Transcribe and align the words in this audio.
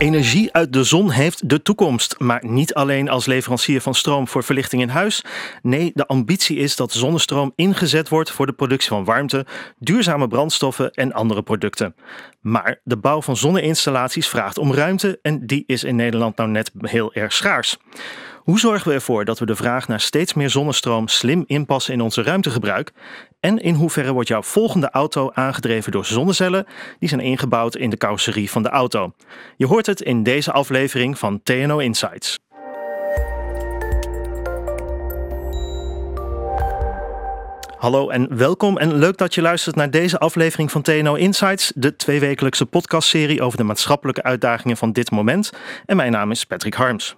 Energie 0.00 0.52
uit 0.52 0.72
de 0.72 0.84
zon 0.84 1.10
heeft 1.10 1.48
de 1.48 1.62
toekomst, 1.62 2.14
maar 2.18 2.42
niet 2.46 2.74
alleen 2.74 3.08
als 3.08 3.26
leverancier 3.26 3.80
van 3.80 3.94
stroom 3.94 4.28
voor 4.28 4.44
verlichting 4.44 4.82
in 4.82 4.88
huis. 4.88 5.24
Nee, 5.62 5.90
de 5.94 6.06
ambitie 6.06 6.56
is 6.56 6.76
dat 6.76 6.92
zonnestroom 6.92 7.52
ingezet 7.56 8.08
wordt 8.08 8.30
voor 8.30 8.46
de 8.46 8.52
productie 8.52 8.88
van 8.88 9.04
warmte, 9.04 9.46
duurzame 9.78 10.28
brandstoffen 10.28 10.90
en 10.90 11.12
andere 11.12 11.42
producten. 11.42 11.94
Maar 12.40 12.80
de 12.84 12.96
bouw 12.96 13.22
van 13.22 13.36
zonneinstallaties 13.36 14.28
vraagt 14.28 14.58
om 14.58 14.74
ruimte 14.74 15.18
en 15.22 15.46
die 15.46 15.64
is 15.66 15.84
in 15.84 15.96
Nederland 15.96 16.36
nou 16.36 16.50
net 16.50 16.70
heel 16.80 17.14
erg 17.14 17.32
schaars. 17.32 17.76
Hoe 18.40 18.58
zorgen 18.58 18.88
we 18.88 18.94
ervoor 18.94 19.24
dat 19.24 19.38
we 19.38 19.46
de 19.46 19.56
vraag 19.56 19.88
naar 19.88 20.00
steeds 20.00 20.34
meer 20.34 20.50
zonnestroom 20.50 21.08
slim 21.08 21.44
inpassen 21.46 21.94
in 21.94 22.00
onze 22.00 22.22
ruimtegebruik? 22.22 22.92
En 23.40 23.58
in 23.58 23.74
hoeverre 23.74 24.12
wordt 24.12 24.28
jouw 24.28 24.42
volgende 24.42 24.90
auto 24.90 25.30
aangedreven 25.34 25.92
door 25.92 26.04
zonnecellen 26.04 26.66
die 26.98 27.08
zijn 27.08 27.20
ingebouwd 27.20 27.76
in 27.76 27.90
de 27.90 27.96
carrosserie 27.96 28.50
van 28.50 28.62
de 28.62 28.68
auto? 28.68 29.12
Je 29.56 29.66
hoort 29.66 29.86
het 29.86 30.00
in 30.00 30.22
deze 30.22 30.52
aflevering 30.52 31.18
van 31.18 31.42
TNO 31.42 31.78
Insights. 31.78 32.38
Hallo 37.76 38.08
en 38.08 38.36
welkom 38.36 38.78
en 38.78 38.94
leuk 38.94 39.16
dat 39.16 39.34
je 39.34 39.42
luistert 39.42 39.76
naar 39.76 39.90
deze 39.90 40.18
aflevering 40.18 40.70
van 40.70 40.82
TNO 40.82 41.14
Insights, 41.14 41.72
de 41.74 41.96
tweewekelijkse 41.96 42.66
podcastserie 42.66 43.42
over 43.42 43.58
de 43.58 43.64
maatschappelijke 43.64 44.22
uitdagingen 44.22 44.76
van 44.76 44.92
dit 44.92 45.10
moment. 45.10 45.52
En 45.86 45.96
mijn 45.96 46.12
naam 46.12 46.30
is 46.30 46.44
Patrick 46.44 46.74
Harms. 46.74 47.16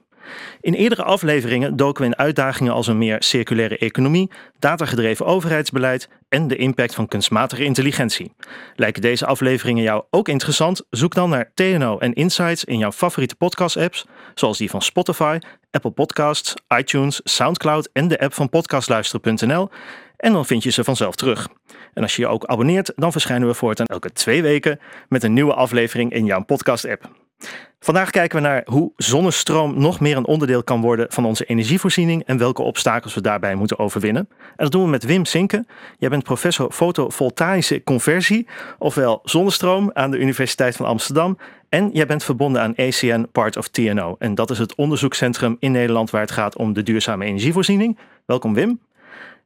In 0.61 0.75
eerdere 0.75 1.03
afleveringen 1.03 1.77
doken 1.77 2.03
we 2.03 2.09
in 2.09 2.19
uitdagingen 2.19 2.73
als 2.73 2.87
een 2.87 2.99
meer 2.99 3.23
circulaire 3.23 3.79
economie, 3.79 4.31
datagedreven 4.59 5.27
overheidsbeleid 5.27 6.09
en 6.29 6.49
de 6.49 6.57
impact 6.57 6.95
van 6.95 7.09
kunstmatige 7.09 7.65
intelligentie. 7.65 8.33
Lijken 8.75 9.03
deze 9.03 9.27
afleveringen 9.27 9.83
jou 9.83 10.05
ook 10.11 10.29
interessant? 10.29 10.83
Zoek 10.91 11.15
dan 11.15 11.31
naar 11.31 11.51
TNO 11.55 11.99
en 11.99 12.13
Insights 12.13 12.65
in 12.65 12.79
jouw 12.79 12.93
favoriete 12.93 13.37
podcast-apps, 13.37 14.07
zoals 14.35 14.59
die 14.59 14.71
van 14.71 14.83
Spotify, 14.83 15.39
Apple 15.71 15.91
Podcasts, 15.91 16.55
iTunes, 16.79 17.21
SoundCloud 17.25 17.89
en 17.93 18.09
de 18.09 18.21
app 18.21 18.35
van 18.35 18.49
podcastluisteren.nl. 18.49 19.69
En 20.17 20.33
dan 20.33 20.47
vind 20.47 20.63
je 20.63 20.71
ze 20.71 20.85
vanzelf 20.85 21.15
terug. 21.15 21.49
En 21.95 22.03
als 22.03 22.17
je 22.17 22.23
je 22.23 22.29
ook 22.29 22.45
abonneert, 22.45 22.93
dan 22.97 23.13
verschijnen 23.13 23.49
we 23.49 23.55
voortaan 23.55 23.87
elke 23.87 24.13
twee 24.13 24.43
weken 24.43 24.81
met 25.09 25.23
een 25.23 25.33
nieuwe 25.33 25.55
aflevering 25.55 26.13
in 26.13 26.25
jouw 26.25 26.45
podcast-app. 26.45 27.22
Vandaag 27.85 28.11
kijken 28.11 28.43
we 28.43 28.49
naar 28.49 28.63
hoe 28.65 28.93
zonnestroom 28.97 29.81
nog 29.81 30.01
meer 30.01 30.17
een 30.17 30.27
onderdeel 30.27 30.63
kan 30.63 30.81
worden 30.81 31.07
van 31.09 31.25
onze 31.25 31.45
energievoorziening 31.45 32.25
en 32.25 32.39
welke 32.39 32.63
obstakels 32.63 33.15
we 33.15 33.21
daarbij 33.21 33.55
moeten 33.55 33.79
overwinnen. 33.79 34.29
En 34.39 34.55
dat 34.57 34.71
doen 34.71 34.83
we 34.83 34.89
met 34.89 35.05
Wim 35.05 35.25
Sinke. 35.25 35.65
Jij 35.99 36.09
bent 36.09 36.23
professor 36.23 36.73
fotovoltaïsche 36.73 37.85
conversie, 37.85 38.47
ofwel 38.79 39.21
zonnestroom 39.25 39.91
aan 39.93 40.11
de 40.11 40.19
Universiteit 40.19 40.77
van 40.77 40.87
Amsterdam. 40.87 41.39
En 41.69 41.91
jij 41.93 42.07
bent 42.07 42.25
verbonden 42.25 42.63
aan 42.63 42.75
ACN 42.77 43.29
Part 43.33 43.57
of 43.57 43.69
TNO. 43.69 44.17
En 44.19 44.35
dat 44.35 44.51
is 44.51 44.59
het 44.59 44.75
onderzoekscentrum 44.75 45.57
in 45.59 45.73
Nederland 45.73 46.11
waar 46.11 46.21
het 46.21 46.31
gaat 46.31 46.57
om 46.57 46.73
de 46.73 46.83
duurzame 46.83 47.25
energievoorziening. 47.25 47.99
Welkom 48.27 48.55
Wim. 48.55 48.81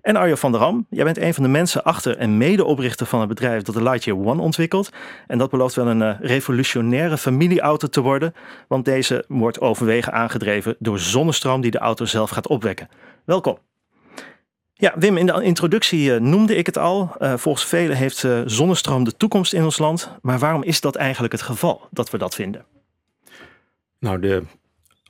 En 0.07 0.17
Arjo 0.17 0.35
van 0.35 0.53
der 0.53 0.61
Ham, 0.61 0.87
jij 0.91 1.05
bent 1.05 1.19
een 1.19 1.35
van 1.35 1.43
de 1.43 1.49
mensen 1.49 1.85
achter 1.85 2.17
en 2.17 2.37
medeoprichter 2.37 3.07
van 3.07 3.21
het 3.21 3.29
bedrijf 3.29 3.63
dat 3.63 3.75
de 3.75 3.83
Lightyear 3.83 4.19
One 4.19 4.43
ontwikkelt. 4.43 4.91
En 5.27 5.39
dat 5.39 5.51
belooft 5.51 5.75
wel 5.75 5.87
een 5.87 6.01
uh, 6.01 6.21
revolutionaire 6.21 7.19
familieauto 7.19 7.89
te 7.89 8.01
worden, 8.01 8.35
want 8.69 8.85
deze 8.85 9.25
wordt 9.29 9.61
overwegen 9.61 10.13
aangedreven 10.13 10.77
door 10.79 10.99
zonnestroom 10.99 11.61
die 11.61 11.71
de 11.71 11.79
auto 11.79 12.05
zelf 12.05 12.31
gaat 12.31 12.49
opwekken. 12.49 12.89
Welkom. 13.25 13.59
Ja, 14.75 14.95
Wim, 14.97 15.17
in 15.17 15.27
de 15.27 15.43
introductie 15.43 16.11
uh, 16.11 16.21
noemde 16.21 16.57
ik 16.57 16.67
het 16.67 16.79
al. 16.79 17.17
Uh, 17.19 17.35
volgens 17.37 17.65
velen 17.65 17.97
heeft 17.97 18.27
zonnestroom 18.45 19.05
de 19.05 19.17
toekomst 19.17 19.53
in 19.53 19.65
ons 19.65 19.79
land. 19.79 20.11
Maar 20.23 20.39
waarom 20.39 20.63
is 20.63 20.81
dat 20.81 20.97
eigenlijk 20.97 21.33
het 21.33 21.43
geval 21.43 21.89
dat 21.91 22.11
we 22.11 22.19
dat 22.19 22.35
vinden? 22.35 22.65
Nou, 23.99 24.21
de 24.21 24.43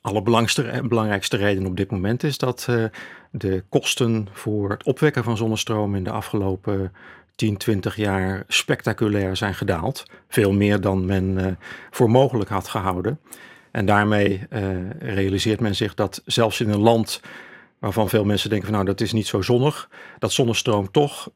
allerbelangrijkste 0.06 1.36
reden 1.36 1.66
op 1.66 1.76
dit 1.76 1.90
moment 1.90 2.22
is 2.22 2.38
dat 2.38 2.66
uh, 2.70 2.84
de 3.30 3.64
kosten 3.68 4.28
voor 4.32 4.70
het 4.70 4.84
opwekken 4.84 5.24
van 5.24 5.36
zonnestroom 5.36 5.94
in 5.94 6.04
de 6.04 6.10
afgelopen 6.10 6.92
10, 7.34 7.56
20 7.56 7.96
jaar 7.96 8.44
spectaculair 8.48 9.36
zijn 9.36 9.54
gedaald. 9.54 10.04
Veel 10.28 10.52
meer 10.52 10.80
dan 10.80 11.06
men 11.06 11.58
voor 11.90 12.10
mogelijk 12.10 12.50
had 12.50 12.68
gehouden. 12.68 13.20
En 13.70 13.86
daarmee 13.86 14.46
realiseert 14.98 15.60
men 15.60 15.74
zich 15.74 15.94
dat 15.94 16.22
zelfs 16.24 16.60
in 16.60 16.68
een 16.68 16.80
land 16.80 17.20
waarvan 17.78 18.08
veel 18.08 18.24
mensen 18.24 18.50
denken 18.50 18.68
van 18.68 18.76
nou 18.76 18.88
dat 18.88 19.00
is 19.00 19.12
niet 19.12 19.26
zo 19.26 19.42
zonnig, 19.42 19.88
dat 20.18 20.32
zonnestroom 20.32 20.90
toch 20.90 21.30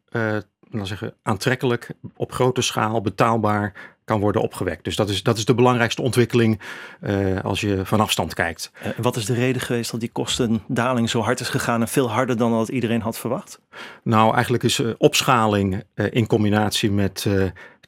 laten 0.70 0.86
zeggen, 0.86 1.14
aantrekkelijk, 1.22 1.90
op 2.16 2.32
grote 2.32 2.62
schaal, 2.62 3.00
betaalbaar 3.00 3.96
kan 4.10 4.20
worden 4.20 4.42
opgewekt. 4.42 4.84
Dus 4.84 4.96
dat 4.96 5.08
is, 5.08 5.22
dat 5.22 5.36
is 5.36 5.44
de 5.44 5.54
belangrijkste 5.54 6.02
ontwikkeling 6.02 6.60
uh, 7.02 7.40
als 7.40 7.60
je 7.60 7.80
van 7.84 8.00
afstand 8.00 8.34
kijkt. 8.34 8.72
En 8.82 9.02
wat 9.02 9.16
is 9.16 9.24
de 9.24 9.34
reden 9.34 9.62
geweest 9.62 9.90
dat 9.90 10.00
die 10.00 10.10
kostendaling 10.12 11.10
zo 11.10 11.20
hard 11.20 11.40
is 11.40 11.48
gegaan 11.48 11.80
en 11.80 11.88
veel 11.88 12.10
harder 12.10 12.36
dan 12.36 12.50
dat 12.50 12.68
iedereen 12.68 13.00
had 13.00 13.18
verwacht? 13.18 13.60
Nou, 14.02 14.34
eigenlijk 14.34 14.62
is 14.62 14.80
uh, 14.80 14.90
opschaling 14.98 15.82
uh, 15.94 16.06
in 16.10 16.26
combinatie 16.26 16.90
met 16.90 17.26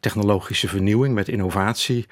technologische 0.01 0.69
vernieuwing, 0.69 1.15
met 1.15 1.29
innovatie, 1.29 2.07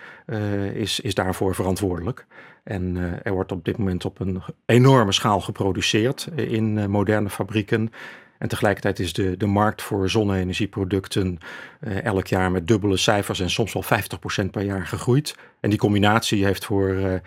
is, 0.75 1.01
is 1.01 1.15
daarvoor 1.15 1.55
verantwoordelijk. 1.55 2.27
En 2.65 2.97
er 3.23 3.33
wordt 3.33 3.53
op 3.53 3.65
dit 3.65 3.79
moment 3.79 4.05
op 4.05 4.21
een 4.21 4.43
enorme 4.67 5.13
schaal 5.13 5.41
geproduceerd 5.41 6.29
in 6.37 6.91
moderne 6.91 7.31
fabrieken. 7.31 7.93
En 8.41 8.49
tegelijkertijd 8.49 8.99
is 8.99 9.13
de, 9.13 9.37
de 9.37 9.47
markt 9.47 9.83
voor 9.83 10.11
zonne-energieproducten 10.11 11.39
uh, 11.81 12.05
elk 12.05 12.27
jaar 12.27 12.51
met 12.51 12.69
dubbele 12.69 12.97
cijfers 12.97 13.41
en 13.41 13.51
soms 13.51 13.73
wel 13.73 13.85
50% 14.45 14.51
per 14.51 14.63
jaar 14.63 14.87
gegroeid. 14.87 15.35
En 15.61 15.71
die 15.71 15.79
combinatie 15.79 16.45
heeft 16.45 16.65
voor 16.65 16.89
uh, 16.89 17.03
nou 17.03 17.21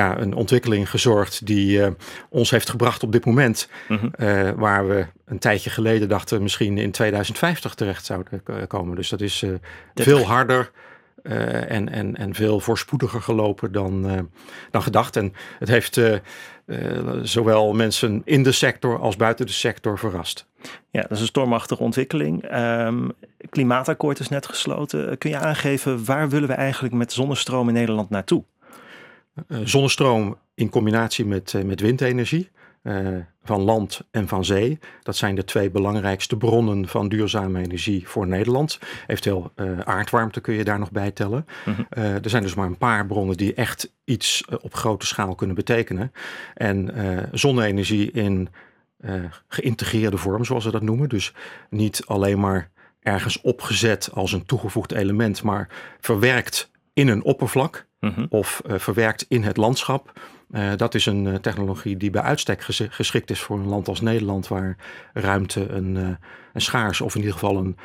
ja, 0.00 0.18
een 0.18 0.34
ontwikkeling 0.34 0.90
gezorgd 0.90 1.46
die 1.46 1.78
uh, 1.78 1.86
ons 2.28 2.50
heeft 2.50 2.70
gebracht 2.70 3.02
op 3.02 3.12
dit 3.12 3.24
moment. 3.24 3.68
Mm 3.88 3.98
-hmm. 3.98 4.56
waar 4.56 4.88
we 4.88 5.06
een 5.24 5.38
tijdje 5.38 5.70
geleden 5.70 6.08
dachten 6.08 6.42
misschien 6.42 6.78
in 6.78 6.90
2050 6.90 7.74
terecht 7.74 8.04
zouden 8.04 8.42
komen. 8.66 8.96
Dus 8.96 9.08
dat 9.08 9.20
is 9.20 9.44
veel 9.94 10.24
harder. 10.24 10.70
Uh, 11.26 11.70
en, 11.70 11.88
en, 11.88 12.16
en 12.16 12.34
veel 12.34 12.60
voorspoediger 12.60 13.22
gelopen 13.22 13.72
dan, 13.72 14.10
uh, 14.10 14.18
dan 14.70 14.82
gedacht. 14.82 15.16
En 15.16 15.32
het 15.58 15.68
heeft 15.68 15.96
uh, 15.96 16.18
zowel 17.22 17.72
mensen 17.72 18.22
in 18.24 18.42
de 18.42 18.52
sector 18.52 19.00
als 19.00 19.16
buiten 19.16 19.46
de 19.46 19.52
sector 19.52 19.98
verrast. 19.98 20.46
Ja, 20.90 21.00
dat 21.00 21.10
is 21.10 21.20
een 21.20 21.26
stormachtige 21.26 21.82
ontwikkeling. 21.82 22.54
Um, 22.54 23.12
klimaatakkoord 23.50 24.18
is 24.18 24.28
net 24.28 24.46
gesloten. 24.46 25.18
Kun 25.18 25.30
je 25.30 25.38
aangeven 25.38 26.04
waar 26.04 26.28
willen 26.28 26.48
we 26.48 26.54
eigenlijk 26.54 26.94
met 26.94 27.12
zonnestroom 27.12 27.68
in 27.68 27.74
Nederland 27.74 28.10
naartoe? 28.10 28.44
zonnestroom 29.64 30.38
in 30.54 30.68
combinatie 30.68 31.26
met, 31.26 31.54
met 31.64 31.80
windenergie 31.80 32.50
uh, 32.84 33.18
van 33.42 33.60
land 33.60 34.00
en 34.10 34.28
van 34.28 34.44
zee. 34.44 34.78
Dat 35.02 35.16
zijn 35.16 35.34
de 35.34 35.44
twee 35.44 35.70
belangrijkste 35.70 36.36
bronnen 36.36 36.88
van 36.88 37.08
duurzame 37.08 37.62
energie 37.62 38.08
voor 38.08 38.26
Nederland. 38.26 38.78
Eventueel 39.06 39.52
uh, 39.56 39.78
aardwarmte 39.78 40.40
kun 40.40 40.54
je 40.54 40.64
daar 40.64 40.78
nog 40.78 40.90
bij 40.90 41.10
tellen. 41.10 41.46
Mm 41.64 41.74
-hmm. 41.74 41.86
uh, 41.98 42.14
er 42.14 42.30
zijn 42.30 42.42
dus 42.42 42.54
maar 42.54 42.66
een 42.66 42.78
paar 42.78 43.06
bronnen 43.06 43.36
die 43.36 43.54
echt 43.54 43.92
iets 44.04 44.44
op 44.60 44.74
grote 44.74 45.06
schaal 45.06 45.34
kunnen 45.34 45.56
betekenen. 45.56 46.12
En 46.54 46.90
zonne-energie 47.32 48.10
in 48.10 48.48
geïntegreerde 49.48 50.16
vorm, 50.16 50.44
zoals 50.44 50.64
we 50.64 50.70
dat 50.70 50.82
noemen. 50.82 51.08
Dus 51.08 51.34
niet 51.70 52.02
alleen 52.06 52.40
maar 52.40 52.70
ergens 53.00 53.40
opgezet 53.40 54.10
als 54.12 54.32
een 54.32 54.46
toegevoegd 54.46 54.92
element, 54.92 55.42
maar 55.42 55.68
verwerkt 56.00 56.70
in 56.92 57.08
een 57.08 57.24
oppervlak 57.24 57.86
mm 58.04 58.12
-hmm. 58.14 58.26
of 58.28 58.62
verwerkt 58.66 59.24
in 59.28 59.42
het 59.42 59.56
landschap 59.56 60.12
uh, 60.54 60.72
dat 60.76 60.94
is 60.94 61.06
een 61.06 61.24
uh, 61.24 61.34
technologie 61.34 61.96
die 61.96 62.10
bij 62.10 62.22
uitstek 62.22 62.62
geschikt 62.90 63.30
is 63.30 63.40
voor 63.40 63.58
een 63.58 63.68
land 63.68 63.88
als 63.88 64.00
Nederland, 64.00 64.48
waar 64.48 64.76
ruimte 65.12 65.68
een, 65.68 65.94
uh, 65.94 66.08
een 66.52 66.60
schaars 66.60 67.00
of 67.00 67.14
in 67.14 67.20
ieder 67.20 67.34
geval 67.34 67.56
een, 67.56 67.76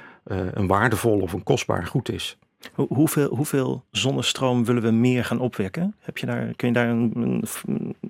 een 0.53 0.67
waardevol 0.67 1.19
of 1.19 1.33
een 1.33 1.43
kostbaar 1.43 1.85
goed 1.85 2.11
is. 2.11 2.37
Hoe, 2.73 2.87
hoeveel, 2.87 3.35
hoeveel 3.35 3.85
zonnestroom 3.91 4.65
willen 4.65 4.81
we 4.81 4.91
meer 4.91 5.25
gaan 5.25 5.39
opwekken? 5.39 5.95
Heb 5.99 6.17
je 6.17 6.25
daar, 6.25 6.53
kun 6.55 6.67
je 6.67 6.73
daar 6.73 6.89
een, 6.89 7.43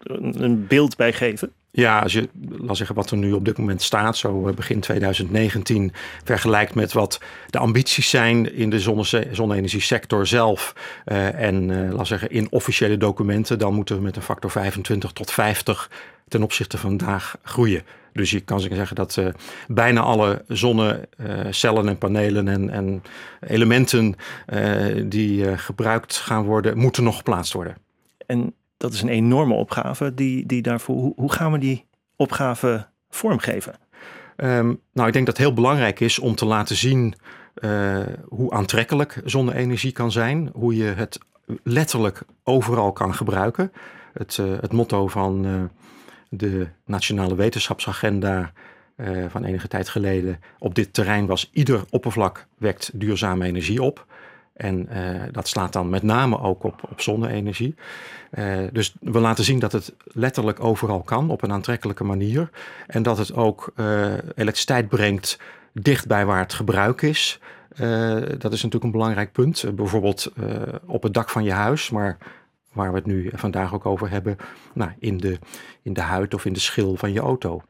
een, 0.03 0.43
een 0.43 0.67
beeld 0.67 0.95
bij 0.95 1.13
geven? 1.13 1.53
Ja, 1.71 1.99
als 1.99 2.13
je, 2.13 2.29
laat 2.49 2.77
zeggen, 2.77 2.95
wat 2.95 3.11
er 3.11 3.17
nu 3.17 3.31
op 3.31 3.45
dit 3.45 3.57
moment 3.57 3.81
staat, 3.81 4.17
zo 4.17 4.53
begin 4.55 4.79
2019, 4.79 5.91
vergelijkt 6.23 6.75
met 6.75 6.93
wat 6.93 7.19
de 7.49 7.57
ambities 7.57 8.09
zijn 8.09 8.53
in 8.53 8.69
de 8.69 8.79
zonne-energiesector 9.31 10.27
zelf 10.27 10.75
uh, 11.05 11.41
en 11.41 11.69
uh, 11.69 11.93
laat 11.93 12.07
zeggen 12.07 12.29
in 12.29 12.47
officiële 12.51 12.97
documenten, 12.97 13.59
dan 13.59 13.73
moeten 13.73 13.95
we 13.95 14.01
met 14.01 14.15
een 14.15 14.21
factor 14.21 14.51
25 14.51 15.11
tot 15.11 15.31
50 15.31 15.91
ten 16.27 16.43
opzichte 16.43 16.77
van 16.77 16.89
vandaag 16.89 17.37
groeien. 17.43 17.83
Dus 18.13 18.31
je 18.31 18.39
kan 18.39 18.59
zeggen 18.59 18.95
dat 18.95 19.21
bijna 19.67 20.01
alle 20.01 20.43
zonnecellen 20.47 21.87
en 21.87 21.97
panelen 21.97 22.47
en, 22.47 22.69
en 22.69 23.03
elementen 23.39 24.15
die 25.09 25.57
gebruikt 25.57 26.17
gaan 26.17 26.43
worden, 26.43 26.77
moeten 26.77 27.03
nog 27.03 27.17
geplaatst 27.17 27.53
worden. 27.53 27.77
En 28.25 28.53
dat 28.79 28.93
is 28.93 29.01
een 29.01 29.09
enorme 29.09 29.53
opgave. 29.53 30.13
Die, 30.13 30.45
die 30.45 30.61
daarvoor, 30.61 30.95
hoe, 30.95 31.13
hoe 31.15 31.31
gaan 31.31 31.51
we 31.51 31.57
die 31.57 31.85
opgave 32.15 32.87
vormgeven? 33.09 33.73
Um, 34.37 34.81
nou, 34.93 35.07
ik 35.07 35.13
denk 35.13 35.25
dat 35.25 35.37
het 35.37 35.45
heel 35.45 35.53
belangrijk 35.53 35.99
is 35.99 36.19
om 36.19 36.35
te 36.35 36.45
laten 36.45 36.75
zien 36.75 37.13
uh, 37.55 37.99
hoe 38.27 38.51
aantrekkelijk 38.51 39.21
zonne-energie 39.25 39.91
kan 39.91 40.11
zijn. 40.11 40.49
Hoe 40.53 40.75
je 40.75 40.83
het 40.83 41.19
letterlijk 41.63 42.21
overal 42.43 42.91
kan 42.91 43.15
gebruiken. 43.15 43.71
Het, 44.13 44.37
het 44.37 44.71
motto 44.71 45.07
van 45.07 45.69
de 46.29 46.67
Nationale 46.85 47.35
Wetenschapsagenda 47.35 48.51
van 49.27 49.43
enige 49.43 49.67
tijd 49.67 49.89
geleden 49.89 50.39
op 50.59 50.75
dit 50.75 50.93
terrein 50.93 51.25
was: 51.25 51.49
ieder 51.53 51.83
oppervlak 51.89 52.47
wekt 52.57 52.91
duurzame 52.93 53.45
energie 53.45 53.83
op. 53.83 54.05
En 54.59 54.87
uh, 54.91 55.21
dat 55.31 55.47
slaat 55.47 55.73
dan 55.73 55.89
met 55.89 56.03
name 56.03 56.39
ook 56.39 56.63
op, 56.63 56.81
op 56.89 57.01
zonne-energie. 57.01 57.75
Uh, 58.31 58.57
dus 58.71 58.95
we 58.99 59.19
laten 59.19 59.43
zien 59.43 59.59
dat 59.59 59.71
het 59.71 59.93
letterlijk 60.03 60.63
overal 60.63 61.01
kan 61.01 61.29
op 61.29 61.41
een 61.41 61.51
aantrekkelijke 61.51 62.03
manier. 62.03 62.49
En 62.87 63.03
dat 63.03 63.17
het 63.17 63.33
ook 63.33 63.71
uh, 63.75 64.13
elektriciteit 64.13 64.87
brengt 64.87 65.39
dicht 65.73 66.07
bij 66.07 66.25
waar 66.25 66.39
het 66.39 66.53
gebruik 66.53 67.01
is. 67.01 67.39
dat 68.37 68.53
is 68.53 68.63
natuurlijk 68.63 68.83
een 68.83 68.91
belangrijk 68.91 69.31
punt. 69.31 69.75
bijvoorbeeld 69.75 70.31
op 70.85 71.03
het 71.03 71.13
dak 71.13 71.29
van 71.29 71.43
je 71.43 71.51
huis, 71.51 71.89
maar 71.89 72.17
waar 72.73 72.89
we 72.89 72.97
het 72.97 73.05
nu 73.05 73.29
vandaag 73.33 73.73
ook 73.73 73.85
over 73.85 74.09
hebben, 74.09 74.37
nou, 74.73 74.91
in, 74.99 75.17
de, 75.17 75.39
in 75.81 75.93
de 75.93 76.01
huid 76.01 76.33
of 76.33 76.45
in 76.45 76.53
de 76.53 76.59
schil 76.59 76.95
van 76.95 77.11
je 77.11 77.19
auto. 77.19 77.61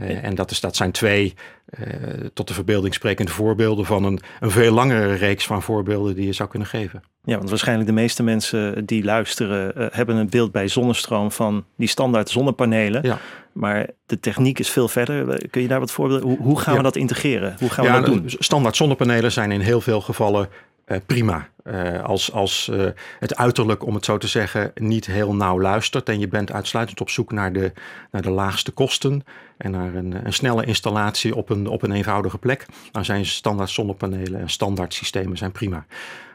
Uh, 0.00 0.24
en 0.24 0.34
dat, 0.34 0.50
is, 0.50 0.60
dat 0.60 0.76
zijn 0.76 0.92
twee 0.92 1.34
uh, 1.78 1.86
tot 2.34 2.48
de 2.48 2.54
verbeelding 2.54 2.94
sprekende 2.94 3.32
voorbeelden 3.32 3.84
van 3.84 4.04
een, 4.04 4.20
een 4.40 4.50
veel 4.50 4.72
langere 4.72 5.14
reeks 5.14 5.46
van 5.46 5.62
voorbeelden 5.62 6.14
die 6.14 6.26
je 6.26 6.32
zou 6.32 6.48
kunnen 6.48 6.68
geven. 6.68 7.02
Ja, 7.24 7.36
want 7.36 7.48
waarschijnlijk 7.48 7.88
de 7.88 7.94
meeste 7.94 8.22
mensen 8.22 8.86
die 8.86 9.04
luisteren 9.04 9.72
uh, 9.78 9.86
hebben 9.90 10.16
een 10.16 10.30
beeld 10.30 10.52
bij 10.52 10.68
zonnestroom 10.68 11.32
van 11.32 11.64
die 11.76 11.88
standaard 11.88 12.28
zonnepanelen. 12.30 13.02
Ja. 13.02 13.18
Maar 13.52 13.86
de 14.06 14.20
techniek 14.20 14.58
is 14.58 14.70
veel 14.70 14.88
verder. 14.88 15.48
Kun 15.50 15.62
je 15.62 15.68
daar 15.68 15.80
wat 15.80 15.90
voorbeelden? 15.90 16.28
Hoe, 16.28 16.38
hoe 16.38 16.60
gaan 16.60 16.72
ja. 16.72 16.78
we 16.78 16.84
dat 16.84 16.96
integreren? 16.96 17.56
Hoe 17.58 17.70
gaan 17.70 17.84
we 17.84 17.90
dat 17.90 18.04
doen? 18.04 18.24
Standaard 18.26 18.76
zonnepanelen 18.76 19.32
zijn 19.32 19.52
in 19.52 19.60
heel 19.60 19.80
veel 19.80 20.00
gevallen 20.00 20.48
uh, 20.88 20.98
prima. 21.06 21.48
Uh, 21.64 22.02
als 22.04 22.32
als 22.32 22.68
uh, 22.72 22.88
het 23.18 23.36
uiterlijk, 23.36 23.86
om 23.86 23.94
het 23.94 24.04
zo 24.04 24.18
te 24.18 24.26
zeggen, 24.26 24.72
niet 24.74 25.06
heel 25.06 25.34
nauw 25.34 25.60
luistert 25.60 26.08
en 26.08 26.18
je 26.18 26.28
bent 26.28 26.52
uitsluitend 26.52 27.00
op 27.00 27.10
zoek 27.10 27.32
naar 27.32 27.52
de, 27.52 27.72
naar 28.10 28.22
de 28.22 28.30
laagste 28.30 28.70
kosten 28.70 29.24
en 29.56 29.70
naar 29.70 29.94
een, 29.94 30.26
een 30.26 30.32
snelle 30.32 30.64
installatie 30.64 31.36
op 31.36 31.50
een, 31.50 31.66
op 31.66 31.82
een 31.82 31.92
eenvoudige 31.92 32.38
plek, 32.38 32.66
dan 32.92 33.04
zijn 33.04 33.26
standaard 33.26 33.70
zonnepanelen 33.70 34.40
en 34.40 34.50
standaard 34.50 34.94
systemen 34.94 35.36
zijn 35.36 35.52
prima. 35.52 35.86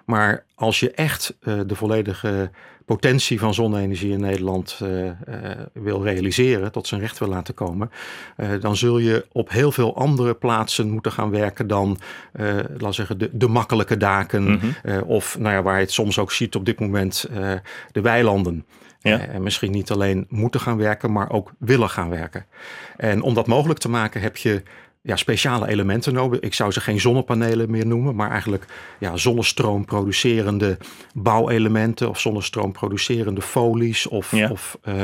Maar 0.06 0.46
als 0.56 0.80
je 0.80 0.92
echt 0.92 1.36
uh, 1.44 1.60
de 1.68 1.76
volledige 1.76 2.52
potentie 2.86 3.40
van 3.40 3.54
zonne-energie 3.54 4.12
in 4.12 4.20
Nederland 4.20 4.80
uh, 4.84 5.06
uh, 5.06 5.12
wil 5.74 6.04
realiseren, 6.04 6.72
tot 6.72 6.88
zijn 6.88 7.02
recht 7.02 7.20
wil 7.20 7.28
laten 7.28 7.54
komen, 7.54 7.92
dan 8.60 8.76
zul 8.76 8.98
je 8.98 9.26
op 9.32 9.50
heel 9.50 9.72
veel 9.72 9.96
andere 9.96 10.34
plaatsen 10.34 10.90
moeten 10.90 11.12
gaan 11.12 11.30
werken 11.30 11.68
dan, 11.68 12.00
laat 12.78 12.96
zeggen, 12.96 13.18
de, 13.18 13.30
de 13.32 13.48
makkelijke 13.48 13.98
daken 13.98 14.44
mm 14.44 14.60
-hmm. 14.60 15.02
of 15.02 15.40
nou 15.40 15.54
ja, 15.54 15.62
waar 15.62 15.76
je 15.76 15.82
het 15.82 15.92
soms 15.92 16.20
ook 16.20 16.32
ziet 16.32 16.56
op 16.56 16.66
dit 16.66 16.80
moment, 16.80 17.30
de 17.92 18.02
weilanden. 18.02 18.66
Ja. 19.00 19.20
En 19.20 19.44
misschien 19.44 19.72
niet 19.72 19.92
alleen 19.92 20.26
moeten 20.30 20.60
gaan 20.60 20.78
werken, 20.78 21.12
maar 21.12 21.30
ook 21.30 21.52
willen 21.60 21.90
gaan 21.90 22.10
werken. 22.10 22.46
En 22.98 23.22
om 23.22 23.34
dat 23.34 23.48
mogelijk 23.48 23.80
te 23.80 23.90
maken 23.90 24.22
heb 24.22 24.38
je 24.38 24.64
ja, 25.06 25.16
speciale 25.16 25.68
elementen 25.68 26.14
nodig. 26.14 26.40
Ik 26.40 26.54
zou 26.54 26.72
ze 26.72 26.82
geen 26.82 27.00
zonnepanelen 27.00 27.72
meer 27.72 27.86
noemen, 27.86 28.16
maar 28.16 28.32
eigenlijk 28.32 28.66
ja, 29.00 29.18
zonnestroom 29.18 29.86
producerende 29.86 30.78
bouwelementen 31.14 32.10
of 32.10 32.20
zonnestroom 32.20 32.72
producerende 32.72 33.42
folies 33.42 34.08
of, 34.08 34.32
ja. 34.32 34.50
of 34.50 34.78
uh, 34.84 35.04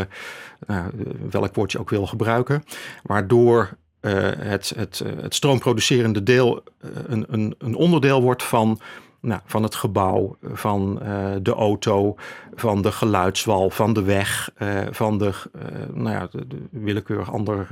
nou, 0.68 0.92
welk 1.30 1.56
woord 1.56 1.72
je 1.72 1.80
ook 1.80 1.90
wil 1.90 2.08
gebruiken. 2.08 2.64
Waardoor 3.04 3.78
uh, 4.02 4.12
het, 4.38 4.74
het, 4.76 5.04
het 5.22 5.36
stroomproducerende 5.36 6.24
deel 6.24 6.64
een, 7.08 7.26
een, 7.30 7.56
een 7.58 7.76
onderdeel 7.76 8.22
wordt 8.22 8.44
van 8.44 8.80
nou, 9.22 9.42
van 9.46 9.64
het 9.64 9.76
gebouw, 9.76 10.38
van 10.42 11.00
uh, 11.04 11.32
de 11.42 11.54
auto, 11.54 12.16
van 12.56 12.82
de 12.82 12.92
geluidswal, 12.92 13.70
van 13.70 13.94
de 13.94 14.04
weg, 14.04 14.52
uh, 14.62 14.80
van 14.92 15.18
de, 15.18 15.26
uh, 15.26 15.62
nou 15.94 16.16
ja, 16.16 16.28
de, 16.32 16.48
de 16.48 16.62
willekeurig 16.70 17.32
ander 17.32 17.68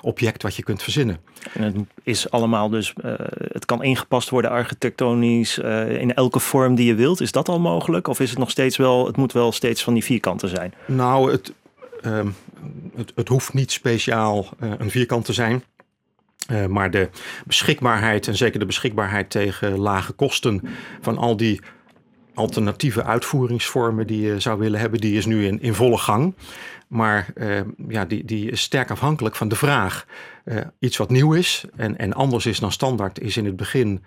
object 0.00 0.42
wat 0.42 0.56
je 0.56 0.62
kunt 0.62 0.82
verzinnen. 0.82 1.20
En 1.52 1.62
het 1.62 1.74
is 2.02 2.30
allemaal 2.30 2.68
dus, 2.68 2.94
het 3.52 3.64
kan 3.64 3.82
ingepast 3.82 4.30
worden 4.30 4.50
architectonisch 4.50 5.58
in 5.88 6.14
elke 6.14 6.40
vorm 6.40 6.74
die 6.74 6.86
je 6.86 6.94
wilt. 6.94 7.20
Is 7.20 7.32
dat 7.32 7.48
al 7.48 7.60
mogelijk? 7.60 8.08
Of 8.08 8.20
is 8.20 8.30
het 8.30 8.38
nog 8.38 8.50
steeds 8.50 8.76
wel, 8.76 9.06
het 9.06 9.16
moet 9.16 9.32
wel 9.32 9.52
steeds 9.52 9.82
van 9.82 9.94
die 9.94 10.04
vierkanten 10.04 10.48
zijn? 10.48 10.74
Nou, 10.86 11.30
het, 11.32 11.52
ehm, 12.00 12.28
het, 12.96 13.12
het 13.14 13.28
hoeft 13.28 13.54
niet 13.54 13.72
speciaal 13.72 14.46
een 14.58 14.90
vierkant 14.90 15.24
te 15.24 15.32
zijn. 15.32 15.62
Uh, 16.52 16.66
maar 16.66 16.90
de 16.90 17.08
beschikbaarheid 17.46 18.28
en 18.28 18.36
zeker 18.36 18.58
de 18.58 18.66
beschikbaarheid 18.66 19.30
tegen 19.30 19.78
lage 19.78 20.12
kosten 20.12 20.62
van 21.00 21.18
al 21.18 21.36
die 21.36 21.60
alternatieve 22.34 23.04
uitvoeringsvormen 23.04 24.06
die 24.06 24.20
je 24.20 24.40
zou 24.40 24.58
willen 24.58 24.80
hebben, 24.80 25.00
die 25.00 25.16
is 25.16 25.26
nu 25.26 25.46
in, 25.46 25.60
in 25.60 25.74
volle 25.74 25.98
gang. 25.98 26.34
Maar 26.88 27.28
uh, 27.34 27.60
ja, 27.88 28.04
die, 28.04 28.24
die 28.24 28.50
is 28.50 28.60
sterk 28.60 28.90
afhankelijk 28.90 29.36
van 29.36 29.48
de 29.48 29.56
vraag. 29.56 30.06
Uh, 30.44 30.56
iets 30.78 30.96
wat 30.96 31.10
nieuw 31.10 31.32
is 31.32 31.64
en, 31.76 31.98
en 31.98 32.12
anders 32.12 32.46
is 32.46 32.60
dan 32.60 32.72
standaard, 32.72 33.20
is 33.20 33.36
in 33.36 33.44
het 33.44 33.56
begin 33.56 34.04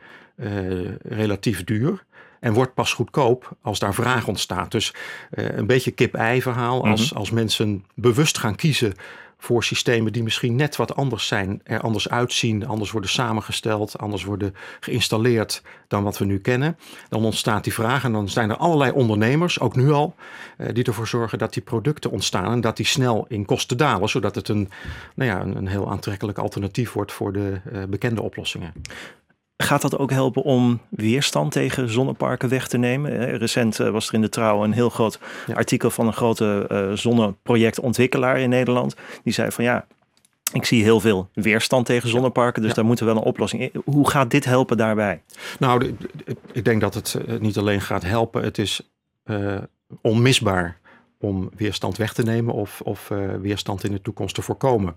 relatief 1.04 1.64
duur. 1.64 2.04
En 2.40 2.54
wordt 2.54 2.74
pas 2.74 2.94
goedkoop 2.94 3.58
als 3.62 3.80
daar 3.80 3.94
vraag 3.94 4.28
ontstaat. 4.28 4.72
Dus 4.72 4.94
een 5.30 5.68
beetje 5.68 5.92
kip-ei 5.92 6.42
verhaal. 6.42 6.88
Als, 6.88 7.02
mm 7.02 7.08
-hmm. 7.08 7.18
als 7.18 7.32
mensen 7.32 7.86
bewust 7.96 8.38
gaan 8.38 8.56
kiezen 8.56 8.94
voor 9.44 9.64
systemen 9.64 10.14
die 10.14 10.24
misschien 10.24 10.56
net 10.56 10.76
wat 10.76 10.96
anders 10.96 11.28
zijn, 11.28 11.62
er 11.64 11.80
anders 11.80 12.10
uitzien, 12.10 12.68
anders 12.68 12.92
worden 12.92 13.10
samengesteld, 13.10 13.98
anders 13.98 14.24
worden 14.24 14.56
geïnstalleerd 14.80 15.62
dan 15.88 16.04
wat 16.04 16.18
we 16.18 16.26
nu 16.26 16.40
kennen. 16.40 16.78
Dan 17.10 17.26
ontstaat 17.26 17.64
die 17.64 17.74
vraag 17.74 18.04
en 18.04 18.12
dan 18.12 18.30
zijn 18.30 18.50
er 18.50 18.58
allerlei 18.58 18.92
ondernemers, 18.92 19.60
ook 19.60 19.76
nu 19.76 19.92
al, 19.92 20.16
eh, 20.58 20.74
die 20.74 20.84
ervoor 20.84 21.08
zorgen 21.08 21.38
dat 21.38 21.54
die 21.54 21.64
producten 21.64 22.12
ontstaan 22.12 22.52
en 22.52 22.62
dat 22.62 22.78
die 22.78 22.86
snel 22.86 23.26
in 23.28 23.46
kosten 23.46 23.78
dalen, 23.78 24.10
zodat 24.10 24.36
het 24.36 24.48
een, 24.48 24.70
nou 25.16 25.30
ja, 25.30 25.42
een, 25.42 25.68
heel 25.68 25.92
aantrekkelijk 25.92 26.38
alternatief 26.38 26.92
wordt 26.92 27.12
voor 27.12 27.34
de 27.34 27.60
uh, 27.74 27.84
bekende 27.84 28.22
oplossingen. 28.22 28.74
Gaat 29.62 29.82
dat 29.82 29.98
ook 29.98 30.12
helpen 30.12 30.44
om 30.44 30.80
weerstand 30.90 31.52
tegen 31.52 31.90
zonneparken 31.90 32.50
weg 32.50 32.68
te 32.68 32.78
nemen? 32.78 33.38
Recent 33.38 33.78
was 33.78 34.08
er 34.08 34.14
in 34.14 34.22
de 34.22 34.30
Trouw 34.30 34.64
een 34.64 34.72
heel 34.72 34.90
groot 34.90 35.20
ja. 35.48 35.54
artikel 35.54 35.90
van 35.90 36.08
een 36.08 36.14
grote 36.14 36.66
uh, 36.72 36.92
zonneprojectontwikkelaar 36.94 38.40
in 38.40 38.50
Nederland. 38.50 38.96
Die 39.24 39.34
zei 39.34 39.52
van 39.52 39.64
ja, 39.64 39.86
ik 40.54 40.66
zie 40.66 40.84
heel 40.84 41.00
veel 41.00 41.30
weerstand 41.34 41.86
tegen 41.86 42.10
zonneparken, 42.10 42.62
dus 42.62 42.70
ja. 42.70 42.76
daar 42.76 42.86
moeten 42.86 43.06
we 43.06 43.12
wel 43.12 43.22
een 43.22 43.28
oplossing 43.28 43.62
in. 43.62 43.82
Hoe 43.86 44.10
gaat 44.10 44.32
dit 44.32 44.46
helpen 44.46 44.78
daarbij? 44.78 45.22
Nou, 45.60 45.96
ik 46.52 46.66
denk 46.66 46.82
dat 46.82 46.94
het 46.94 47.18
niet 47.40 47.58
alleen 47.58 47.82
gaat 47.82 48.04
helpen, 48.04 48.44
het 48.44 48.58
is 48.58 48.92
uh, 49.26 49.58
onmisbaar 50.02 50.80
om 51.20 51.50
weerstand 51.56 51.98
weg 51.98 52.14
te 52.14 52.24
nemen 52.24 52.54
of, 52.54 52.82
of 52.82 53.10
uh, 53.10 53.36
weerstand 53.42 53.84
in 53.84 53.92
de 53.92 54.02
toekomst 54.02 54.36
te 54.36 54.42
voorkomen. 54.42 54.96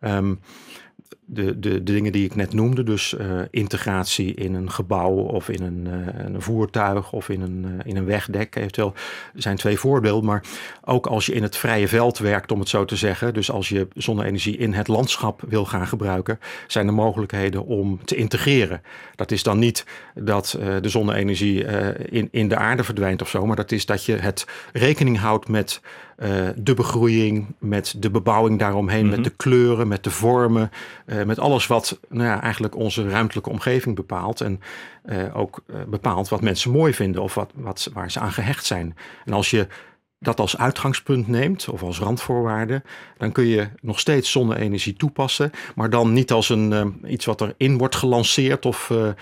Um, 0.00 0.40
de, 1.24 1.58
de, 1.58 1.82
de 1.82 1.82
dingen 1.82 2.12
die 2.12 2.24
ik 2.24 2.34
net 2.34 2.52
noemde, 2.52 2.82
dus 2.82 3.14
uh, 3.20 3.40
integratie 3.50 4.34
in 4.34 4.54
een 4.54 4.70
gebouw 4.70 5.12
of 5.12 5.48
in 5.48 5.62
een, 5.62 5.86
uh, 5.86 6.24
een 6.24 6.42
voertuig 6.42 7.12
of 7.12 7.28
in 7.28 7.40
een, 7.40 7.64
uh, 7.66 7.72
in 7.84 7.96
een 7.96 8.04
wegdek 8.04 8.56
eventueel, 8.56 8.94
zijn 9.34 9.56
twee 9.56 9.78
voorbeelden. 9.78 10.24
Maar 10.24 10.44
ook 10.84 11.06
als 11.06 11.26
je 11.26 11.32
in 11.32 11.42
het 11.42 11.56
vrije 11.56 11.88
veld 11.88 12.18
werkt, 12.18 12.52
om 12.52 12.58
het 12.58 12.68
zo 12.68 12.84
te 12.84 12.96
zeggen, 12.96 13.34
dus 13.34 13.50
als 13.50 13.68
je 13.68 13.88
zonne-energie 13.94 14.56
in 14.56 14.72
het 14.72 14.88
landschap 14.88 15.42
wil 15.48 15.64
gaan 15.64 15.86
gebruiken, 15.86 16.38
zijn 16.66 16.86
er 16.86 16.94
mogelijkheden 16.94 17.64
om 17.64 18.04
te 18.04 18.16
integreren. 18.16 18.82
Dat 19.14 19.30
is 19.30 19.42
dan 19.42 19.58
niet 19.58 19.84
dat 20.14 20.58
de 20.80 20.88
zonne-energie 20.88 21.64
in, 22.10 22.28
in 22.30 22.48
de 22.48 22.56
aarde 22.56 22.84
verdwijnt 22.84 23.22
of 23.22 23.28
zo, 23.28 23.46
maar 23.46 23.56
dat 23.56 23.72
is 23.72 23.86
dat 23.86 24.04
je 24.04 24.16
het 24.16 24.46
rekening 24.72 25.18
houdt 25.18 25.48
met 25.48 25.80
uh, 26.22 26.48
de 26.56 26.74
begroeiing, 26.74 27.54
met 27.58 27.94
de 27.98 28.10
bebouwing 28.10 28.58
daaromheen, 28.58 29.04
mm 29.04 29.12
-hmm. 29.12 29.20
met 29.20 29.30
de 29.30 29.36
kleuren, 29.36 29.88
met 29.88 30.04
de 30.04 30.10
vormen, 30.10 30.70
uh, 31.06 31.22
met 31.22 31.38
alles 31.38 31.66
wat 31.66 32.00
nou 32.08 32.24
ja, 32.24 32.42
eigenlijk 32.42 32.76
onze 32.76 33.08
ruimtelijke 33.08 33.50
omgeving 33.50 33.96
bepaalt. 33.96 34.40
En 34.40 34.60
uh, 35.04 35.36
ook 35.36 35.62
bepaalt 35.88 36.28
wat 36.28 36.40
mensen 36.40 36.70
mooi 36.70 36.94
vinden 36.94 37.22
of 37.22 37.34
wat, 37.34 37.52
wat, 37.54 37.90
waar 37.92 38.10
ze 38.10 38.20
aan 38.20 38.32
gehecht 38.32 38.64
zijn. 38.64 38.96
En 39.24 39.32
als 39.32 39.50
je 39.50 39.66
dat 40.18 40.40
als 40.40 40.58
uitgangspunt 40.58 41.28
neemt 41.28 41.68
of 41.68 41.82
als 41.82 41.98
randvoorwaarde, 41.98 42.82
dan 43.16 43.32
kun 43.32 43.46
je 43.46 43.68
nog 43.80 44.00
steeds 44.00 44.30
zonne-energie 44.30 44.94
toepassen, 44.94 45.50
maar 45.74 45.90
dan 45.90 46.12
niet 46.12 46.32
als 46.32 46.48
een, 46.48 46.94
iets 47.06 47.24
wat 47.24 47.40
erin 47.40 47.78
wordt 47.78 47.96
gelanceerd 47.96 48.66
of 48.66 48.88
nou 48.88 49.16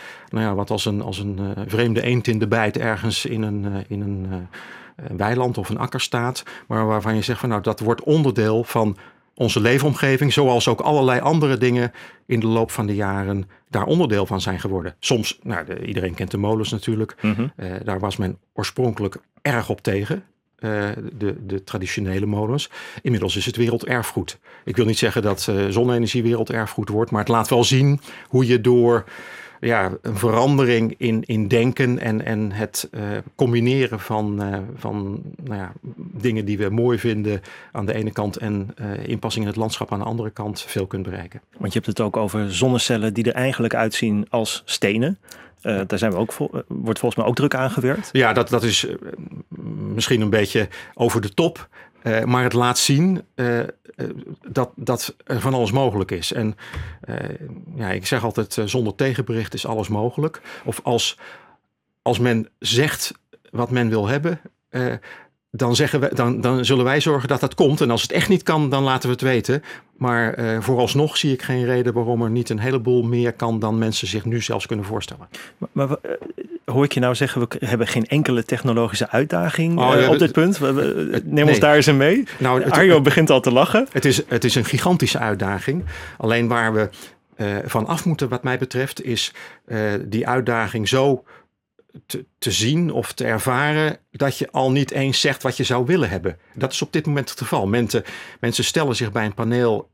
ja, 0.44 0.54
wat 0.54 0.70
als 0.70 0.84
een, 0.84 1.02
als 1.02 1.18
een 1.18 1.54
vreemde 1.66 2.02
eend 2.02 2.26
in 2.26 2.38
de 2.38 2.48
bijt 2.48 2.78
ergens 2.78 3.24
in 3.24 3.42
een, 3.42 3.84
in 3.88 4.00
een 4.00 4.48
een 4.87 4.87
weiland 5.16 5.58
of 5.58 5.68
een 5.68 5.78
akker 5.78 6.00
staat, 6.00 6.42
maar 6.66 6.86
waarvan 6.86 7.14
je 7.14 7.22
zegt 7.22 7.40
van 7.40 7.48
nou 7.48 7.62
dat 7.62 7.80
wordt 7.80 8.02
onderdeel 8.02 8.64
van 8.64 8.96
onze 9.34 9.60
leefomgeving, 9.60 10.32
zoals 10.32 10.68
ook 10.68 10.80
allerlei 10.80 11.20
andere 11.20 11.58
dingen 11.58 11.92
in 12.26 12.40
de 12.40 12.46
loop 12.46 12.70
van 12.70 12.86
de 12.86 12.94
jaren 12.94 13.50
daar 13.68 13.84
onderdeel 13.84 14.26
van 14.26 14.40
zijn 14.40 14.60
geworden. 14.60 14.94
Soms, 14.98 15.38
nou, 15.42 15.64
de, 15.64 15.86
iedereen 15.86 16.14
kent 16.14 16.30
de 16.30 16.36
molens 16.36 16.70
natuurlijk, 16.70 17.14
mm 17.20 17.32
-hmm. 17.32 17.52
uh, 17.56 17.72
daar 17.84 18.00
was 18.00 18.16
men 18.16 18.38
oorspronkelijk 18.52 19.16
erg 19.42 19.68
op 19.68 19.80
tegen. 19.80 20.24
Uh, 20.60 20.88
de, 21.18 21.46
de, 21.46 21.64
traditionele 21.64 22.26
molens. 22.26 22.70
Inmiddels 23.02 23.36
is 23.36 23.46
het 23.46 23.56
werelderfgoed. 23.56 24.38
Ik 24.64 24.76
wil 24.76 24.84
niet 24.84 24.98
zeggen 24.98 25.22
dat 25.22 25.46
uh, 25.50 25.66
zonne-energie 25.68 26.22
werelderfgoed 26.22 26.88
wordt, 26.88 27.10
maar 27.10 27.20
het 27.20 27.28
laat 27.28 27.48
wel 27.48 27.64
zien 27.64 28.00
hoe 28.28 28.46
je 28.46 28.60
door 28.60 29.04
ja, 29.60 29.92
een 30.02 30.16
verandering 30.16 30.94
in, 30.98 31.22
in 31.26 31.48
denken 31.48 31.98
en, 31.98 32.24
en 32.24 32.52
het 32.52 32.88
uh, 32.90 33.02
combineren 33.34 34.00
van, 34.00 34.42
uh, 34.42 34.58
van 34.76 35.22
nou 35.44 35.60
ja, 35.60 35.72
dingen 35.96 36.44
die 36.44 36.58
we 36.58 36.68
mooi 36.68 36.98
vinden 36.98 37.40
aan 37.72 37.86
de 37.86 37.94
ene 37.94 38.12
kant 38.12 38.36
en 38.36 38.74
uh, 38.80 39.08
inpassing 39.08 39.44
in 39.44 39.50
het 39.50 39.60
landschap 39.60 39.92
aan 39.92 39.98
de 39.98 40.04
andere 40.04 40.30
kant 40.30 40.60
veel 40.60 40.86
kunt 40.86 41.02
bereiken. 41.02 41.40
Want 41.56 41.72
je 41.72 41.78
hebt 41.78 41.98
het 41.98 42.00
ook 42.00 42.16
over 42.16 42.54
zonnecellen 42.54 43.14
die 43.14 43.24
er 43.24 43.34
eigenlijk 43.34 43.74
uitzien 43.74 44.26
als 44.30 44.62
stenen. 44.64 45.18
Uh, 45.62 45.80
daar 45.86 45.98
zijn 45.98 46.12
we 46.12 46.18
ook 46.18 46.32
vol, 46.32 46.50
wordt 46.68 46.98
volgens 46.98 47.20
mij 47.20 47.30
ook 47.30 47.36
druk 47.36 47.54
aan 47.54 47.70
gewerkt. 47.70 48.08
Ja, 48.12 48.32
dat, 48.32 48.48
dat 48.48 48.62
is 48.62 48.86
misschien 49.94 50.20
een 50.20 50.30
beetje 50.30 50.68
over 50.94 51.20
de 51.20 51.34
top. 51.34 51.68
Uh, 52.02 52.24
maar 52.24 52.42
het 52.42 52.52
laat 52.52 52.78
zien 52.78 53.22
uh, 53.34 53.60
dat, 54.48 54.70
dat 54.74 55.16
er 55.24 55.40
van 55.40 55.54
alles 55.54 55.72
mogelijk 55.72 56.10
is. 56.10 56.32
En 56.32 56.56
ja, 57.74 57.90
ik 57.90 58.06
zeg 58.06 58.24
altijd, 58.24 58.58
zonder 58.64 58.94
tegenbericht 58.94 59.54
is 59.54 59.66
alles 59.66 59.88
mogelijk. 59.88 60.40
Of 60.64 60.80
als, 60.82 61.18
als 62.02 62.18
men 62.18 62.48
zegt 62.58 63.12
wat 63.50 63.70
men 63.70 63.88
wil 63.88 64.06
hebben, 64.06 64.40
dan, 65.50 65.76
zeggen 65.76 66.00
we, 66.00 66.10
dan, 66.14 66.40
dan 66.40 66.64
zullen 66.64 66.84
wij 66.84 67.00
zorgen 67.00 67.28
dat 67.28 67.40
dat 67.40 67.54
komt. 67.54 67.80
En 67.80 67.90
als 67.90 68.02
het 68.02 68.12
echt 68.12 68.28
niet 68.28 68.42
kan, 68.42 68.70
dan 68.70 68.82
laten 68.82 69.08
we 69.08 69.14
het 69.14 69.24
weten. 69.24 69.62
Maar 69.96 70.38
uh, 70.38 70.60
vooralsnog 70.60 71.16
zie 71.16 71.32
ik 71.32 71.42
geen 71.42 71.64
reden 71.64 71.92
waarom 71.92 72.22
er 72.22 72.30
niet 72.30 72.50
een 72.50 72.58
heleboel 72.58 73.02
meer 73.02 73.32
kan 73.32 73.58
dan 73.58 73.78
mensen 73.78 74.06
zich 74.06 74.24
nu 74.24 74.40
zelfs 74.42 74.66
kunnen 74.66 74.84
voorstellen. 74.84 75.28
Maar, 75.58 75.68
maar 75.72 75.88
uh, 75.88 76.12
hoor 76.64 76.84
ik 76.84 76.92
je 76.92 77.00
nou 77.00 77.14
zeggen, 77.14 77.40
we 77.40 77.66
hebben 77.66 77.86
geen 77.86 78.06
enkele 78.06 78.44
technologische 78.44 79.10
uitdaging 79.10 79.78
oh, 79.78 79.94
uh, 79.94 80.00
ja, 80.00 80.10
op 80.10 80.18
dit 80.18 80.32
punt? 80.32 80.60
Neem 80.60 81.22
nee. 81.24 81.44
ons 81.44 81.58
daar 81.58 81.76
eens 81.76 81.86
in 81.86 81.96
mee. 81.96 82.24
Nou, 82.38 82.62
het, 82.62 82.72
Arjo 82.72 83.00
begint 83.00 83.30
al 83.30 83.40
te 83.40 83.52
lachen. 83.52 83.86
Het 83.92 84.04
is, 84.04 84.22
het 84.26 84.44
is 84.44 84.54
een 84.54 84.64
gigantische 84.64 85.18
uitdaging. 85.18 85.84
Alleen 86.16 86.48
waar 86.48 86.72
we 86.72 86.88
van 87.64 87.86
af 87.86 88.04
moeten, 88.04 88.28
wat 88.28 88.42
mij 88.42 88.58
betreft, 88.58 89.04
is 89.04 89.32
die 90.04 90.28
uitdaging 90.28 90.88
zo 90.88 91.24
te, 92.06 92.24
te, 92.38 92.50
zien 92.50 92.92
of 92.92 93.12
te 93.12 93.24
ervaren 93.24 93.98
dat 94.10 94.38
je 94.38 94.50
al 94.50 94.70
niet 94.70 94.90
eens 94.90 95.20
zegt 95.20 95.42
wat 95.42 95.56
je 95.56 95.64
zou 95.64 95.86
willen 95.86 96.10
hebben. 96.10 96.38
Dat 96.54 96.72
is 96.72 96.82
op 96.82 96.92
dit 96.92 97.06
moment 97.06 97.30
het 97.30 97.38
geval. 97.38 97.66
Mensen, 97.66 98.04
mensen 98.40 98.64
stellen 98.64 98.96
zich 98.96 99.12
bij 99.12 99.24
een 99.24 99.34
paneel 99.34 99.90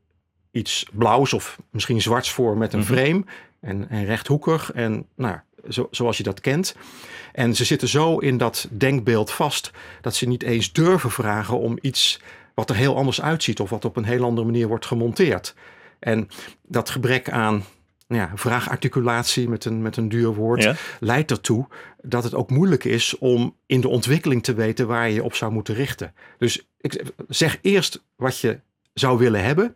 iets 0.51 0.85
blauws 0.91 1.33
of 1.33 1.57
misschien 1.69 2.01
zwarts 2.01 2.31
voor 2.31 2.57
met 2.57 2.73
een 2.73 2.79
mhm. 2.79 2.93
frame 2.93 3.23
en, 3.59 3.89
en 3.89 4.05
rechthoekig 4.05 4.71
en 4.71 5.05
nou, 5.15 5.37
zo, 5.69 5.87
zoals 5.91 6.17
je 6.17 6.23
dat 6.23 6.41
kent. 6.41 6.75
En 7.33 7.55
ze 7.55 7.65
zitten 7.65 7.87
zo 7.87 8.17
in 8.17 8.37
dat 8.37 8.67
denkbeeld 8.71 9.31
vast 9.31 9.71
dat 10.01 10.15
ze 10.15 10.27
niet 10.27 10.43
eens 10.43 10.71
durven 10.71 11.11
vragen 11.11 11.59
om 11.59 11.77
iets 11.81 12.19
wat 12.53 12.69
er 12.69 12.75
heel 12.75 12.95
anders 12.95 13.21
uitziet 13.21 13.59
of 13.59 13.69
wat 13.69 13.85
op 13.85 13.95
een 13.95 14.05
heel 14.05 14.23
andere 14.23 14.47
manier 14.47 14.67
wordt 14.67 14.85
gemonteerd. 14.85 15.55
En 15.99 16.27
dat 16.67 16.89
gebrek 16.89 17.29
aan 17.29 17.63
ja, 18.07 18.31
vraagarticulatie 18.35 19.49
met 19.49 19.65
een, 19.65 19.81
met 19.81 19.97
een 19.97 20.09
duur 20.09 20.33
woord, 20.33 20.75
leidt 20.99 21.31
ertoe 21.31 21.67
dat 22.01 22.23
het 22.23 22.33
ook 22.33 22.49
moeilijk 22.49 22.83
is 22.83 23.17
om 23.17 23.55
in 23.65 23.81
de 23.81 23.87
ontwikkeling 23.87 24.43
te 24.43 24.53
weten 24.53 24.87
waar 24.87 25.07
je 25.07 25.13
je 25.13 25.23
op 25.23 25.35
zou 25.35 25.51
moeten 25.51 25.75
richten. 25.75 26.13
Dus 26.37 26.67
ik 26.77 27.03
zeg 27.27 27.57
eerst 27.61 28.03
wat 28.15 28.39
je 28.39 28.59
zou 28.93 29.17
willen 29.17 29.43
hebben, 29.43 29.75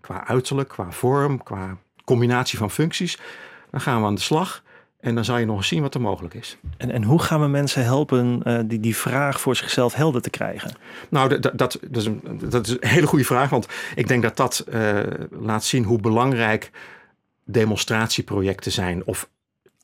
qua 0.00 0.26
uiterlijk, 0.26 0.68
qua 0.68 0.90
vorm, 0.90 1.42
qua 1.42 1.78
combinatie 2.04 2.58
van 2.58 2.70
functies. 2.70 3.18
Dan 3.70 3.80
gaan 3.80 4.00
we 4.00 4.06
aan 4.06 4.14
de 4.14 4.20
slag. 4.20 4.64
En 5.00 5.14
dan 5.14 5.24
zal 5.24 5.38
je 5.38 5.46
nog 5.46 5.56
eens 5.56 5.68
zien 5.68 5.82
wat 5.82 5.94
er 5.94 6.00
mogelijk 6.00 6.34
is. 6.34 6.56
En, 6.76 6.90
en 6.90 7.02
hoe 7.02 7.22
gaan 7.22 7.40
we 7.40 7.46
mensen 7.46 7.84
helpen 7.84 8.40
uh, 8.44 8.58
die, 8.64 8.80
die 8.80 8.96
vraag 8.96 9.40
voor 9.40 9.56
zichzelf 9.56 9.94
helder 9.94 10.22
te 10.22 10.30
krijgen? 10.30 10.76
Nou, 11.08 11.28
dat, 11.28 11.42
dat, 11.42 11.58
dat, 11.58 11.96
is, 11.96 12.06
een, 12.06 12.20
dat 12.48 12.66
is 12.66 12.72
een 12.72 12.88
hele 12.88 13.06
goede 13.06 13.24
vraag. 13.24 13.50
Want 13.50 13.68
ik 13.94 14.08
denk 14.08 14.22
dat 14.22 14.36
dat 14.36 14.64
uh, 14.68 14.98
laat 15.30 15.64
zien 15.64 15.84
hoe 15.84 16.00
belangrijk 16.00 16.70
demonstratieprojecten 17.46 18.72
zijn 18.72 19.04
of 19.04 19.28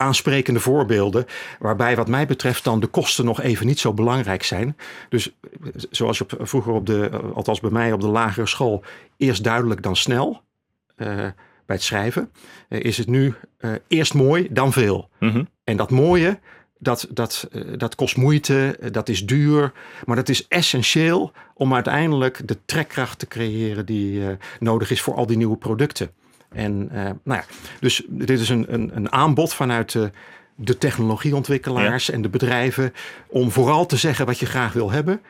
aansprekende 0.02 0.60
voorbeelden, 0.60 1.26
waarbij 1.58 1.96
wat 1.96 2.08
mij 2.08 2.26
betreft 2.26 2.64
dan 2.64 2.80
de 2.80 2.86
kosten 2.86 3.24
nog 3.24 3.40
even 3.40 3.66
niet 3.66 3.78
zo 3.78 3.92
belangrijk 3.92 4.42
zijn. 4.42 4.76
Dus 5.08 5.36
zoals 5.90 6.18
je 6.18 6.24
op, 6.24 6.48
vroeger 6.48 6.72
op 6.72 6.86
de, 6.86 7.10
althans 7.34 7.60
bij 7.60 7.70
mij 7.70 7.92
op 7.92 8.00
de 8.00 8.06
lagere 8.06 8.46
school, 8.46 8.84
eerst 9.16 9.44
duidelijk 9.44 9.82
dan 9.82 9.96
snel 9.96 10.42
uh, 10.96 11.06
bij 11.66 11.76
het 11.76 11.82
schrijven, 11.82 12.30
uh, 12.68 12.80
is 12.80 12.98
het 12.98 13.08
nu 13.08 13.34
uh, 13.60 13.70
eerst 13.88 14.14
mooi 14.14 14.48
dan 14.50 14.72
veel. 14.72 15.08
Mm-hmm. 15.18 15.48
En 15.64 15.76
dat 15.76 15.90
mooie, 15.90 16.38
dat, 16.78 17.06
dat, 17.10 17.48
dat 17.76 17.94
kost 17.94 18.16
moeite, 18.16 18.78
dat 18.92 19.08
is 19.08 19.26
duur, 19.26 19.72
maar 20.04 20.16
dat 20.16 20.28
is 20.28 20.48
essentieel 20.48 21.32
om 21.54 21.74
uiteindelijk 21.74 22.48
de 22.48 22.58
trekkracht 22.64 23.18
te 23.18 23.26
creëren 23.26 23.86
die 23.86 24.22
nodig 24.58 24.90
is 24.90 25.00
voor 25.00 25.14
al 25.14 25.26
die 25.26 25.36
nieuwe 25.36 25.56
producten. 25.56 26.10
En 26.54 26.88
uh, 26.92 27.02
nou 27.02 27.40
ja, 27.40 27.44
dus 27.80 28.02
dit 28.08 28.40
is 28.40 28.48
een, 28.48 28.72
een, 28.72 28.90
een 28.96 29.12
aanbod 29.12 29.54
vanuit 29.54 29.92
de, 29.92 30.10
de 30.54 30.78
technologieontwikkelaars 30.78 32.10
en 32.10 32.22
de 32.22 32.28
bedrijven 32.28 32.92
om 33.28 33.50
vooral 33.50 33.86
te 33.86 33.96
zeggen 33.96 34.26
wat 34.26 34.38
je 34.38 34.46
graag 34.46 34.72
wil 34.72 34.90
hebben. 34.90 35.20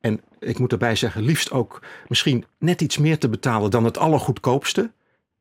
En 0.00 0.20
ik 0.38 0.58
moet 0.58 0.70
daarbij 0.70 0.96
zeggen, 0.96 1.22
liefst 1.22 1.50
ook 1.50 1.82
misschien 2.08 2.44
net 2.58 2.80
iets 2.80 2.98
meer 2.98 3.18
te 3.18 3.28
betalen 3.28 3.70
dan 3.70 3.84
het 3.84 3.98
allergoedkoopste. 3.98 4.90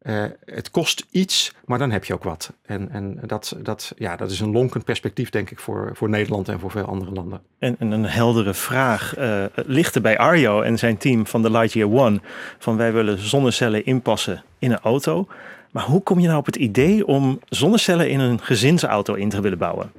Uh, 0.04 0.24
het 0.46 0.72
kost 0.72 1.06
iets, 1.12 1.54
maar 1.66 1.80
dan 1.80 1.92
heb 1.92 2.06
je 2.06 2.14
ook 2.14 2.24
wat. 2.24 2.54
En, 2.66 2.90
en 2.92 3.20
dat, 3.26 3.56
dat, 3.64 3.94
ja, 3.98 4.16
dat 4.16 4.32
is 4.32 4.40
een 4.40 4.52
lonkend 4.52 4.84
perspectief, 4.84 5.30
denk 5.30 5.50
ik, 5.50 5.60
voor, 5.60 5.92
voor 5.94 6.10
Nederland 6.10 6.50
en 6.50 6.60
voor 6.60 6.72
veel 6.72 6.86
andere 6.86 7.12
landen. 7.12 7.42
En, 7.60 7.76
en 7.80 7.92
een 7.92 8.06
heldere 8.06 8.54
vraag 8.54 9.18
uh, 9.18 9.46
ligt 9.56 9.96
er 9.96 10.02
bij 10.02 10.18
Arjo 10.18 10.62
en 10.62 10.78
zijn 10.78 10.98
team 10.98 11.28
van 11.28 11.42
de 11.42 11.52
Lightyear 11.52 11.92
One: 11.92 12.20
van 12.60 12.78
wij 12.78 12.94
willen 12.94 13.20
zonnecellen 13.20 13.86
inpassen 13.86 14.44
in 14.60 14.72
een 14.72 14.80
auto. 14.80 15.28
Maar 15.72 15.84
hoe 15.84 16.02
kom 16.02 16.20
je 16.20 16.28
nou 16.28 16.40
op 16.40 16.46
het 16.46 16.56
idee 16.56 17.08
om 17.08 17.40
zonnecellen 17.50 18.10
in 18.10 18.20
een 18.20 18.40
gezinsauto 18.40 19.14
in 19.14 19.30
te 19.30 19.42
willen 19.42 19.58
bouwen? 19.58 19.92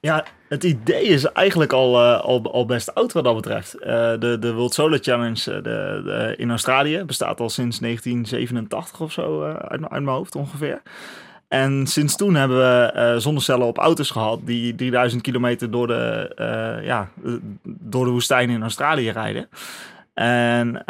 Ja, 0.00 0.24
het 0.48 0.64
idee 0.64 1.02
is 1.02 1.24
eigenlijk 1.24 1.72
al, 1.72 2.02
uh, 2.02 2.20
al, 2.20 2.52
al 2.52 2.66
best 2.66 2.94
oud 2.94 3.12
wat 3.12 3.24
dat 3.24 3.34
betreft. 3.34 3.76
Uh, 3.80 3.86
de, 4.18 4.36
de 4.40 4.52
World 4.52 4.74
Solar 4.74 4.98
Challenge 4.98 5.50
uh, 5.50 5.56
de, 5.56 6.02
de, 6.04 6.34
in 6.36 6.50
Australië 6.50 7.04
bestaat 7.04 7.40
al 7.40 7.50
sinds 7.50 7.78
1987 7.78 9.00
of 9.00 9.12
zo 9.12 9.42
uit, 9.42 9.60
uit 9.68 9.80
mijn 9.80 10.06
hoofd 10.06 10.34
ongeveer. 10.34 10.82
En 11.48 11.86
sinds 11.86 12.16
toen 12.16 12.34
hebben 12.34 12.56
we 12.58 13.14
zonnecellen 13.20 13.66
op 13.66 13.78
auto's 13.78 14.10
gehad 14.10 14.40
die 14.44 14.74
3000 14.74 15.22
kilometer 15.22 15.70
door 15.70 15.86
de, 15.86 16.32
ja, 16.82 17.10
door 17.62 18.04
de 18.04 18.10
woestijn 18.10 18.50
in 18.50 18.62
Australië 18.62 19.10
rijden. 19.10 19.48
En 20.14 20.84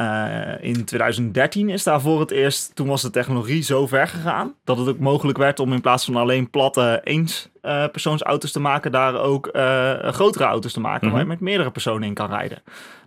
in 0.60 0.84
2013 0.84 1.68
is 1.68 1.82
daar 1.82 2.00
voor 2.00 2.20
het 2.20 2.30
eerst, 2.30 2.70
toen 2.74 2.86
was 2.86 3.02
de 3.02 3.10
technologie 3.10 3.62
zo 3.62 3.86
ver 3.86 4.08
gegaan 4.08 4.54
dat 4.64 4.78
het 4.78 4.88
ook 4.88 4.98
mogelijk 4.98 5.38
werd 5.38 5.60
om 5.60 5.72
in 5.72 5.80
plaats 5.80 6.04
van 6.04 6.16
alleen 6.16 6.50
platte 6.50 7.00
eens 7.04 7.48
uh, 7.66 7.84
persoonsauto's 7.92 8.52
te 8.52 8.60
maken, 8.60 8.92
daar 8.92 9.20
ook 9.20 9.48
uh, 9.52 9.98
grotere 9.98 10.44
auto's 10.44 10.72
te 10.72 10.80
maken, 10.80 10.98
mm 10.98 11.02
-hmm. 11.02 11.12
waar 11.12 11.20
je 11.20 11.26
met 11.26 11.40
meerdere 11.40 11.70
personen 11.70 12.08
in 12.08 12.14
kan 12.14 12.28
rijden. 12.28 12.58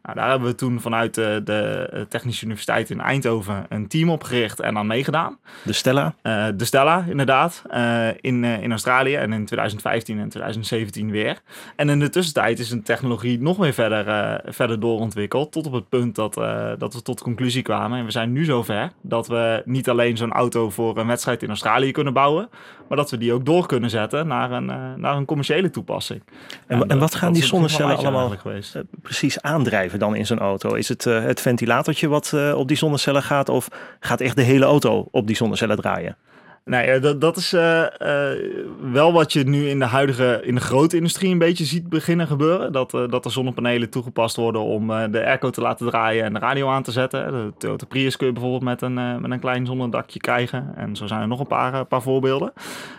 Nou, 0.03 0.17
daar 0.17 0.29
hebben 0.29 0.47
we 0.47 0.55
toen 0.55 0.81
vanuit 0.81 1.15
de, 1.15 1.41
de, 1.43 2.05
Technische 2.09 2.45
Universiteit 2.45 2.89
in 2.89 3.01
Eindhoven 3.01 3.65
een 3.69 3.87
team 3.87 4.09
opgericht 4.09 4.59
en 4.59 4.77
aan 4.77 4.87
meegedaan. 4.87 5.37
De 5.63 5.73
Stella? 5.73 6.13
Uh, 6.23 6.47
de 6.55 6.65
Stella, 6.65 7.05
inderdaad. 7.09 7.63
in, 8.21 8.43
in 8.43 8.71
Australië 8.71 9.15
en 9.15 9.33
in 9.33 9.45
2015 9.45 10.19
en 10.19 10.29
2017 10.29 11.11
weer. 11.11 11.41
En 11.75 11.89
in 11.89 11.99
de 11.99 12.09
tussentijd 12.09 12.59
is 12.59 12.71
een 12.71 12.83
technologie 12.83 13.41
nog 13.41 13.57
weer 13.57 13.73
verder, 13.73 14.41
verder 14.45 14.79
doorontwikkeld. 14.79 15.51
Tot 15.51 15.67
op 15.67 15.73
het 15.73 15.89
punt 15.89 16.15
dat, 16.15 16.33
dat 16.77 16.93
we 16.93 17.01
tot 17.01 17.17
de 17.17 17.23
conclusie 17.23 17.61
kwamen. 17.61 17.99
En 17.99 18.05
we 18.05 18.11
zijn 18.11 18.31
nu 18.31 18.45
zover 18.45 18.91
dat 19.01 19.27
we 19.27 19.61
niet 19.65 19.89
alleen 19.89 20.17
zo'n 20.17 20.33
auto 20.33 20.69
voor 20.69 20.97
een 20.97 21.07
wedstrijd 21.07 21.43
in 21.43 21.49
Australië 21.49 21.91
kunnen 21.91 22.13
bouwen. 22.13 22.49
Maar 22.87 22.97
dat 22.97 23.11
we 23.11 23.17
die 23.17 23.33
ook 23.33 23.45
door 23.45 23.65
kunnen 23.65 23.89
zetten 23.89 24.27
naar 24.27 24.48
naar 24.49 24.61
een, 24.61 24.93
uh, 24.93 25.01
naar 25.01 25.15
een 25.15 25.25
commerciële 25.25 25.69
toepassing. 25.69 26.23
En, 26.67 26.87
en, 26.87 26.99
wat 26.99 27.15
gaan 27.15 27.33
die 27.33 27.43
zonnecellen 27.43 27.97
allemaal 27.97 28.29
geweest? 28.29 28.75
Uh, 28.75 28.81
precies 29.01 29.41
aandrijven 29.41 29.99
dan 29.99 30.15
in 30.15 30.25
zo'n 30.25 30.39
auto? 30.39 30.73
Is 30.73 30.89
het 30.89 31.05
uh, 31.05 31.23
het 31.23 31.41
ventilatortje 31.41 32.07
wat 32.07 32.33
op 32.55 32.67
die 32.67 32.77
zonnecellen 32.77 33.23
gaat 33.23 33.49
of 33.49 33.67
gaat 33.99 34.21
echt 34.21 34.35
de 34.35 34.41
hele 34.41 34.65
auto 34.65 35.07
op 35.11 35.27
die 35.27 35.35
zonnecellen 35.35 35.77
draaien? 35.77 36.17
Nee, 36.69 36.99
dat, 36.99 37.21
dat 37.21 37.37
is 37.37 37.53
uh, 37.53 37.83
uh, 37.99 38.29
wel 38.91 39.13
wat 39.13 39.33
je 39.33 39.43
nu 39.43 39.69
in 39.69 39.79
de 39.79 39.85
huidige, 39.85 40.41
in 40.43 40.55
de 40.55 40.61
grote 40.61 40.95
industrie 40.95 41.31
een 41.31 41.37
beetje 41.37 41.65
ziet 41.65 41.89
beginnen 41.89 42.27
gebeuren. 42.27 42.71
Dat, 42.71 42.91
dat 42.91 43.25
er 43.25 43.31
zonnepanelen 43.31 43.89
toegepast 43.89 44.35
worden 44.35 44.61
om 44.61 44.87
de 44.87 45.25
airco 45.25 45.49
te 45.49 45.61
laten 45.61 45.87
draaien 45.87 46.23
en 46.23 46.33
de 46.33 46.39
radio 46.39 46.69
aan 46.69 46.83
te 46.83 46.91
zetten. 46.91 47.31
De 47.31 47.53
Toyota 47.57 47.85
Prius 47.85 48.17
kun 48.17 48.27
je 48.27 48.33
bijvoorbeeld 48.33 48.63
met 48.63 48.81
een, 48.81 49.21
met 49.21 49.31
een 49.31 49.39
klein 49.39 49.65
zonnedakje 49.65 50.19
krijgen. 50.19 50.73
En 50.75 50.95
zo 50.95 51.07
zijn 51.07 51.21
er 51.21 51.27
nog 51.27 51.39
een 51.39 51.47
paar, 51.47 51.85
paar 51.85 52.01
voorbeelden. 52.01 52.53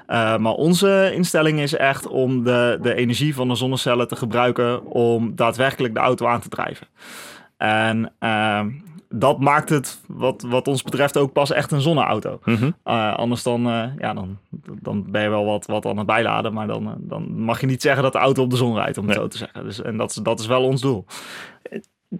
maar 0.06 0.52
onze 0.52 1.10
instelling 1.14 1.60
is 1.60 1.76
echt 1.76 2.06
om 2.06 2.44
de, 2.44 2.78
de 2.82 2.94
energie 2.94 3.34
van 3.34 3.48
de 3.48 3.54
zonnecellen 3.54 4.08
te 4.08 4.16
gebruiken 4.16 4.84
om 4.84 5.34
daadwerkelijk 5.34 5.94
de 5.94 6.00
auto 6.00 6.26
aan 6.26 6.40
te 6.40 6.48
drijven. 6.48 6.86
En 7.56 8.12
ehm, 8.18 8.68
dat 9.12 9.40
maakt 9.40 9.68
het, 9.68 10.00
wat, 10.06 10.44
wat 10.48 10.68
ons 10.68 10.82
betreft, 10.82 11.16
ook 11.16 11.32
pas 11.32 11.52
echt 11.52 11.72
een 11.72 11.80
zonneauto. 11.80 12.40
Mm 12.44 12.74
anders 13.16 13.42
dan, 13.42 13.66
uh, 13.66 13.84
ja, 13.98 14.14
dan, 14.14 14.38
dan 14.82 15.04
ben 15.10 15.22
je 15.22 15.28
wel 15.28 15.44
wat, 15.44 15.66
wat 15.66 15.86
aan 15.86 15.96
het 15.96 16.06
bijladen. 16.06 16.52
Maar 16.52 16.66
dan, 16.66 16.84
uh, 16.84 16.92
dan 16.98 17.42
mag 17.42 17.60
je 17.60 17.66
niet 17.66 17.82
zeggen 17.82 18.02
dat 18.02 18.12
de 18.12 18.18
auto 18.18 18.42
op 18.42 18.50
de 18.50 18.56
zon 18.56 18.74
rijdt, 18.74 18.98
om 18.98 19.06
het 19.06 19.16
zo 19.16 19.28
te 19.28 19.36
zeggen. 19.36 19.64
Dus, 19.64 19.82
en 19.82 19.96
dat, 19.96 20.20
dat 20.22 20.40
is 20.40 20.46
wel 20.46 20.64
ons 20.64 20.80
doel. 20.80 21.04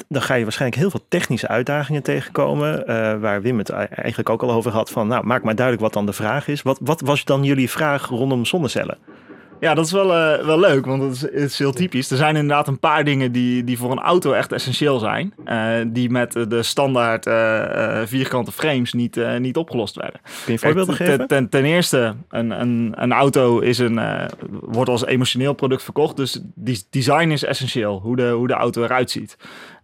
dan 0.09 0.23
ga 0.23 0.35
je 0.35 0.43
waarschijnlijk 0.43 0.81
heel 0.81 0.91
veel 0.91 1.05
technische 1.09 1.49
uitdagingen 1.49 2.03
tegenkomen. 2.03 2.87
eh, 2.87 3.21
waar 3.21 3.43
Wim 3.43 3.59
het 3.59 3.71
eigenlijk 3.71 4.29
ook 4.29 4.43
al 4.43 4.51
over 4.51 4.73
had. 4.73 4.91
Van, 4.91 5.07
nou, 5.07 5.27
maak 5.27 5.43
maar 5.43 5.55
duidelijk 5.55 5.85
wat 5.85 5.95
dan 5.95 6.07
de 6.07 6.13
vraag 6.13 6.49
is. 6.49 6.63
Wat, 6.63 6.79
wat 6.83 7.01
was 7.01 7.25
dan 7.25 7.45
jullie 7.45 7.71
vraag 7.71 8.09
rondom 8.09 8.45
zonnecellen? 8.45 8.99
Ja, 9.61 9.75
dat 9.75 9.85
is 9.87 9.93
wel, 9.93 10.15
eh, 10.15 10.45
wel 10.45 10.61
leuk, 10.61 10.87
want 10.87 11.03
het 11.03 11.13
is, 11.13 11.21
het 11.21 11.33
is 11.51 11.59
heel 11.59 11.73
typisch. 11.73 12.11
Er 12.11 12.17
zijn 12.17 12.37
inderdaad 12.37 12.69
een 12.69 12.79
paar 12.79 13.05
dingen 13.05 13.33
die, 13.33 13.65
die 13.65 13.79
voor 13.79 13.91
een 13.91 13.99
auto 13.99 14.33
echt 14.33 14.53
essentieel 14.53 14.99
zijn. 14.99 15.35
eh, 15.45 15.75
die 15.87 16.11
met 16.11 16.33
de 16.33 16.63
standaard 16.63 17.27
eh, 17.27 18.01
vierkante 18.05 18.53
frames 18.53 18.93
niet, 18.93 19.21
niet 19.39 19.57
opgelost 19.57 19.97
werden. 19.97 20.21
Kun 20.45 20.53
je 20.53 20.59
voorbeelden 20.59 20.95
geven? 20.95 21.19
ten, 21.19 21.27
ten, 21.27 21.49
ten 21.49 21.65
eerste, 21.65 22.15
een, 22.29 22.61
een, 22.61 22.93
een 22.97 23.13
auto 23.13 23.59
is 23.59 23.79
een, 23.79 24.01
wordt 24.61 24.91
als 24.91 25.05
emotioneel 25.05 25.53
product 25.53 25.83
verkocht. 25.83 26.17
Dus 26.17 26.41
die 26.55 26.83
design 26.91 27.31
is 27.31 27.45
essentieel, 27.45 28.01
hoe 28.03 28.17
de, 28.17 28.29
hoe 28.29 28.47
de 28.47 28.55
auto 28.55 28.83
eruit 28.83 29.11
ziet. 29.11 29.37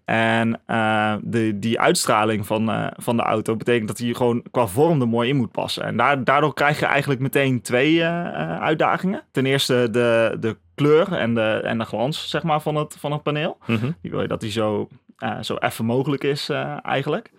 En 0.07 0.61
eh, 0.67 1.15
de, 1.23 1.59
die 1.59 1.81
uitstraling 1.81 2.47
van, 2.47 2.71
eh, 2.71 2.87
van 2.97 3.17
de 3.17 3.23
auto 3.23 3.57
betekent 3.57 3.89
dat 3.89 3.99
hij 3.99 4.15
gewoon 4.15 4.43
qua 4.51 4.67
vorm 4.67 5.01
er 5.01 5.09
mooi 5.09 5.29
in 5.29 5.37
moet 5.37 5.51
passen. 5.51 5.85
En 5.85 5.97
daar, 5.97 6.25
daardoor 6.25 6.55
krijg 6.55 6.79
je 6.79 6.87
eigenlijk 6.87 7.21
meteen 7.21 7.61
twee 7.61 8.03
eh, 8.03 8.61
uitdagingen. 8.61 9.23
Ten 9.31 9.47
eerste 9.47 9.89
de, 9.91 10.37
de 10.41 10.57
kleur 10.75 11.13
en 11.13 11.35
de, 11.35 11.61
en 11.65 11.79
de 11.79 11.85
glans 11.85 12.31
zeg 12.31 12.43
maar, 12.43 12.61
van, 12.61 12.75
het, 12.75 12.97
van 12.99 13.13
het 13.13 13.23
paneel. 13.23 13.59
Mhm. 13.67 13.91
Die 14.01 14.11
wil 14.11 14.21
je 14.21 14.29
dat 14.29 14.41
die 14.41 14.51
zo, 14.51 14.89
zo 15.41 15.55
effen 15.55 15.85
mogelijk 15.85 16.25
is 16.25 16.51
eigenlijk. 16.83 17.31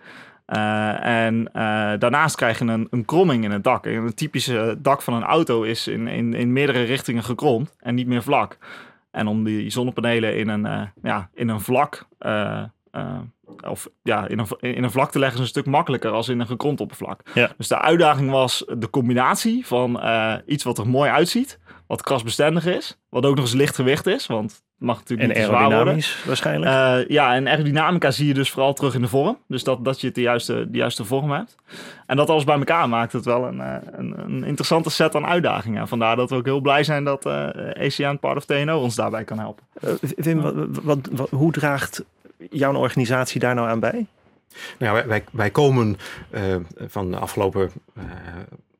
En 1.02 1.50
daarnaast 1.98 2.36
krijg 2.36 2.58
je 2.58 2.64
een, 2.64 2.86
een 2.90 3.04
kromming 3.04 3.44
in 3.44 3.50
het 3.50 3.64
dak. 3.64 3.86
En 3.86 3.92
een 3.92 4.14
typische 4.14 4.76
dak 4.78 5.02
van 5.02 5.14
een 5.14 5.22
auto 5.22 5.62
is 5.62 5.86
in, 5.86 6.08
in, 6.08 6.34
in 6.34 6.52
meerdere 6.52 6.82
richtingen 6.82 7.24
gekromd 7.24 7.76
en 7.80 7.94
niet 7.94 8.06
meer 8.06 8.22
vlak. 8.22 8.58
En 9.18 9.26
om 9.26 9.44
die 9.44 9.70
zonnepanelen 9.70 10.36
in 10.36 10.48
een, 10.48 10.66
eh, 10.66 10.82
ja, 11.02 11.30
in 11.34 11.48
een 11.48 11.60
vlak 11.60 12.06
eh, 12.18 12.62
eh, 12.90 13.18
of 13.68 13.88
ja, 14.02 14.28
in 14.28 14.38
een, 14.38 14.46
in 14.60 14.82
een 14.82 14.90
vlak 14.90 15.10
te 15.10 15.18
leggen 15.18 15.36
is 15.36 15.44
een 15.44 15.50
stuk 15.50 15.66
makkelijker 15.66 16.10
als 16.10 16.28
in 16.28 16.40
een 16.40 16.46
gekromd 16.46 16.80
oppervlak. 16.80 17.20
Ja. 17.34 17.50
Dus 17.56 17.68
de 17.68 17.78
uitdaging 17.78 18.30
was 18.30 18.64
de 18.78 18.90
combinatie 18.90 19.66
van 19.66 20.00
iets 20.46 20.64
wat 20.64 20.78
er 20.78 20.88
mooi 20.88 21.10
uitziet, 21.10 21.58
wat 21.86 22.02
krasbestendig 22.02 22.66
is, 22.66 22.98
wat 23.08 23.26
ook 23.26 23.34
nog 23.34 23.44
eens 23.44 23.54
lichtgewicht 23.54 24.06
is, 24.06 24.26
want 24.26 24.62
mag 24.78 24.98
natuurlijk 24.98 25.30
En 25.30 25.40
niet 25.40 25.50
aerodynamisch 25.50 26.24
waarschijnlijk. 26.26 26.70
Eh, 26.70 27.08
ja, 27.08 27.34
en 27.34 27.48
aerodynamica 27.48 28.10
zie 28.10 28.26
je 28.26 28.34
dus 28.34 28.50
vooral 28.50 28.72
terug 28.74 28.94
in 28.94 29.00
de 29.02 29.08
vorm. 29.08 29.38
Dus 29.46 29.64
dat, 29.64 29.84
dat 29.84 30.00
je 30.00 30.06
het 30.06 30.14
de 30.14 30.20
juiste, 30.20 30.70
de 30.70 30.78
juiste 30.78 31.04
vorm 31.04 31.30
hebt. 31.30 31.56
En 32.06 32.16
dat 32.16 32.30
alles 32.30 32.44
bij 32.44 32.56
elkaar 32.58 32.88
maakt 32.88 33.12
het 33.12 33.24
wel 33.24 33.46
een, 33.46 33.60
eh, 33.60 33.74
een, 33.92 34.18
een 34.18 34.44
interessante 34.44 34.90
set 34.90 35.14
aan 35.14 35.26
uitdagingen. 35.26 35.88
Vandaar 35.88 36.16
dat 36.16 36.30
we 36.30 36.36
ook 36.36 36.44
heel 36.44 36.60
blij 36.60 36.84
zijn 36.84 37.04
dat 37.04 37.26
eh 37.26 37.48
ACN 37.86 38.18
Part 38.20 38.36
of 38.36 38.44
TNO 38.44 38.80
ons 38.80 38.94
daarbij 38.94 39.24
kan 39.24 39.38
helpen. 39.38 39.64
Eh, 39.80 39.90
Wim, 40.16 40.40
wat, 40.40 40.54
wat, 40.82 41.08
wat- 41.12 41.30
hoe 41.30 41.52
draagt 41.52 42.04
jouw 42.50 42.74
organisatie 42.74 43.40
daar 43.40 43.54
nou 43.54 43.68
aan 43.68 43.80
bij? 43.80 44.06
Nou, 44.78 44.92
wij, 44.94 45.06
wij, 45.06 45.24
wij 45.32 45.50
komen 45.50 45.96
eh, 46.30 46.42
van 46.86 47.10
de 47.10 47.16
afgelopen 47.16 47.70
eh, 47.96 48.02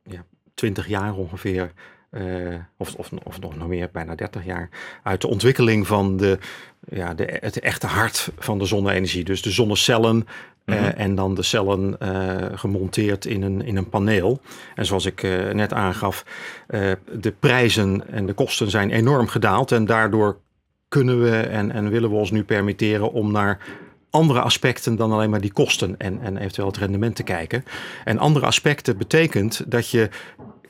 ja, 0.03 0.25
20 0.55 0.89
jaar 0.89 1.15
ongeveer, 1.15 1.73
eh, 2.11 2.55
of, 2.77 2.95
of, 2.95 3.11
of 3.23 3.41
nog 3.41 3.69
meer, 3.69 3.89
bijna 3.93 4.15
30 4.15 4.45
jaar, 4.45 4.69
uit 5.03 5.21
de 5.21 5.29
ontwikkeling 5.29 5.87
van 5.87 6.17
de, 6.17 6.39
ja, 6.89 7.15
de, 7.15 7.39
het 7.41 7.61
echte 7.61 7.87
hart 7.87 8.31
van 8.39 8.59
de 8.59 8.65
zonne-energie. 8.65 9.25
Dus 9.25 9.43
de 9.43 9.51
zonnecellen 9.51 10.27
eh, 10.65 10.81
Mhm. 10.81 10.85
en 10.85 11.15
dan 11.15 11.35
de 11.35 11.43
cellen 11.43 12.01
eh, 12.01 12.59
gemonteerd 12.59 13.25
in 13.25 13.43
een, 13.43 13.63
in 13.63 13.77
een 13.77 13.89
paneel. 13.89 14.41
En 14.75 14.87
zoals 14.87 15.07
ik 15.07 15.23
net 15.53 15.73
aangaf, 15.73 16.25
de 17.13 17.35
prijzen 17.39 18.09
en 18.09 18.27
de 18.27 18.33
kosten 18.33 18.71
zijn 18.71 18.91
enorm 18.91 19.27
gedaald 19.27 19.73
en 19.73 19.85
daardoor 19.85 20.39
kunnen 20.89 21.23
we 21.23 21.37
en, 21.37 21.73
en 21.73 21.91
willen 21.91 22.11
we 22.11 22.17
ons 22.17 22.31
nu 22.31 22.45
permitteren 22.45 23.13
om 23.13 23.33
naar 23.33 23.59
andere 24.11 24.41
aspecten 24.41 24.97
dan 24.97 25.13
alleen 25.13 25.31
maar 25.31 25.41
die 25.41 25.53
kosten 25.53 25.99
en, 25.99 26.21
en 26.21 26.37
eventueel 26.37 26.67
het 26.67 26.77
rendement 26.77 27.17
te 27.17 27.23
kijken. 27.23 27.65
En 28.05 28.19
andere 28.19 28.47
aspecten 28.47 28.99
betekent 28.99 29.71
dat 29.71 29.91
je 29.91 30.09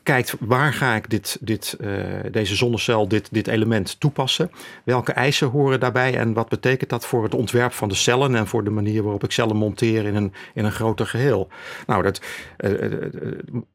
kijkt 0.09 0.35
waar 0.39 0.73
ga 0.73 0.95
ik 0.95 1.09
dit, 1.09 1.37
dit, 1.41 1.77
eh, 1.79 1.91
deze 2.31 2.55
zonnecel, 2.55 3.07
dit, 3.07 3.27
dit 3.31 3.47
element 3.47 3.99
toepassen? 3.99 4.51
Welke 4.83 5.13
eisen 5.13 5.47
horen 5.47 5.79
daarbij 5.79 6.17
en 6.17 6.33
wat 6.33 6.49
betekent 6.49 6.89
dat 6.89 7.05
voor 7.05 7.23
het 7.23 7.33
ontwerp 7.35 7.71
van 7.71 7.89
de 7.89 7.95
cellen 7.95 8.35
en 8.35 8.47
voor 8.47 8.63
de 8.63 8.69
manier 8.69 9.03
waarop 9.03 9.23
ik 9.23 9.31
cellen 9.31 9.55
monteer 9.55 10.05
in 10.05 10.15
een, 10.15 10.33
in 10.53 10.65
een 10.65 10.71
groter 10.71 11.07
geheel? 11.07 11.47
Nou, 11.87 12.03
dat 12.03 12.21
eh, 12.57 12.85
eh, 12.85 13.11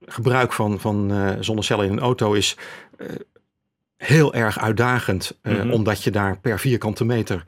gebruik 0.07 0.53
van, 0.53 0.81
van 0.81 1.13
zonnecellen 1.41 1.87
in 1.87 1.93
een 1.93 1.99
auto 1.99 2.33
is 2.33 2.57
heel 3.97 4.35
erg 4.35 4.59
uitdagend, 4.59 5.39
Mhm. 5.43 5.71
omdat 5.71 6.03
je 6.03 6.11
daar 6.11 6.39
per 6.39 6.59
vierkante 6.59 7.05
meter 7.05 7.45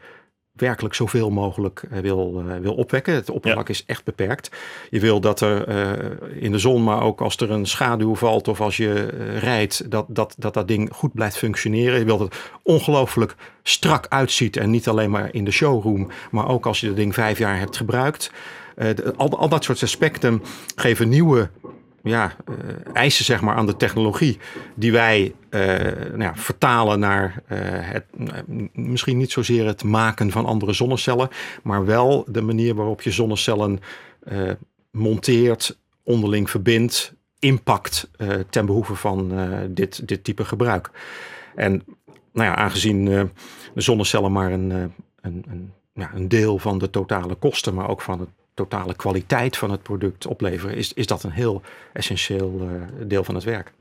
werkelijk 0.56 0.94
zoveel 0.94 1.30
mogelijk 1.30 1.82
eh, 1.90 1.98
wil, 2.00 2.44
eh, 2.48 2.56
wil 2.60 2.74
opwekken. 2.74 3.14
Het 3.14 3.30
oppervlak 3.30 3.68
is 3.68 3.84
echt 3.86 4.04
beperkt. 4.04 4.50
Je 4.90 5.00
wil 5.00 5.20
dat 5.20 5.40
er 5.40 5.68
eh, 5.68 6.42
in 6.42 6.52
de 6.52 6.58
zon, 6.58 6.84
maar 6.84 7.02
ook 7.02 7.20
als 7.20 7.36
er 7.36 7.50
een 7.50 7.66
schaduw 7.66 8.14
valt 8.14 8.48
of 8.48 8.60
als 8.60 8.76
je 8.76 9.06
rijdt, 9.38 9.90
dat, 9.90 10.04
dat, 10.08 10.34
dat 10.38 10.54
dat 10.54 10.68
ding 10.68 10.88
goed 10.92 11.12
blijft 11.12 11.36
functioneren. 11.36 11.98
Je 11.98 12.04
wilt 12.04 12.18
dat 12.18 12.32
het 12.32 12.42
ongelooflijk 12.62 13.34
strak 13.62 14.06
uitziet 14.08 14.56
en 14.56 14.70
niet 14.70 14.88
alleen 14.88 15.10
maar 15.10 15.28
in 15.34 15.44
de 15.44 15.50
showroom, 15.50 16.08
maar 16.30 16.48
ook 16.48 16.66
als 16.66 16.80
je 16.80 16.86
het 16.86 16.96
ding 16.96 17.14
vijf 17.14 17.38
jaar 17.38 17.58
hebt 17.58 17.76
gebruikt. 17.76 18.30
De- 18.76 19.14
al, 19.16 19.38
al 19.38 19.48
dat 19.48 19.64
soort 19.64 19.82
aspecten 19.82 20.42
geven 20.76 21.08
nieuwe 21.08 21.50
ja, 22.06 22.36
eh, 22.46 22.54
eisen 22.92 23.24
zeg 23.24 23.40
maar, 23.40 23.54
aan 23.54 23.66
de 23.66 23.76
technologie 23.76 24.38
die 24.74 24.92
wij 24.92 25.34
eh, 25.48 25.60
nou 26.08 26.22
ja, 26.22 26.36
vertalen 26.36 26.98
naar 26.98 27.42
eh, 27.46 27.58
het, 27.62 28.04
misschien 28.72 29.16
niet 29.16 29.30
zozeer 29.30 29.66
het 29.66 29.84
maken 29.84 30.30
van 30.30 30.46
andere 30.46 30.72
zonnecellen, 30.72 31.28
maar 31.62 31.84
wel 31.84 32.24
de 32.28 32.42
manier 32.42 32.74
waarop 32.74 33.02
je 33.02 33.10
zonnecellen 33.10 33.80
monteert, 34.90 35.78
onderling 36.02 36.50
verbindt, 36.50 37.14
impact 37.38 38.10
ten 38.50 38.66
behoeve 38.66 38.94
van 38.94 39.32
dit, 39.70 40.08
dit 40.08 40.24
type 40.24 40.44
gebruik. 40.44 40.90
En 41.54 41.84
nou 42.32 42.48
ja, 42.48 42.54
aangezien 42.54 43.04
de 43.04 43.30
zonnecellen 43.74 44.32
maar 44.32 44.52
een, 44.52 44.70
een, 44.70 45.44
een, 45.48 45.72
ja, 45.92 46.10
een 46.14 46.28
deel 46.28 46.58
van 46.58 46.78
de 46.78 46.90
totale 46.90 47.34
kosten, 47.34 47.74
maar 47.74 47.88
ook 47.88 48.02
van 48.02 48.20
het 48.20 48.28
totale 48.56 48.94
kwaliteit 48.94 49.56
van 49.56 49.70
het 49.70 49.82
product 49.82 50.26
opleveren, 50.26 50.76
is, 50.76 50.92
is 50.92 51.06
dat 51.06 51.22
een 51.22 51.30
heel 51.30 51.62
essentieel 51.92 52.60
eh, 52.60 53.06
deel 53.08 53.24
van 53.24 53.34
het 53.34 53.44
werk. 53.44 53.72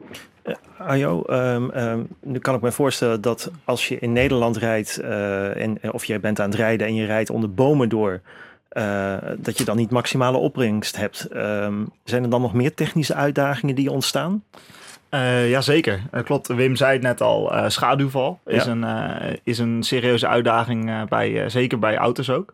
Ajo, 0.77 1.21
ehm, 1.21 1.69
ehm, 1.69 1.99
nu 2.19 2.39
kan 2.39 2.55
ik 2.55 2.61
me 2.61 2.71
voorstellen 2.71 3.21
dat 3.21 3.51
als 3.63 3.87
je 3.87 3.99
in 3.99 4.13
Nederland 4.13 4.57
rijdt 4.57 4.97
eh, 4.97 5.61
en 5.61 5.77
of 5.93 6.05
je 6.05 6.19
bent 6.19 6.39
aan 6.39 6.49
het 6.49 6.55
rijden 6.59 6.87
en 6.87 6.95
je 6.95 7.05
rijdt 7.05 7.29
onder 7.29 7.53
bomen 7.53 7.89
door, 7.89 8.21
eh, 8.69 9.15
dat 9.37 9.57
je 9.57 9.63
dan 9.65 9.77
niet 9.77 9.91
maximale 9.91 10.37
opbrengst 10.37 10.97
hebt. 10.97 11.25
Ehm, 11.25 11.83
zijn 12.03 12.23
er 12.23 12.29
dan 12.29 12.41
nog 12.41 12.53
meer 12.53 12.73
technische 12.73 13.13
uitdagingen 13.13 13.75
die 13.75 13.91
ontstaan? 13.91 14.43
Eh 15.09 15.49
jazeker, 15.49 16.01
Eh, 16.11 16.23
klopt. 16.23 16.47
Wim 16.47 16.75
zei 16.75 16.93
het 16.93 17.01
net 17.01 17.21
al, 17.21 17.53
eh, 17.53 17.69
schaduwval 17.69 18.39
is, 18.45 18.65
Ja. 18.65 18.71
een, 18.71 18.83
eh, 18.83 19.33
is 19.43 19.57
een 19.59 19.83
serieuze 19.83 20.27
uitdaging, 20.27 20.89
eh, 20.89 21.01
bij, 21.09 21.49
zeker 21.49 21.79
bij 21.79 21.95
auto's 21.97 22.29
ook. 22.29 22.53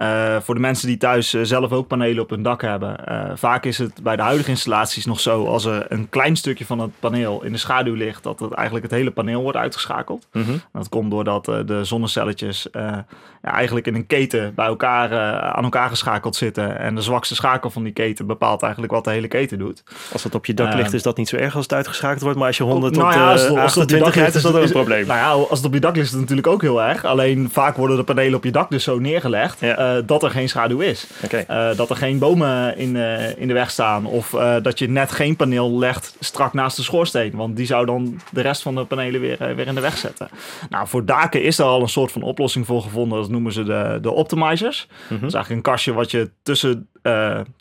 Eh, 0.00 0.36
voor 0.40 0.54
de 0.54 0.60
mensen 0.60 0.86
die 0.86 0.96
thuis 0.96 1.34
eh, 1.34 1.40
zelf 1.44 1.72
ook 1.72 1.86
panelen 1.86 2.22
op 2.22 2.30
hun 2.30 2.42
dak 2.42 2.62
hebben. 2.62 3.06
eh, 3.06 3.30
vaak 3.34 3.64
is 3.64 3.78
het 3.78 4.02
bij 4.02 4.16
de 4.16 4.22
huidige 4.22 4.50
installaties 4.50 5.06
nog 5.06 5.20
zo, 5.20 5.46
als 5.46 5.64
er 5.64 5.86
een 5.88 6.08
klein 6.08 6.36
stukje 6.36 6.64
van 6.66 6.78
het 6.78 6.90
paneel 7.00 7.42
in 7.44 7.52
de 7.52 7.58
schaduw 7.58 7.94
ligt, 7.94 8.22
dat 8.22 8.40
het 8.40 8.52
eigenlijk 8.52 8.86
het 8.86 8.94
hele 8.94 9.10
paneel 9.10 9.42
wordt 9.42 9.56
uitgeschakeld. 9.58 10.26
Dat 10.72 10.88
komt 10.88 11.10
doordat 11.10 11.44
de 11.44 11.80
zonnecelletjes 11.84 12.66
ja, 12.72 13.52
eigenlijk 13.52 13.86
in 13.86 13.94
een 13.94 14.06
keten 14.06 14.54
bij 14.54 14.66
elkaar, 14.66 15.12
aan 15.54 15.64
elkaar 15.64 15.88
geschakeld 15.88 16.36
zitten. 16.36 16.78
En 16.78 16.94
de 16.94 17.00
zwakste 17.00 17.34
schakel 17.34 17.70
van 17.70 17.82
die 17.82 17.92
keten 17.92 18.26
bepaalt 18.26 18.62
eigenlijk 18.62 18.92
wat 18.92 19.04
de 19.04 19.10
hele 19.10 19.28
keten 19.28 19.58
doet. 19.58 19.82
Als 20.12 20.24
het 20.24 20.34
op 20.34 20.46
je 20.46 20.54
dak 20.54 20.74
ligt, 20.74 20.92
is 20.92 21.02
dat 21.02 21.16
niet 21.16 21.28
zo 21.28 21.36
erg 21.36 21.54
als 21.54 21.62
het 21.64 21.72
uitgeschakeld 21.74 22.22
wordt. 22.22 22.38
Maar 22.38 22.46
als 22.46 22.56
je 22.56 22.62
100 22.62 22.94
Nou 22.96 23.06
tot 23.12 23.14
ja, 23.20 23.30
als 23.32 23.42
het- 23.42 23.50
als 23.58 23.74
het 23.74 23.82
op 23.84 23.90
je 23.90 23.96
28 23.96 24.04
dak 24.04 24.14
rijdt, 24.14 24.34
is 24.34 24.42
ligt, 24.42 24.54
dat 24.54 24.62
ook 24.62 24.66
een 24.68 24.72
probleem. 24.72 25.06
Nou 25.06 25.18
ja, 25.18 25.30
als 25.48 25.58
het 25.58 25.66
op 25.66 25.74
je 25.74 25.80
dak 25.80 25.94
ligt, 25.94 26.06
is 26.06 26.12
het 26.12 26.20
natuurlijk 26.20 26.46
ook 26.46 26.62
heel 26.62 26.82
erg. 26.82 27.04
Alleen 27.04 27.48
vaak 27.52 27.76
worden 27.76 27.96
de 27.96 28.04
panelen 28.04 28.34
op 28.34 28.44
je 28.44 28.50
dak 28.52 28.70
dus 28.70 28.84
zo 28.84 28.98
neergelegd 28.98 29.60
Ja. 29.60 29.89
Eh, 29.96 30.02
dat 30.06 30.22
er 30.22 30.30
geen 30.30 30.48
schaduw 30.48 30.80
is. 30.80 31.06
Eh, 31.30 31.76
dat 31.76 31.90
er 31.90 31.96
geen 31.96 32.18
bomen 32.18 32.76
in, 32.76 32.96
eh, 32.96 33.38
in 33.38 33.48
de 33.48 33.54
weg 33.54 33.70
staan. 33.70 34.06
Of 34.06 34.30
dat 34.62 34.78
je 34.78 34.88
net 34.88 35.12
geen 35.12 35.36
paneel 35.36 35.78
legt 35.78 36.16
strak 36.20 36.52
naast 36.52 36.76
de 36.76 36.82
schoorsteen. 36.82 37.36
Want 37.36 37.56
die 37.56 37.66
zou 37.66 37.86
dan 37.86 38.20
de 38.30 38.40
rest 38.40 38.62
van 38.62 38.74
de 38.74 38.84
panelen 38.84 39.20
weer, 39.20 39.54
weer 39.56 39.66
in 39.66 39.74
de 39.74 39.80
weg 39.80 39.96
zetten. 39.96 40.28
Nou, 40.68 40.88
voor 40.88 41.04
daken 41.04 41.42
is 41.42 41.58
er 41.58 41.64
al 41.64 41.80
een 41.80 41.88
soort 41.88 42.12
van 42.12 42.22
oplossing 42.22 42.66
voor 42.66 42.82
gevonden. 42.82 43.20
Dat 43.20 43.30
noemen 43.30 43.52
ze 43.52 43.64
de, 43.64 43.98
de 44.02 44.10
optimizers. 44.10 44.86
Mhm. 44.88 45.20
Dat 45.20 45.28
is 45.28 45.34
eigenlijk 45.34 45.50
een 45.50 45.72
kastje 45.72 45.92
wat 45.92 46.10
je 46.10 46.30
tussen, 46.42 46.88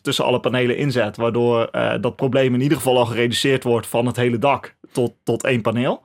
tussen 0.02 0.26
alle 0.26 0.40
panelen 0.40 0.78
inzet. 0.78 1.18
Waardoor 1.18 1.70
dat 2.02 2.16
probleem 2.16 2.54
in 2.54 2.62
ieder 2.62 2.78
geval 2.78 2.98
al 2.98 3.06
gereduceerd 3.06 3.64
wordt 3.64 3.88
van 3.88 4.06
het 4.06 4.16
hele 4.16 4.38
dak 4.38 4.76
tot, 4.92 5.14
tot 5.24 5.44
één 5.44 5.62
paneel. 5.62 6.02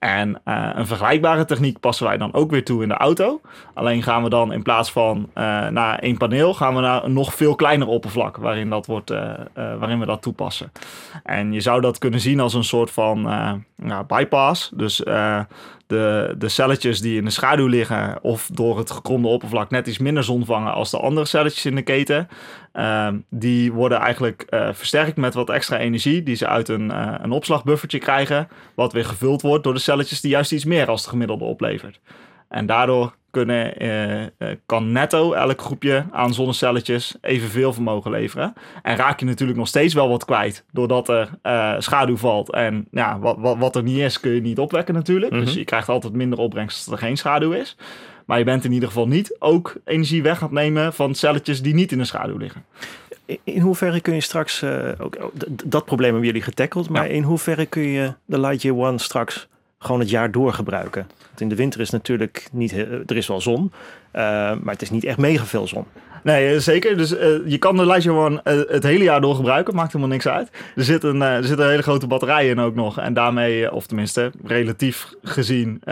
En 0.00 0.40
eh, 0.44 0.70
een 0.74 0.86
vergelijkbare 0.86 1.44
techniek 1.44 1.80
passen 1.80 2.06
wij 2.06 2.16
dan 2.16 2.34
ook 2.34 2.50
weer 2.50 2.64
toe 2.64 2.82
in 2.82 2.88
de 2.88 2.94
auto. 2.94 3.40
Alleen 3.74 4.02
gaan 4.02 4.22
we 4.22 4.28
dan 4.28 4.52
in 4.52 4.62
plaats 4.62 4.92
van 4.92 5.30
eh, 5.34 5.68
naar 5.68 5.98
één 5.98 6.16
paneel, 6.16 6.54
gaan 6.54 6.74
we 6.74 6.80
naar 6.80 7.04
een 7.04 7.12
nog 7.12 7.34
veel 7.34 7.54
kleiner 7.54 7.86
oppervlak 7.86 8.36
waarin, 8.36 8.70
dat 8.70 8.86
wordt, 8.86 9.10
eh, 9.10 9.32
waarin 9.54 9.98
we 9.98 10.06
dat 10.06 10.22
toepassen. 10.22 10.72
En 11.24 11.52
je 11.52 11.60
zou 11.60 11.80
dat 11.80 11.98
kunnen 11.98 12.20
zien 12.20 12.40
als 12.40 12.54
een 12.54 12.64
soort 12.64 12.90
van 12.90 13.28
bypass. 14.06 14.70
Dus 14.74 15.02
de, 15.90 16.34
de 16.38 16.48
celletjes 16.48 17.00
die 17.00 17.16
in 17.16 17.24
de 17.24 17.30
schaduw 17.30 17.66
liggen 17.66 18.18
of 18.22 18.48
door 18.52 18.78
het 18.78 18.90
gekromde 18.90 19.28
oppervlak 19.28 19.70
net 19.70 19.86
iets 19.86 19.98
minder 19.98 20.24
zon 20.24 20.44
vangen 20.44 20.72
als 20.72 20.90
de 20.90 20.98
andere 20.98 21.26
celletjes 21.26 21.66
in 21.66 21.74
de 21.74 21.82
keten, 21.82 22.28
ehm, 22.72 23.18
die 23.28 23.72
worden 23.72 23.98
eigenlijk 23.98 24.46
uh, 24.50 24.68
versterkt 24.72 25.16
met 25.16 25.34
wat 25.34 25.50
extra 25.50 25.78
energie 25.78 26.22
die 26.22 26.34
ze 26.34 26.46
uit 26.46 26.68
een, 26.68 26.90
uh, 26.90 27.14
een 27.20 27.30
opslagbuffertje 27.30 27.98
krijgen, 27.98 28.48
wat 28.74 28.92
weer 28.92 29.04
gevuld 29.04 29.42
wordt 29.42 29.64
door 29.64 29.74
de 29.74 29.80
celletjes 29.80 30.20
die 30.20 30.30
juist 30.30 30.52
iets 30.52 30.64
meer 30.64 30.88
als 30.88 31.00
het 31.00 31.10
gemiddelde 31.10 31.44
oplevert. 31.44 32.00
En 32.48 32.66
daardoor 32.66 33.14
kunnen, 33.30 33.76
eh, 33.76 34.22
eh, 34.22 34.28
kan 34.66 34.92
netto 34.92 35.32
elk 35.32 35.60
groepje 35.60 36.04
aan 36.10 36.34
zonnecelletjes 36.34 37.16
evenveel 37.20 37.72
vermogen 37.72 38.10
leveren. 38.10 38.54
En 38.82 38.96
raak 38.96 39.20
je 39.20 39.26
natuurlijk 39.26 39.58
nog 39.58 39.68
steeds 39.68 39.94
wel 39.94 40.08
wat 40.08 40.24
kwijt, 40.24 40.64
doordat 40.72 41.08
er 41.08 41.30
uh, 41.42 41.74
schaduw 41.78 42.16
valt. 42.16 42.52
En 42.52 42.86
ja, 42.90 43.18
wat, 43.18 43.36
wat, 43.38 43.58
wat, 43.58 43.76
er 43.76 43.82
niet 43.82 43.98
is, 43.98 44.20
kun 44.20 44.30
je 44.30 44.40
niet 44.40 44.58
opwekken 44.58 44.94
natuurlijk. 44.94 45.32
Dus 45.32 45.54
je 45.54 45.64
krijgt 45.64 45.88
altijd 45.88 46.12
minder 46.12 46.38
opbrengst 46.38 46.86
als 46.86 47.00
er 47.00 47.06
geen 47.06 47.16
schaduw 47.16 47.52
is. 47.52 47.76
Maar 48.26 48.38
je 48.38 48.44
bent 48.44 48.64
in 48.64 48.72
ieder 48.72 48.88
geval 48.88 49.08
niet 49.08 49.36
ook 49.38 49.74
energie 49.84 50.22
weg 50.22 50.36
aan 50.36 50.42
het 50.42 50.52
nemen 50.52 50.92
van 50.92 51.14
celletjes 51.14 51.62
die 51.62 51.74
niet 51.74 51.92
in 51.92 51.98
de 51.98 52.04
schaduw 52.04 52.36
liggen. 52.36 52.64
In 53.44 53.60
hoeverre 53.60 54.00
kun 54.00 54.14
je 54.14 54.20
straks, 54.20 54.64
ook, 54.98 55.16
dat 55.64 55.84
probleem 55.84 56.10
hebben 56.10 56.26
jullie 56.26 56.42
getackeld, 56.42 56.88
maar 56.88 57.06
ja. 57.06 57.14
in 57.14 57.22
hoeverre 57.22 57.66
kun 57.66 57.82
je 57.82 58.14
de 58.24 58.40
Lightyear 58.40 58.76
One 58.76 58.98
straks 58.98 59.48
gewoon 59.82 60.00
het 60.00 60.10
jaar 60.10 60.30
door 60.30 60.52
gebruiken. 60.52 61.06
Want 61.26 61.40
in 61.40 61.48
de 61.48 61.54
winter 61.54 61.80
is 61.80 61.90
natuurlijk 61.90 62.48
niet, 62.52 62.72
er 63.06 63.16
is 63.16 63.26
wel 63.26 63.40
zon, 63.40 63.72
uh, 64.12 64.22
maar 64.62 64.72
het 64.72 64.82
is 64.82 64.90
niet 64.90 65.04
echt 65.04 65.18
mega 65.18 65.44
veel 65.44 65.66
zon. 65.66 65.84
Nee, 66.22 66.60
zeker. 66.60 66.96
Dus 66.96 67.12
uh, 67.12 67.20
je 67.46 67.58
kan 67.58 67.76
de 67.76 68.10
One 68.10 68.40
uh, 68.44 68.60
het 68.68 68.82
hele 68.82 69.04
jaar 69.04 69.20
door 69.20 69.34
gebruiken. 69.34 69.74
Maakt 69.74 69.92
helemaal 69.92 70.12
niks 70.12 70.28
uit. 70.28 70.50
Er 70.76 70.84
zit 70.84 71.02
een, 71.02 71.22
er 71.22 71.44
zit 71.44 71.58
een 71.58 71.68
hele 71.68 71.82
grote 71.82 72.06
batterij 72.06 72.48
in 72.48 72.58
ook 72.58 72.74
nog. 72.74 72.98
En 72.98 73.14
daarmee, 73.14 73.72
of 73.72 73.86
tenminste, 73.86 74.32
relatief 74.44 75.14
gezien, 75.22 75.82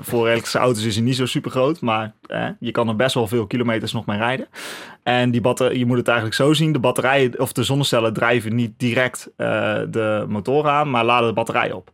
voor 0.00 0.26
elektrische 0.28 0.58
auto's 0.58 0.84
is 0.84 0.94
hij 0.94 1.04
niet 1.04 1.16
zo 1.16 1.26
super 1.26 1.50
groot. 1.50 1.80
Maar 1.80 2.12
je 2.58 2.70
kan 2.70 2.88
er 2.88 2.96
best 2.96 3.14
wel 3.14 3.26
veel 3.26 3.46
kilometers 3.46 3.92
nog 3.92 4.06
mee 4.06 4.18
rijden. 4.18 4.48
En 5.02 5.30
die 5.30 5.40
batterij, 5.40 5.76
je 5.76 5.86
moet 5.86 5.96
het 5.96 6.08
eigenlijk 6.08 6.36
zo 6.36 6.52
zien. 6.52 6.72
De 6.72 6.78
batterijen 6.78 7.40
of 7.40 7.52
de 7.52 7.62
zonnecellen 7.62 8.12
drijven 8.12 8.54
niet 8.54 8.72
direct 8.76 9.30
de 9.36 10.24
motor 10.28 10.68
aan, 10.68 10.90
maar 10.90 11.04
laden 11.04 11.28
de 11.28 11.34
batterij 11.34 11.72
op. 11.72 11.90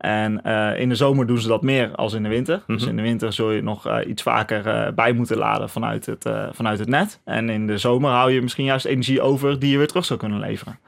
En 0.00 0.40
uh, 0.46 0.80
in 0.80 0.88
de 0.88 0.94
zomer 0.94 1.26
doen 1.26 1.38
ze 1.38 1.48
dat 1.48 1.62
meer 1.62 1.90
als 1.94 2.12
in 2.12 2.22
de 2.22 2.28
winter. 2.28 2.56
Mm 2.56 2.62
-hmm. 2.66 2.76
Dus 2.76 2.86
in 2.86 2.96
de 2.96 3.02
winter 3.02 3.32
zul 3.32 3.50
je 3.50 3.62
nog 3.62 3.86
uh, 3.86 3.98
iets 4.06 4.22
vaker 4.22 4.66
uh, 4.66 4.92
bij 4.94 5.12
moeten 5.12 5.36
laden 5.36 5.68
vanuit 5.68 6.06
het, 6.06 6.30
vanuit 6.52 6.78
het 6.78 6.88
net. 6.88 7.20
En 7.24 7.48
in 7.48 7.66
de 7.66 7.78
zomer 7.78 8.10
hou 8.10 8.32
je 8.32 8.42
misschien 8.42 8.64
juist 8.64 8.84
energie 8.84 9.20
over 9.20 9.58
die 9.58 9.70
je 9.70 9.78
weer 9.78 9.86
terug 9.86 10.04
zou 10.04 10.18
kunnen 10.18 10.40
leveren. 10.40 10.78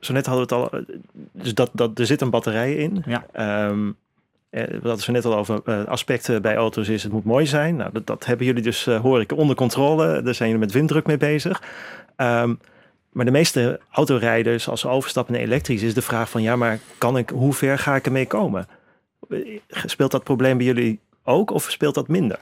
Zo 0.00 0.12
net 0.12 0.26
hadden 0.26 0.48
we 0.48 0.54
het 0.54 0.72
al. 0.72 0.80
Dus 1.32 1.54
dat, 1.54 1.70
dat, 1.72 1.98
er 1.98 2.06
zit 2.06 2.20
een 2.20 2.30
batterij 2.30 2.74
in. 2.74 3.04
Ja. 3.06 3.26
Um, 3.68 3.96
hadden 4.50 4.90
het 4.90 5.08
net 5.08 5.24
al 5.24 5.36
over 5.36 5.86
aspecten 5.86 6.42
bij 6.42 6.56
auto's 6.56 6.88
is 6.88 7.02
het 7.02 7.12
moet 7.12 7.24
mooi 7.24 7.46
zijn. 7.46 7.76
Nou, 7.76 7.92
dat, 7.92 8.06
dat 8.06 8.24
hebben 8.24 8.46
jullie 8.46 8.62
dus, 8.62 8.84
hoor 8.84 9.20
ik, 9.20 9.32
onder 9.32 9.56
controle. 9.56 10.22
Daar 10.22 10.34
zijn 10.34 10.48
jullie 10.48 10.64
met 10.64 10.74
winddruk 10.74 11.06
mee 11.06 11.16
bezig. 11.16 11.62
Um, 12.16 12.58
maar 13.18 13.26
de 13.26 13.32
meeste 13.32 13.80
autorijders, 13.90 14.68
als 14.68 14.80
ze 14.80 14.88
overstappen 14.88 15.34
naar 15.34 15.42
elektrisch, 15.42 15.82
is 15.82 15.94
de 15.94 16.02
vraag 16.02 16.30
van 16.30 16.42
ja, 16.42 16.56
maar 16.56 16.78
kan 16.98 17.16
ik, 17.16 17.30
hoe 17.30 17.52
ver 17.52 17.78
ga 17.78 17.94
ik 17.94 18.06
ermee 18.06 18.26
komen? 18.26 18.68
Speelt 19.68 20.10
dat 20.10 20.24
probleem 20.24 20.56
bij 20.56 20.66
jullie 20.66 21.00
ook 21.24 21.50
of 21.50 21.70
speelt 21.70 21.94
dat 21.94 22.08
minder? 22.08 22.38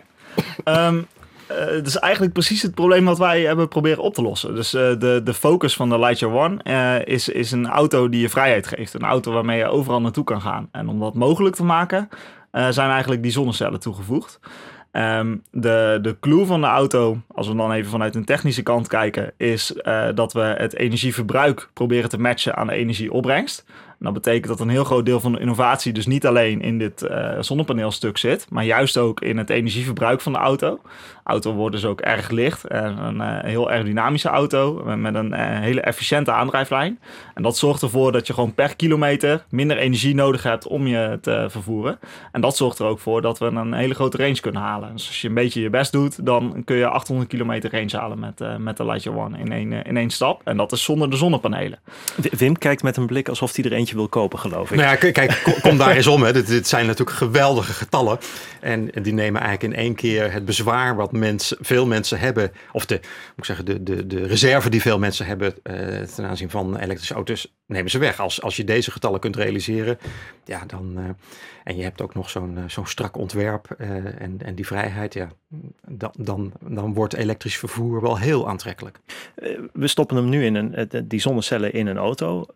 Um, 0.64 1.06
het 1.46 1.86
is 1.86 1.96
eigenlijk 1.96 2.32
precies 2.32 2.62
het 2.62 2.74
probleem 2.74 3.04
wat 3.04 3.18
wij 3.18 3.42
hebben 3.42 3.68
proberen 3.68 4.02
op 4.02 4.14
te 4.14 4.22
lossen. 4.22 4.54
Dus 4.54 4.74
uh, 4.74 4.80
de, 4.80 5.20
de 5.24 5.34
focus 5.34 5.76
van 5.76 5.88
de 5.88 5.98
Lightyear 5.98 6.34
One 6.34 6.60
uh, 6.64 7.14
is, 7.14 7.28
is 7.28 7.50
een 7.50 7.66
auto 7.66 8.08
die 8.08 8.20
je 8.20 8.28
vrijheid 8.28 8.66
geeft. 8.66 8.94
Een 8.94 9.02
auto 9.02 9.32
waarmee 9.32 9.58
je 9.58 9.68
overal 9.68 10.00
naartoe 10.00 10.24
kan 10.24 10.40
gaan. 10.40 10.68
En 10.72 10.88
om 10.88 11.00
dat 11.00 11.14
mogelijk 11.14 11.54
te 11.54 11.64
maken, 11.64 12.08
zijn 12.50 12.90
eigenlijk 12.90 13.22
die 13.22 13.32
zonnecellen 13.32 13.80
toegevoegd. 13.80 14.40
Um, 14.98 15.42
de, 15.50 15.98
de 16.02 16.16
clue 16.20 16.46
van 16.46 16.60
de 16.60 16.66
auto, 16.66 17.20
als 17.34 17.48
we 17.48 17.54
dan 17.54 17.72
even 17.72 17.90
vanuit 17.90 18.14
een 18.14 18.24
technische 18.24 18.62
kant 18.62 18.88
kijken, 18.88 19.32
is 19.36 19.72
uh, 19.82 20.08
dat 20.14 20.32
we 20.32 20.40
het 20.40 20.76
energieverbruik 20.76 21.68
proberen 21.72 22.08
te 22.08 22.18
matchen 22.18 22.56
aan 22.56 22.66
de 22.66 22.72
energieopbrengst. 22.72 23.64
En 23.66 24.04
dat 24.04 24.12
betekent 24.12 24.46
dat 24.46 24.60
een 24.60 24.68
heel 24.68 24.84
groot 24.84 25.06
deel 25.06 25.20
van 25.20 25.32
de 25.32 25.40
innovatie 25.40 25.92
dus 25.92 26.06
niet 26.06 26.26
alleen 26.26 26.60
in 26.60 26.78
dit 26.78 27.02
uh, 27.02 27.30
zonnepaneelstuk 27.40 28.18
zit, 28.18 28.46
maar 28.50 28.64
juist 28.64 28.96
ook 28.96 29.20
in 29.20 29.38
het 29.38 29.50
energieverbruik 29.50 30.20
van 30.20 30.32
de 30.32 30.38
auto. 30.38 30.80
Auto 31.26 31.52
wordt 31.52 31.74
dus 31.74 31.84
ook 31.84 32.00
erg 32.00 32.30
licht 32.30 32.64
en 32.66 32.98
een 32.98 33.16
uh, 33.16 33.38
heel 33.42 33.70
aerodynamische 33.70 34.28
auto 34.28 34.82
met 34.96 35.14
een 35.14 35.32
uh, 35.32 35.38
hele 35.38 35.80
efficiënte 35.80 36.32
aandrijflijn. 36.32 36.98
En 37.34 37.42
dat 37.42 37.56
zorgt 37.56 37.82
ervoor 37.82 38.12
dat 38.12 38.26
je 38.26 38.32
gewoon 38.32 38.54
per 38.54 38.76
kilometer 38.76 39.44
minder 39.48 39.76
energie 39.76 40.14
nodig 40.14 40.42
hebt 40.42 40.66
om 40.66 40.86
je 40.86 41.18
te 41.20 41.46
vervoeren. 41.48 41.98
En 42.32 42.40
dat 42.40 42.56
zorgt 42.56 42.78
er 42.78 42.86
ook 42.86 42.98
voor 42.98 43.22
dat 43.22 43.38
we 43.38 43.46
een 43.46 43.72
hele 43.72 43.94
grote 43.94 44.16
range 44.16 44.40
kunnen 44.40 44.62
halen. 44.62 44.92
Dus 44.92 45.06
als 45.06 45.20
je 45.20 45.28
een 45.28 45.34
beetje 45.34 45.60
je 45.60 45.70
best 45.70 45.92
doet, 45.92 46.26
dan 46.26 46.62
kun 46.64 46.76
je 46.76 46.86
800 46.86 47.28
kilometer 47.28 47.70
range 47.70 47.96
halen 47.96 48.18
met, 48.18 48.58
met 48.58 48.76
de 48.76 48.84
Lightyear 48.84 49.18
One 49.18 49.38
in 49.38 49.52
één, 49.52 49.72
in 49.72 49.96
één 49.96 50.10
stap. 50.10 50.40
En 50.44 50.56
dat 50.56 50.72
is 50.72 50.82
zonder 50.82 51.10
de 51.10 51.16
zonnepanelen. 51.16 51.78
Wim 52.16 52.58
kijkt 52.58 52.82
met 52.82 52.96
een 52.96 53.06
blik 53.06 53.28
alsof 53.28 53.56
hij 53.56 53.64
er 53.64 53.72
eentje 53.72 53.94
wil 53.94 54.08
kopen, 54.08 54.38
geloof 54.38 54.70
ik. 54.70 54.76
Nou 54.76 54.88
ja, 54.88 55.10
kijk, 55.10 55.40
kom, 55.44 55.60
kom 55.60 55.78
daar 55.78 55.96
eens 55.96 56.06
om. 56.06 56.22
Hè. 56.22 56.32
Dit, 56.32 56.46
dit, 56.46 56.68
zijn 56.68 56.86
natuurlijk 56.86 57.16
geweldige 57.16 57.72
getallen. 57.72 58.18
En, 58.60 58.94
en, 58.94 59.02
die 59.02 59.12
nemen 59.12 59.40
eigenlijk 59.40 59.74
in 59.74 59.80
één 59.80 59.94
keer 59.94 60.32
het 60.32 60.44
bezwaar 60.44 60.96
wat 60.96 61.12
mensen, 61.18 61.56
veel 61.60 61.86
mensen 61.86 62.18
hebben, 62.18 62.52
of 62.72 62.86
de, 62.86 62.94
moet 62.94 63.36
ik 63.36 63.44
zeggen, 63.44 63.64
de, 63.64 63.82
de, 63.82 64.06
de 64.06 64.26
reserve 64.26 64.70
die 64.70 64.80
veel 64.80 64.98
mensen 64.98 65.26
hebben 65.26 65.54
uh, 65.62 66.02
ten 66.02 66.24
aanzien 66.24 66.50
van 66.50 66.76
elektrische 66.76 67.14
auto's, 67.14 67.54
nemen 67.66 67.90
ze 67.90 67.98
weg. 67.98 68.20
Als, 68.20 68.42
als 68.42 68.56
je 68.56 68.64
deze 68.64 68.90
getallen 68.90 69.20
kunt 69.20 69.36
realiseren, 69.36 69.98
ja, 70.44 70.64
dan. 70.66 70.94
Uh, 70.98 71.04
en 71.64 71.76
je 71.76 71.82
hebt 71.82 72.00
ook 72.00 72.14
nog 72.14 72.30
zo'n 72.30 72.56
uh, 72.58 72.64
zo'n 72.66 72.86
strak 72.86 73.16
ontwerp 73.16 73.70
en, 73.70 74.38
en 74.42 74.54
die 74.54 74.66
vrijheid, 74.66 75.14
ja, 75.14 75.28
dan, 75.88 76.12
dan, 76.18 76.52
dan 76.60 76.94
wordt 76.94 77.14
elektrisch 77.14 77.58
vervoer 77.58 78.00
wel 78.00 78.18
heel 78.18 78.48
aantrekkelijk. 78.48 78.98
We 79.72 79.86
stoppen 79.86 80.16
hem 80.16 80.28
nu 80.28 80.44
in 80.44 80.54
een, 80.54 80.88
die 81.04 81.20
zonnecellen 81.20 81.72
in 81.72 81.86
een 81.86 81.96
auto 81.96 82.46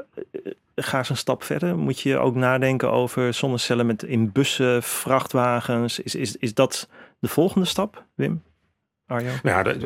ga 0.83 0.99
eens 0.99 1.09
een 1.09 1.17
stap 1.17 1.43
verder. 1.43 1.79
Moet 1.79 2.01
je 2.01 2.19
ook 2.19 2.35
nadenken 2.35 2.91
over 2.91 3.35
zonnecellen 3.35 3.87
met 3.87 4.03
in 4.03 4.33
bussen, 4.33 4.83
vrachtwagens. 4.83 6.01
Is, 6.01 6.15
is, 6.15 6.37
is 6.37 6.55
dat 6.55 6.89
de 7.19 7.29
volgende 7.29 7.67
stap, 7.67 8.05
Wim? 8.15 8.43
Arjo? 9.11 9.31
Ja, 9.43 9.63
dat, 9.63 9.77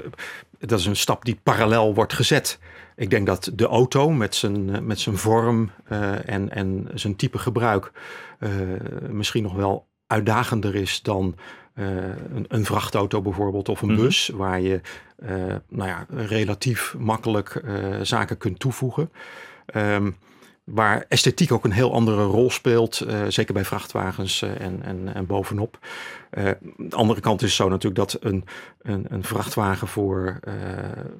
dat 0.58 0.78
is 0.78 0.87
een 0.87 0.96
stap 0.96 1.24
die 1.24 1.40
parallel 1.42 1.94
wordt 1.94 2.12
gezet. 2.12 2.58
Ik 2.96 3.10
denk 3.10 3.26
dat 3.26 3.50
de 3.54 3.66
auto 3.66 4.10
met 4.10 4.34
zijn, 4.34 4.87
met 4.87 5.00
zijn 5.00 5.16
vorm 5.16 5.70
uh, 5.92 6.28
en, 6.28 6.50
en 6.50 6.88
zijn 6.94 7.16
type 7.16 7.38
gebruik 7.38 7.92
uh, 8.38 8.50
misschien 9.08 9.42
nog 9.42 9.54
wel 9.54 9.87
uitdagender 10.06 10.74
is 10.74 11.02
dan 11.02 11.34
uh, 11.74 11.87
een, 12.34 12.44
een, 12.48 12.64
vrachtauto 12.64 13.22
bijvoorbeeld 13.22 13.68
of 13.68 13.82
een 13.82 13.88
mm 13.88 13.94
-hmm. 13.94 14.04
bus, 14.04 14.30
waar 14.34 14.60
je 14.60 14.80
nou 15.68 15.88
ja, 15.88 16.06
relatief 16.08 16.94
makkelijk 16.98 17.62
zaken 18.02 18.38
kunt 18.38 18.58
toevoegen. 18.58 19.12
Um, 19.74 20.16
waar 20.64 21.04
esthetiek 21.08 21.52
ook 21.52 21.64
een 21.64 21.72
heel 21.72 21.92
andere 21.92 22.22
rol 22.24 22.50
speelt, 22.50 23.06
zeker 23.28 23.54
bij 23.54 23.64
vrachtwagens 23.64 24.42
en, 24.42 24.82
en, 24.82 25.14
en 25.14 25.26
bovenop. 25.26 25.78
Uh, 26.38 26.51
de 26.77 26.97
andere 26.97 27.20
kant 27.20 27.42
is 27.42 27.57
zo 27.57 27.68
natuurlijk 27.68 27.94
dat 27.94 28.16
een, 28.20 28.44
een, 28.83 29.07
een 29.09 29.25
vrachtwagen 29.25 29.88
voor 29.88 30.40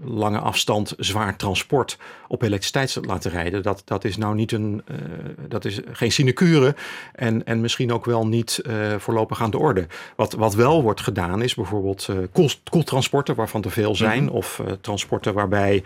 lange 0.05 0.38
afstand 0.38 0.94
zwaar 0.98 1.37
transport 1.37 1.98
op 2.29 2.42
elektriciteit 2.42 3.07
laten 3.07 3.31
rijden, 3.31 3.62
dat, 3.62 3.83
dat 3.85 4.05
is 4.05 4.16
nou 4.16 4.35
niet 4.35 4.53
een, 4.53 4.83
dat 5.48 5.64
is 5.64 5.81
geen 5.92 6.12
sinecure 6.12 6.74
en, 7.12 7.46
en 7.46 7.61
misschien 7.61 7.92
ook 7.92 8.05
wel 8.05 8.27
niet 8.27 8.62
voorlopig 8.98 9.42
aan 9.42 9.50
de 9.50 9.59
orde. 9.59 9.87
Wat, 10.16 10.33
wat 10.33 10.55
wel 10.55 10.83
wordt 10.83 11.00
gedaan 11.00 11.42
is 11.42 11.55
bijvoorbeeld 11.55 12.09
koel, 12.33 12.50
koeltransporten 12.70 13.35
waarvan 13.35 13.62
er 13.62 13.70
veel 13.70 13.96
zijn, 13.96 14.22
mm 14.22 14.29
-hmm. 14.29 14.37
of 14.37 14.62
transporten 14.81 15.35
waarbij 15.35 15.83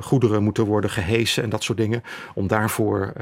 goederen 0.00 0.42
moeten 0.42 0.64
worden 0.64 0.90
gehesen 0.90 1.42
en 1.42 1.50
dat 1.50 1.62
soort 1.62 1.78
dingen 1.78 2.02
om 2.34 2.46
daarvoor 2.46 3.12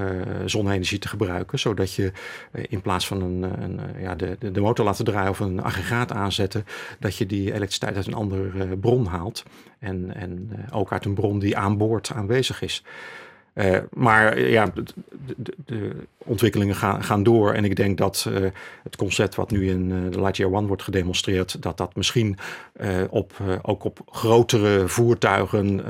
zonne-energie 0.45 0.99
te 0.99 1.09
gebruiken. 1.09 1.59
Zodat 1.59 1.95
je 1.95 2.13
in 2.53 2.81
plaats 2.81 3.07
van 3.07 3.23
een, 3.23 3.43
een 3.63 3.81
ja, 3.99 4.15
de, 4.15 4.37
de 4.53 4.61
motor 4.61 4.82
laten 4.85 5.05
draaien 5.05 5.31
of 5.31 5.41
een 5.41 5.63
aggregaat 5.63 6.13
aanzetten, 6.13 6.65
dat 6.99 7.17
je 7.17 7.27
die 7.27 7.53
elektriciteit 7.53 7.97
uit 7.97 8.07
een 8.07 8.15
andere 8.15 8.51
uh, 8.55 8.73
bron 8.81 9.07
haalt. 9.07 9.43
En, 9.79 10.15
en 10.15 10.51
ook 10.73 10.93
uit 10.93 11.05
een 11.05 11.15
bron 11.15 11.39
die 11.39 11.57
aan 11.57 11.77
boord 11.77 12.11
aanwezig 12.15 12.63
is. 12.63 12.85
Uh, 13.55 13.79
maar 13.91 14.41
ja, 14.41 14.67
de, 14.75 14.83
de, 15.37 15.55
de, 15.67 15.91
ontwikkelingen 16.19 16.75
gaan, 16.75 17.05
gaan 17.05 17.23
door. 17.23 17.53
En 17.53 17.65
ik 17.65 17.77
denk 17.77 17.99
dat 17.99 18.29
het 18.83 18.97
concept 18.97 19.35
wat 19.35 19.51
nu 19.51 19.71
in 19.71 19.91
uh, 19.91 20.11
de 20.11 20.21
Lightyear 20.21 20.53
One 20.53 20.67
wordt 20.67 20.83
gedemonstreerd, 20.83 21.63
dat 21.63 21.77
dat 21.77 21.97
misschien 21.97 22.39
op, 23.11 23.33
ook 23.63 23.85
op 23.85 24.01
grotere 24.07 24.89
voertuigen 24.89 25.85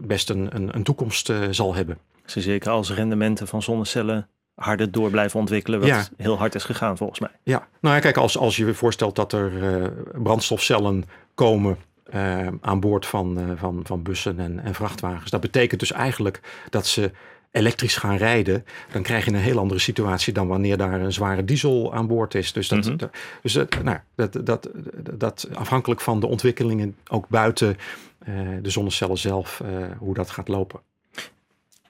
best 0.00 0.30
een, 0.30 0.48
een, 0.54 0.76
een 0.76 0.82
toekomst 0.82 1.32
zal 1.50 1.74
hebben. 1.74 1.98
Zeker 2.24 2.70
als 2.70 2.92
rendementen 2.92 3.46
van 3.46 3.62
zonnecellen 3.62 4.28
harder 4.54 4.90
door 4.90 5.10
blijven 5.10 5.40
ontwikkelen, 5.40 5.78
wat 5.80 5.88
ja. 5.88 6.04
heel 6.16 6.38
hard 6.38 6.54
is 6.54 6.64
gegaan 6.64 6.96
volgens 6.96 7.18
mij. 7.20 7.30
Ja, 7.42 7.68
nou 7.80 7.94
ja, 7.94 8.00
kijk, 8.00 8.16
als, 8.16 8.38
als 8.38 8.56
je 8.56 8.66
je 8.66 8.74
voorstelt 8.74 9.16
dat 9.16 9.32
er 9.32 9.52
uh, 9.52 9.86
brandstofcellen 10.22 11.04
komen 11.34 11.76
uh, 12.14 12.46
aan 12.60 12.80
boord 12.80 13.06
van, 13.06 13.38
uh, 13.38 13.44
van, 13.56 13.80
van 13.84 14.02
bussen 14.02 14.38
en, 14.38 14.58
en 14.60 14.74
vrachtwagens, 14.74 15.30
dat 15.30 15.40
betekent 15.40 15.80
dus 15.80 15.92
eigenlijk 15.92 16.40
dat 16.70 16.86
ze 16.86 17.10
elektrisch 17.50 17.96
gaan 17.96 18.16
rijden, 18.16 18.64
dan 18.92 19.02
krijg 19.02 19.24
je 19.24 19.30
een 19.30 19.36
heel 19.36 19.58
andere 19.58 19.80
situatie 19.80 20.32
dan 20.32 20.46
wanneer 20.48 20.76
daar 20.76 21.00
een 21.00 21.12
zware 21.12 21.44
diesel 21.44 21.94
aan 21.94 22.06
boord 22.06 22.34
is. 22.34 22.52
Dus 22.52 22.68
dat, 22.68 22.84
Mhm. 22.84 22.96
dat- 22.96 23.10
dus 23.42 23.52
dat, 23.52 23.82
nou, 23.82 23.98
dat, 24.14 24.38
dat, 24.46 24.68
dat 25.12 25.48
afhankelijk 25.54 26.00
van 26.00 26.20
de 26.20 26.26
ontwikkelingen 26.26 26.96
ook 27.08 27.28
buiten 27.28 27.76
eh, 28.18 28.34
de 28.62 28.70
zonnecellen 28.70 29.18
zelf, 29.18 29.60
eh, 29.64 29.70
hoe 29.98 30.14
dat 30.14 30.30
gaat 30.30 30.48
lopen. 30.48 30.80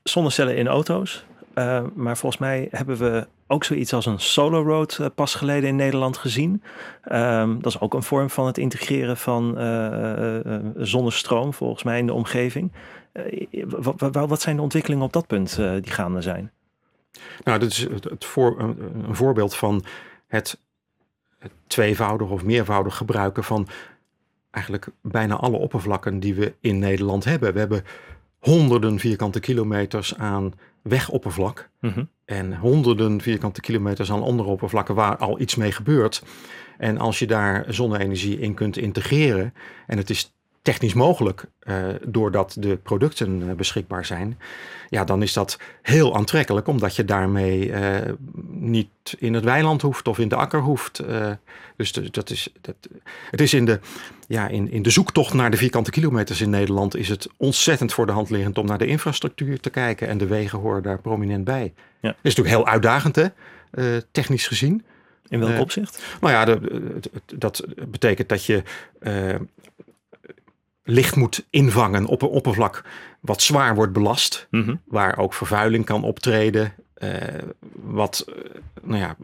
Zonnecellen 0.03 0.57
in 0.57 0.67
auto's. 0.69 1.25
Eh, 1.55 1.85
maar 1.95 2.17
volgens 2.17 2.41
mij 2.41 2.69
hebben 2.71 2.97
we 2.97 3.27
ook 3.47 3.65
zoiets 3.65 3.93
als 3.93 4.07
een 4.07 4.21
Solar 4.21 4.63
Road 4.63 4.99
eh, 5.01 5.07
pas 5.15 5.35
geleden 5.35 5.69
in 5.69 5.77
Nederland 5.77 6.17
gezien. 6.17 6.63
Ehm, 7.03 7.59
dat 7.61 7.73
is 7.75 7.81
ook 7.81 7.95
een 7.95 8.03
vorm 8.03 8.31
van 8.31 8.47
het 8.47 8.59
integreren 8.59 9.17
van 9.17 9.59
eh, 9.59 10.39
eh, 10.39 10.63
zonnestroom 10.77 11.55
volgens 11.55 11.83
mij 11.83 11.99
in 11.99 12.07
de 12.07 12.13
omgeving. 12.13 12.73
Wa- 13.67 13.95
wa- 13.97 14.11
wa- 14.11 14.27
wat 14.27 14.41
zijn 14.41 14.57
de 14.57 14.63
ontwikkelingen 14.63 15.05
op 15.05 15.13
dat 15.13 15.27
punt 15.27 15.57
die 15.57 15.93
gaande 15.93 16.21
zijn? 16.21 16.51
Nou, 17.45 17.59
dit 17.59 17.71
is 17.71 17.79
het, 17.79 18.11
een, 18.11 19.15
voorbeeld 19.15 19.57
van 19.57 19.85
het 20.27 20.61
tweevoudig 21.67 22.31
of 22.31 22.45
meervoudig 22.45 22.97
gebruiken 22.97 23.45
van 23.45 23.69
eigenlijk 24.51 24.87
bijna 25.01 25.37
alle 25.37 25.57
oppervlakken 25.57 26.21
die 26.21 26.35
we 26.35 26.55
in 26.61 26.79
Nederland 26.79 27.25
hebben. 27.25 27.53
We 27.53 27.59
hebben 27.59 27.85
honderden 28.39 28.99
vierkante 28.99 29.41
kilometers 29.41 30.17
aan 30.17 30.53
wegoppervlak 30.83 31.71
Mhm. 31.81 32.05
en 32.25 32.57
honderden 32.57 33.21
vierkante 33.21 33.61
kilometers 33.61 34.13
aan 34.13 34.23
andere 34.23 34.49
oppervlakken 34.49 34.95
waar 34.95 35.17
al 35.17 35.41
iets 35.41 35.55
mee 35.55 35.73
gebeurt. 35.73 36.23
En 36.79 36.99
als 36.99 37.19
je 37.19 37.27
daar 37.27 37.65
zonne-energie 37.69 38.39
in 38.39 38.55
kunt 38.55 38.77
integreren 38.77 39.55
en 39.87 39.97
het 39.97 40.11
is 40.11 40.35
technisch 40.63 40.95
mogelijk 40.95 41.45
eh, 41.59 41.85
doordat 42.07 42.57
de 42.59 42.77
producten 42.77 43.49
eh, 43.49 43.55
beschikbaar 43.55 44.05
zijn, 44.05 44.39
ja, 44.89 45.05
dan 45.05 45.23
is 45.23 45.33
dat 45.33 45.59
heel 45.83 46.17
aantrekkelijk 46.17 46.67
omdat 46.67 46.97
je 46.97 47.05
daarmee 47.05 47.73
eh, 47.73 48.13
niet 48.49 48.89
in 49.19 49.35
het 49.35 49.45
weiland 49.45 49.83
hoeft 49.83 50.09
of 50.09 50.19
in 50.19 50.29
de 50.29 50.37
akker 50.37 50.61
hoeft. 50.61 51.03
Dus 51.77 51.93
de- 51.93 52.11
dat 52.11 52.31
is, 52.31 52.49
dat, 52.61 52.75
het 53.31 53.41
is 53.41 53.55
in 53.55 53.65
de, 53.65 53.81
ja, 54.27 54.49
in, 54.49 54.71
in 54.71 54.83
de 54.83 54.91
zoektocht 54.91 55.35
naar 55.35 55.51
de 55.51 55.57
vierkante 55.57 55.91
kilometers 55.91 56.41
in 56.41 56.51
Nederland 56.51 56.97
is 56.97 57.09
het 57.09 57.29
ontzettend 57.37 57.93
voor 57.93 58.07
de 58.07 58.13
hand 58.13 58.31
liggend 58.31 58.59
om 58.59 58.67
naar 58.67 58.79
de 58.79 58.87
infrastructuur 58.87 59.61
te 59.61 59.71
kijken 59.71 60.09
en 60.09 60.19
de 60.19 60.27
wegen 60.27 60.59
horen 60.59 60.83
daar 60.83 61.01
prominent 61.01 61.45
bij. 61.45 61.73
Ja. 62.01 62.09
Dat 62.09 62.17
is 62.23 62.35
natuurlijk 62.35 62.57
heel 62.57 62.67
uitdagend 62.67 63.17
hè, 63.17 63.27
technisch 64.11 64.47
gezien. 64.47 64.85
In 65.29 65.41
welk 65.41 65.61
opzicht? 65.61 66.03
Nou 66.21 66.33
ja, 66.33 66.45
de, 66.45 67.01
dat 67.37 67.65
betekent 67.89 68.29
dat 68.29 68.45
je 68.45 68.63
licht 70.85 71.17
moet 71.17 71.47
invangen 71.51 72.07
op 72.07 72.23
een 72.23 72.29
oppervlak 72.29 72.85
wat 73.21 73.43
zwaar 73.43 73.75
wordt 73.75 73.93
belast, 73.93 74.47
Mhm. 74.51 74.75
waar 74.85 75.19
ook 75.19 75.35
vervuiling 75.35 75.85
kan 75.85 76.03
optreden, 76.05 76.75
eh, 76.95 77.11
wat 77.73 78.25
eh, 78.29 78.35
nou 78.83 79.01
ja, 79.01 79.17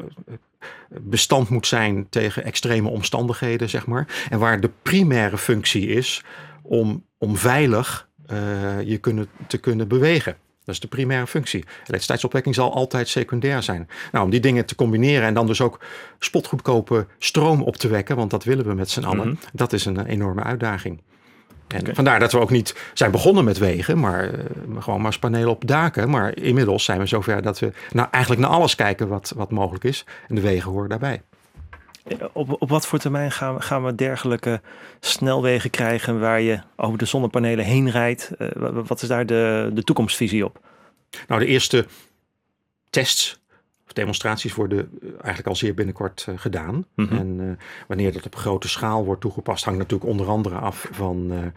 bestand 0.89 1.49
moet 1.49 1.67
zijn 1.67 2.07
tegen 2.09 2.45
extreme 2.45 2.89
omstandigheden, 2.89 3.69
zeg 3.69 3.87
maar. 3.87 4.27
En 4.31 4.39
waar 4.39 4.61
de 4.61 4.71
primaire 4.83 5.39
functie 5.39 5.87
is 5.87 6.25
om, 6.63 7.05
om 7.19 7.37
veilig 7.37 8.09
eh, 8.27 8.81
je 8.83 8.99
kunnen, 8.99 9.29
te 9.47 9.59
kunnen 9.59 9.89
bewegen. 9.89 10.37
Dat 10.65 10.75
is 10.75 10.81
de 10.81 10.89
primaire 10.89 11.27
functie. 11.27 11.65
Elektriciteitsopwekking 11.81 12.55
zal 12.55 12.75
altijd 12.75 13.09
secundair 13.09 13.63
zijn. 13.63 13.89
Nou, 14.13 14.25
om 14.25 14.31
die 14.31 14.41
dingen 14.41 14.67
te 14.67 14.75
combineren 14.75 15.27
en 15.27 15.35
dan 15.35 15.47
dus 15.47 15.61
ook 15.61 15.81
spotgoedkope 16.19 17.07
stroom 17.19 17.63
op 17.63 17.77
te 17.77 17.89
wekken, 17.89 18.17
want 18.17 18.31
dat 18.31 18.45
willen 18.45 18.67
we 18.67 18.75
met 18.75 18.91
z'n 18.91 19.05
allen, 19.05 19.29
Mhm. 19.29 19.37
dat 19.53 19.73
is 19.73 19.85
een 19.85 20.07
enorme 20.07 20.43
uitdaging. 20.43 21.01
En 21.69 21.95
vandaar 21.95 22.19
dat 22.19 22.33
we 22.33 22.39
ook 22.41 22.51
niet 22.51 22.75
zijn 22.95 23.11
begonnen 23.11 23.45
met 23.45 23.59
wegen, 23.59 23.99
maar 23.99 24.25
eh, 24.35 24.41
gewoon 24.79 25.01
maar 25.01 25.19
panelen 25.19 25.51
op 25.51 25.67
daken. 25.67 26.11
Maar 26.11 26.37
inmiddels 26.37 26.85
zijn 26.85 26.99
we 26.99 27.07
zover 27.07 27.43
dat 27.43 27.59
we 27.59 27.73
nou, 27.93 28.09
eigenlijk 28.11 28.43
naar 28.43 28.51
alles 28.53 28.75
kijken 28.75 29.09
wat, 29.09 29.33
wat 29.37 29.51
mogelijk 29.51 29.85
is. 29.85 30.05
En 30.29 30.35
de 30.35 30.41
wegen 30.41 30.71
horen 30.71 30.89
daarbij. 30.89 31.23
Op, 32.33 32.57
op 32.63 32.69
wat 32.69 32.87
voor 32.87 32.99
termijn 32.99 33.33
gaan, 33.33 33.55
we- 33.55 33.61
gaan 33.63 33.85
we 33.85 33.95
dergelijke 33.95 34.61
snelwegen 35.01 35.71
krijgen 35.71 36.21
waar 36.21 36.41
je 36.41 36.59
over 36.77 36.99
de 36.99 37.05
zonnepanelen 37.05 37.65
heen 37.65 37.91
rijdt? 37.91 38.31
Eh, 38.39 38.49
wa- 38.55 38.73
wa- 38.73 38.83
wat 38.83 39.03
is 39.03 39.09
daar 39.09 39.27
de, 39.27 39.71
de 39.73 39.85
toekomstvisie 39.85 40.45
op? 40.45 40.61
Nou, 41.27 41.41
de 41.41 41.47
eerste 41.47 41.87
tests 42.91 43.41
of 43.89 43.95
demonstraties 43.95 44.55
worden 44.55 44.79
eh, 44.79 45.09
eigenlijk 45.09 45.47
al 45.47 45.57
zeer 45.57 45.75
binnenkort 45.75 46.25
eh, 46.29 46.35
gedaan. 46.37 46.87
Mhm. 46.95 47.17
En 47.17 47.37
eh, 47.41 47.65
wanneer 47.87 48.13
dat 48.13 48.27
op 48.27 48.37
grote 48.37 48.69
schaal 48.69 49.05
wordt 49.05 49.21
toegepast, 49.21 49.65
hangt 49.65 49.79
natuurlijk 49.79 50.11
onder 50.11 50.27
andere 50.27 50.57
af 50.57 50.89
van 50.91 51.53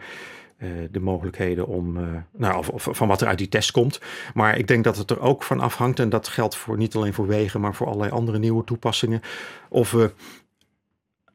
de 0.90 1.00
mogelijkheden 1.00 1.66
om, 1.66 1.98
nou, 2.36 2.58
of, 2.58 2.68
of 2.68 2.88
van 2.90 3.08
wat 3.08 3.20
er 3.20 3.26
uit 3.26 3.38
die 3.38 3.48
test 3.48 3.70
komt. 3.70 4.00
Maar 4.34 4.58
ik 4.58 4.66
denk 4.66 4.84
dat 4.84 4.96
het 4.96 5.10
er 5.10 5.20
ook 5.20 5.42
van 5.42 5.60
afhangt, 5.60 5.98
en 5.98 6.08
dat 6.08 6.28
geldt 6.28 6.56
voor 6.56 6.76
niet 6.76 6.94
alleen 6.94 7.14
voor 7.14 7.26
wegen, 7.26 7.60
maar 7.60 7.74
voor 7.74 7.86
allerlei 7.86 8.10
andere 8.10 8.38
nieuwe 8.38 8.64
toepassingen. 8.64 9.20
Of 9.68 9.90
we 9.90 10.12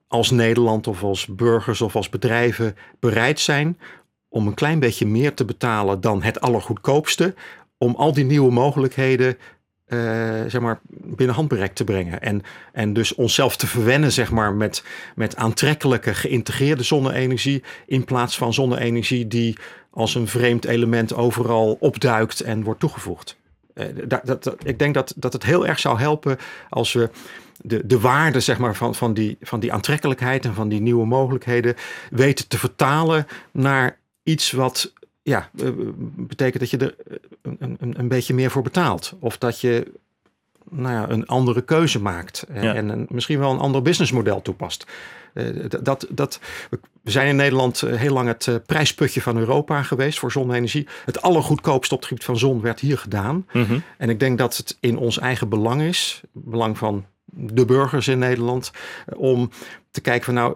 als 0.07 0.31
Nederland 0.31 0.87
of 0.87 1.03
als 1.03 1.25
burgers 1.25 1.81
of 1.81 1.95
als 1.95 2.09
bedrijven 2.09 2.75
bereid 2.99 3.39
zijn 3.39 3.77
om 4.29 4.47
een 4.47 4.53
klein 4.53 4.79
beetje 4.79 5.05
meer 5.05 5.33
te 5.33 5.45
betalen 5.45 6.01
dan 6.01 6.23
het 6.23 6.41
allergoedkoopste, 6.41 7.33
om 7.77 7.95
al 7.95 8.13
die 8.13 8.25
nieuwe 8.25 8.51
mogelijkheden 8.51 9.37
eh, 9.87 9.97
zeg 10.47 10.59
maar, 10.61 10.79
binnen 10.89 11.35
handbereik 11.35 11.73
te 11.73 11.83
brengen. 11.83 12.21
En, 12.21 12.41
en 12.73 12.93
dus 12.93 13.15
onszelf 13.15 13.55
te 13.57 13.67
verwennen 13.67 14.11
zeg 14.11 14.31
maar, 14.31 14.53
met, 14.53 14.83
met 15.15 15.35
aantrekkelijke 15.35 16.13
geïntegreerde 16.13 16.83
zonne-energie 16.83 17.63
in 17.85 18.05
plaats 18.05 18.37
van 18.37 18.53
zonne-energie 18.53 19.27
die 19.27 19.57
als 19.91 20.15
een 20.15 20.27
vreemd 20.27 20.65
element 20.65 21.13
overal 21.13 21.77
opduikt 21.79 22.39
en 22.41 22.63
wordt 22.63 22.79
toegevoegd. 22.79 23.37
Eh, 23.73 23.85
dat, 24.07 24.43
dat- 24.43 24.55
ik 24.63 24.79
denk 24.79 24.93
dat, 24.93 25.13
dat 25.15 25.33
het 25.33 25.43
heel 25.43 25.67
erg 25.67 25.79
zou 25.79 25.99
helpen 25.99 26.37
als 26.69 26.93
we 26.93 27.09
de, 27.61 27.85
de 27.87 27.99
waarde 27.99 28.39
zeg 28.39 28.57
maar, 28.57 28.75
van, 28.75 28.95
van, 28.95 29.13
die, 29.13 29.37
van 29.41 29.59
die 29.59 29.73
aantrekkelijkheid 29.73 30.45
en 30.45 30.53
van 30.53 30.69
die 30.69 30.81
nieuwe 30.81 31.05
mogelijkheden 31.05 31.75
weten 32.09 32.47
te 32.47 32.57
vertalen 32.57 33.27
naar 33.51 33.97
iets 34.23 34.51
wat 34.51 34.93
ja, 35.27 35.49
eh, 35.59 35.69
betekent 36.15 36.59
dat 36.59 36.69
je 36.69 36.77
er 36.77 36.95
eh, 37.07 37.17
een, 37.59 37.77
een, 37.79 37.99
een 37.99 38.07
beetje 38.07 38.33
meer 38.33 38.51
voor 38.51 38.61
betaalt. 38.61 39.13
Of 39.19 39.37
dat 39.37 39.61
je 39.61 39.91
nou 40.69 40.93
ja, 40.93 41.09
een 41.09 41.25
andere 41.25 41.61
keuze 41.61 42.01
maakt. 42.01 42.45
Ja. 42.53 42.73
En 42.73 42.89
een, 42.89 43.05
misschien 43.09 43.39
wel 43.39 43.51
een 43.51 43.59
ander 43.59 43.81
businessmodel 43.81 44.41
toepast. 44.41 44.85
Eh, 45.33 45.45
dat, 45.81 46.07
dat, 46.09 46.39
we 47.01 47.11
zijn 47.11 47.27
in 47.27 47.35
Nederland 47.35 47.81
heel 47.81 48.13
lang 48.13 48.27
het 48.27 48.61
prijsputje 48.65 49.21
van 49.21 49.37
Europa 49.37 49.83
geweest 49.83 50.19
voor 50.19 50.31
zonne-energie. 50.31 50.87
Het 51.05 51.21
allergoedkoopste 51.21 51.93
op 51.93 51.99
het 51.99 52.09
gebied 52.09 52.25
van 52.25 52.37
zon 52.37 52.61
werd 52.61 52.79
hier 52.79 52.97
gedaan. 52.97 53.45
Mhm. 53.53 53.79
En 53.97 54.09
ik 54.09 54.19
denk 54.19 54.37
dat 54.37 54.57
het 54.57 54.77
in 54.79 54.97
ons 54.97 55.19
eigen 55.19 55.49
belang 55.49 55.81
is, 55.81 56.21
belang 56.31 56.77
van 56.77 57.05
de 57.25 57.65
burgers 57.65 58.07
in 58.07 58.19
Nederland, 58.19 58.71
om 59.15 59.49
te 59.91 60.01
kijken 60.01 60.25
van 60.25 60.33
nou, 60.33 60.55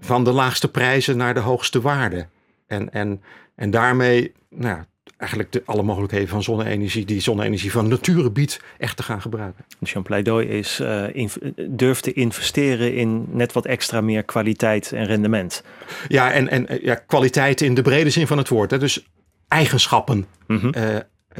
van 0.00 0.24
de 0.24 0.32
laagste 0.32 0.70
prijzen 0.70 1.16
naar 1.16 1.34
de 1.34 1.40
hoogste 1.40 1.80
waarde. 1.80 2.26
En, 2.66 2.92
en, 2.92 3.22
en 3.60 3.70
daarmee, 3.70 4.32
nou 4.48 4.78
eigenlijk 5.16 5.52
de, 5.52 5.62
alle 5.64 5.82
mogelijkheden 5.82 6.28
van 6.28 6.42
zonne-energie, 6.42 7.04
die 7.04 7.20
zonne-energie 7.20 7.72
van 7.72 7.88
nature 7.88 8.30
biedt, 8.30 8.60
echt 8.78 8.96
te 8.96 9.02
gaan 9.02 9.20
gebruiken. 9.20 9.64
Dus 9.78 9.92
jouw 9.92 10.02
pleidooi 10.02 10.46
is 10.48 10.80
eh, 10.80 11.04
inv- 11.14 11.36
durf 11.68 12.00
te 12.00 12.12
investeren 12.12 12.94
in 12.94 13.26
net 13.30 13.52
wat 13.52 13.66
extra 13.66 14.00
meer 14.00 14.22
kwaliteit 14.22 14.92
en 14.92 15.04
rendement. 15.06 15.62
Ja, 16.08 16.32
en, 16.32 16.48
en 16.48 16.68
eh, 16.68 16.82
ja, 16.82 16.94
kwaliteit 16.94 17.60
in 17.60 17.74
de 17.74 17.82
brede 17.82 18.10
zin 18.10 18.26
van 18.26 18.38
het 18.38 18.48
woord. 18.48 18.70
Hè? 18.70 18.78
Dus 18.78 19.06
eigenschappen, 19.48 20.26
Mhm. 20.46 20.68
eh, 20.70 20.96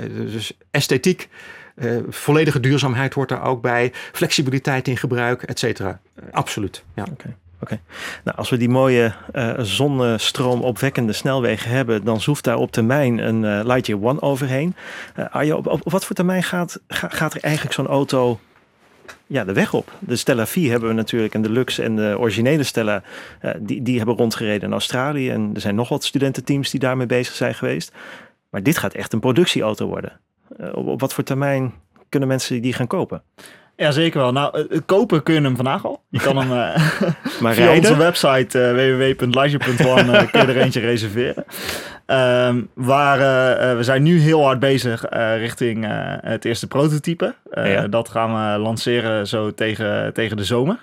dus 0.09 0.53
esthetiek, 0.71 1.29
volledige 2.09 2.61
duurzaamheid 2.61 3.15
hoort 3.15 3.29
daar 3.29 3.43
ook 3.45 3.63
bij, 3.63 3.93
flexibiliteit 4.13 4.89
in 4.89 4.97
gebruik, 4.97 5.43
et 5.43 5.59
cetera. 5.59 6.01
Absoluut, 6.31 6.85
ja. 6.95 7.05
Nou, 8.25 8.37
als 8.37 8.51
we 8.51 8.57
die 8.57 8.69
mooie 8.69 9.13
eh 9.33 9.53
zonnestroomopwekkende 9.59 11.13
snelwegen 11.13 11.71
hebben, 11.71 12.05
dan 12.05 12.21
zoeft 12.21 12.45
daar 12.45 12.57
op 12.57 12.73
termijn 12.73 13.19
een 13.19 13.45
eh, 13.45 13.65
Lightyear 13.65 14.03
One 14.03 14.23
overheen. 14.23 14.75
Arjo, 15.31 15.57
op, 15.57 15.81
wat 15.85 16.05
voor 16.05 16.17
termijn 16.17 16.43
gaat, 16.43 16.81
ga- 16.89 17.09
gaat 17.09 17.35
er 17.35 17.43
eigenlijk 17.43 17.75
zo'n 17.75 17.87
auto 17.87 18.41
ja, 19.27 19.45
de 19.45 19.53
weg 19.53 19.75
op? 19.75 19.93
De 19.99 20.17
Stella 20.17 20.47
4 20.47 20.71
hebben 20.71 20.89
we 20.89 20.95
natuurlijk 20.95 21.35
en 21.35 21.43
de 21.43 21.51
Lux 21.51 21.79
en 21.79 21.97
de 21.97 22.17
originele 22.19 22.63
Stella, 22.63 23.03
die, 23.59 23.83
die 23.83 23.97
hebben 23.97 24.17
rondgereden 24.17 24.63
in 24.69 24.73
Australië. 24.73 25.31
En 25.31 25.51
er 25.55 25.61
zijn 25.61 25.75
nog 25.75 25.89
wat 25.89 26.05
studententeams 26.05 26.71
die 26.71 26.81
daarmee 26.81 27.07
bezig 27.07 27.35
zijn 27.35 27.55
geweest. 27.55 27.93
Maar 28.51 28.63
dit 28.63 28.79
gaat 28.79 28.95
echt 28.95 29.13
een 29.13 29.21
productieauto 29.21 29.87
worden. 29.87 30.21
Op 30.75 31.01
wat 31.01 31.15
voor 31.15 31.25
termijn 31.25 31.73
kunnen 32.09 32.29
mensen 32.29 32.63
die 32.63 32.73
gaan 32.73 32.87
kopen? 32.87 33.23
Ja, 33.81 33.91
zeker 33.91 34.21
wel. 34.21 34.33
Nou, 34.33 34.67
eh, 34.71 34.79
kopen 34.87 35.23
kun 35.23 35.35
je 35.35 35.41
hem 35.41 35.57
vandaag 35.57 35.85
al. 35.87 36.03
Je 36.09 36.19
kan 36.21 36.37
hem 36.37 36.53
eh, 36.53 36.83
Maar 37.43 37.55
via 37.55 37.75
onze 37.75 37.97
website 37.97 38.59
uh, 38.59 38.73
www.liger.one 39.17 40.03
uh, 40.23 40.31
kun 40.31 40.41
je 40.41 40.47
er 40.47 40.57
eentje 40.61 40.81
reserveren. 40.81 41.45
Ehm, 42.07 42.61
waar, 42.75 43.19
eh, 43.71 43.77
we 43.77 43.83
zijn 43.83 44.03
nu 44.03 44.19
heel 44.21 44.45
hard 44.45 44.59
bezig 44.59 45.05
eh, 45.05 45.37
richting 45.39 45.85
eh, 45.85 45.91
het 46.21 46.45
eerste 46.45 46.67
prototype. 46.67 47.35
Eh, 47.51 47.73
Ja. 47.73 47.87
Dat 47.89 48.09
gaan 48.09 48.53
we 48.53 48.59
lanceren 48.59 49.29
zo 49.29 49.55
tegen, 49.55 50.13
tegen 50.15 50.37
de 50.37 50.45
zomer. 50.45 50.79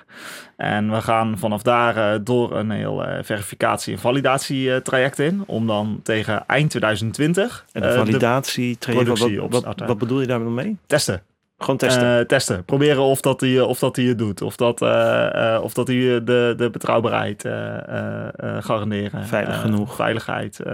En 0.58 0.92
we 0.92 1.02
gaan 1.02 1.38
vanaf 1.38 1.62
daar 1.62 1.98
eh, 2.14 2.20
door 2.24 2.56
een 2.58 2.70
heel 2.72 3.04
eh, 3.06 3.24
verificatie- 3.24 3.94
en 3.94 4.00
validatietraject 4.00 5.20
in. 5.20 5.44
Om 5.46 5.68
dan 5.68 6.00
tegen 6.04 6.44
eind 6.48 6.70
2020 6.70 7.66
En 7.72 7.82
de 7.82 7.88
eh, 7.88 7.96
validatie, 7.96 8.78
productie 8.80 9.42
wat, 9.42 9.64
wat, 9.64 9.80
wat 9.86 9.98
bedoel 9.98 10.22
je 10.22 10.28
daar 10.28 10.40
dan 10.40 10.54
mee? 10.54 10.78
testen. 10.88 11.22
Gewoon 11.58 11.78
testen. 11.78 12.20
Eh, 12.20 12.26
testen. 12.26 12.66
Proberen 12.66 13.02
of 13.02 13.22
dat 13.22 13.42
hij 13.42 13.62
of 13.62 13.80
dat 13.80 13.96
die 13.96 14.08
het 14.08 14.18
doet. 14.18 14.42
Of 14.42 14.56
dat, 14.56 14.82
eh, 14.82 15.56
eh, 15.56 15.64
of 15.64 15.74
dat 15.74 15.88
hij 15.88 15.96
de, 16.24 16.54
de 16.58 16.70
betrouwbaarheid 16.72 17.46
eh, 17.46 17.78
eh, 17.78 18.28
eh, 18.36 18.64
garanderen. 18.64 19.26
Veilig 19.26 19.54
Eh, 19.56 19.60
genoeg. 19.62 19.96
Veiligheid. 19.96 20.60
eh. 20.60 20.74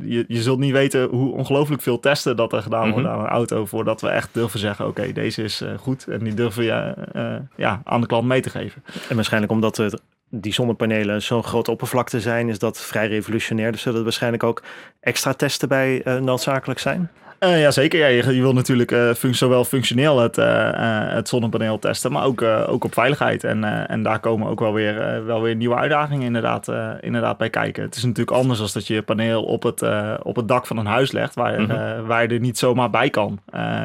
je, 0.00 0.24
je 0.28 0.42
zult 0.42 0.58
niet 0.58 0.72
weten 0.72 1.08
hoe 1.08 1.32
ongelooflijk 1.34 1.82
veel 1.82 2.00
testen 2.00 2.36
dat 2.36 2.52
er 2.52 2.62
gedaan 2.62 2.90
wordt 2.90 3.06
Mhm. 3.06 3.14
aan 3.16 3.20
een 3.24 3.30
auto. 3.30 3.66
Voordat 3.66 4.00
we 4.00 4.08
echt 4.08 4.28
durven 4.34 4.58
zeggen, 4.58 4.86
oké, 4.86 5.12
deze 5.12 5.42
is 5.42 5.60
eh, 5.60 5.68
goed. 5.78 6.06
En 6.08 6.18
die 6.18 6.34
durven 6.34 6.64
je 6.64 6.94
eh, 7.12 7.34
ja, 7.56 7.80
aan 7.84 8.00
de 8.00 8.06
klant 8.06 8.26
mee 8.26 8.40
te 8.40 8.50
geven. 8.50 8.82
En 9.08 9.14
waarschijnlijk 9.14 9.52
omdat 9.52 9.76
het, 9.76 10.02
die 10.30 10.52
zonnepanelen 10.52 11.22
zo'n 11.22 11.44
grote 11.44 11.70
oppervlakte 11.70 12.20
zijn, 12.20 12.48
is 12.48 12.58
dat 12.58 12.80
vrij 12.80 13.08
revolutionair. 13.08 13.72
Dus 13.72 13.80
zullen 13.82 13.98
er 13.98 14.04
waarschijnlijk 14.04 14.42
ook 14.42 14.62
extra 15.00 15.32
testen 15.32 15.68
bij 15.68 16.02
eh, 16.02 16.16
noodzakelijk 16.16 16.80
zijn. 16.80 17.10
Eh 17.40 17.60
ja, 17.60 17.70
zeker. 17.70 17.98
Ja, 17.98 18.06
je, 18.06 18.34
je 18.34 18.40
wil 18.40 18.52
natuurlijk 18.52 18.92
eh, 18.92 19.10
func- 19.12 19.34
zowel 19.34 19.64
functioneel 19.64 20.18
het, 20.18 20.38
eh, 20.38 21.08
het 21.08 21.28
zonnepaneel 21.28 21.78
testen, 21.78 22.12
maar 22.12 22.24
ook, 22.24 22.42
ook 22.42 22.84
op 22.84 22.92
veiligheid. 22.94 23.44
En, 23.44 23.86
en 23.88 24.02
daar 24.02 24.18
komen 24.20 24.48
ook 24.48 24.60
wel 24.60 24.72
weer, 24.72 25.24
wel 25.24 25.42
weer 25.42 25.54
nieuwe 25.54 25.74
uitdagingen 25.76 26.26
inderdaad, 26.26 26.68
inderdaad 27.00 27.36
bij 27.38 27.50
kijken. 27.50 27.82
Het 27.82 27.96
is 27.96 28.02
natuurlijk 28.04 28.36
anders 28.36 28.60
als 28.60 28.72
dat 28.72 28.86
je 28.86 28.94
je 28.94 29.02
paneel 29.02 29.42
op 29.42 29.62
het, 29.62 29.82
op 30.22 30.36
het 30.36 30.48
dak 30.48 30.66
van 30.66 30.76
een 30.76 30.86
huis 30.86 31.12
legt, 31.12 31.34
waar, 31.34 31.60
Mhm. 31.62 32.02
waar 32.06 32.22
je 32.22 32.28
er 32.28 32.40
niet 32.40 32.58
zomaar 32.58 32.90
bij 32.90 33.10
kan. 33.10 33.40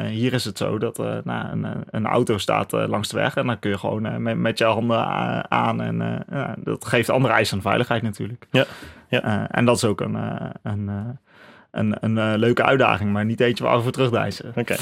Hier 0.08 0.32
is 0.32 0.44
het 0.44 0.58
zo 0.58 0.78
dat 0.78 0.96
nou, 1.24 1.46
een, 1.52 1.66
een 1.90 2.06
auto 2.06 2.38
staat 2.38 2.72
langs 2.72 3.08
de 3.08 3.16
weg 3.16 3.36
en 3.36 3.46
dan 3.46 3.58
kun 3.58 3.70
je 3.70 3.78
gewoon 3.78 4.22
met, 4.22 4.36
met 4.36 4.58
je 4.58 4.64
handen 4.64 5.04
aan. 5.50 5.80
En 5.82 6.24
dat 6.56 6.84
geeft 6.84 7.10
andere 7.10 7.34
eisen 7.34 7.56
aan 7.56 7.62
veiligheid 7.62 8.02
natuurlijk. 8.02 8.46
Ja, 8.50 8.64
ja. 9.08 9.48
En 9.50 9.64
dat 9.64 9.76
is 9.76 9.84
ook 9.84 10.00
een... 10.00 10.18
een 10.62 10.90
een, 11.78 11.96
een 12.00 12.18
eh, 12.18 12.32
leuke 12.36 12.62
uitdaging, 12.64 13.12
maar 13.12 13.24
niet 13.24 13.40
eentje 13.40 13.64
waar 13.64 13.76
we 13.76 13.82
voor 13.82 13.92
terugdijzen. 13.92 14.52
Oké. 14.56 14.72
Ehm, 14.72 14.80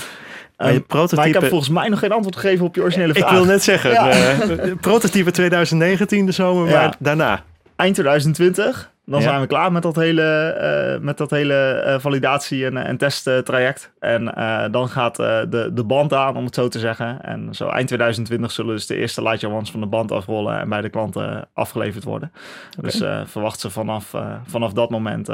Maar 0.57 0.73
je 0.73 0.81
prototype... 0.81 1.17
maar 1.17 1.27
ik 1.27 1.35
heb 1.35 1.45
volgens 1.49 1.71
mij 1.71 1.89
nog 1.89 1.99
geen 1.99 2.13
antwoord 2.13 2.37
gegeven 2.37 2.67
op 2.67 2.75
je 2.75 2.81
originele 2.83 3.13
ik 3.13 3.19
vraag. 3.19 3.31
wil 3.33 3.45
net 3.45 3.63
zeggen, 3.63 3.91
Ja. 3.91 4.09
eh, 4.11 4.73
prototype 4.81 5.31
2019 5.31 6.27
de 6.27 6.33
zomer, 6.33 6.69
Ja. 6.69 6.81
maar 6.81 6.95
daarna. 6.99 7.43
Eind 7.77 7.95
2020, 7.95 8.93
dan 9.07 9.21
Ja. 9.21 9.27
zijn 9.29 9.41
we 9.41 9.47
klaar 9.47 9.73
met 9.73 9.83
dat 9.83 9.97
hele, 9.97 10.23
eh, 10.49 11.01
met 11.01 11.19
dat 11.19 11.31
hele 11.31 11.97
validatie- 12.01 12.65
en, 12.67 12.77
en 12.77 12.97
testtraject. 12.97 13.93
En 14.01 14.25
dan 14.71 14.89
gaat 14.89 15.17
de, 15.17 15.71
de 15.75 15.85
band 15.85 16.13
aan, 16.13 16.37
om 16.37 16.45
het 16.45 16.55
zo 16.55 16.69
te 16.69 16.79
zeggen. 16.79 17.19
En 17.23 17.49
zo 17.55 17.69
eind 17.69 17.87
2020 17.87 18.51
zullen 18.53 18.75
dus 18.75 18.87
de 18.87 18.97
eerste 18.97 19.23
Light 19.23 19.45
Ones 19.45 19.71
van 19.71 19.81
de 19.81 19.87
band 19.87 20.13
afrollen 20.13 20.59
en 20.61 20.69
bij 20.69 20.81
de 20.81 20.89
klanten 20.89 21.49
afgeleverd 21.55 22.05
worden. 22.05 22.33
Dus 22.81 23.03
verwacht 23.25 23.61
ze 23.61 23.71
vanaf, 23.71 24.13
vanaf 24.47 24.73
dat 24.73 24.91
moment 24.91 25.29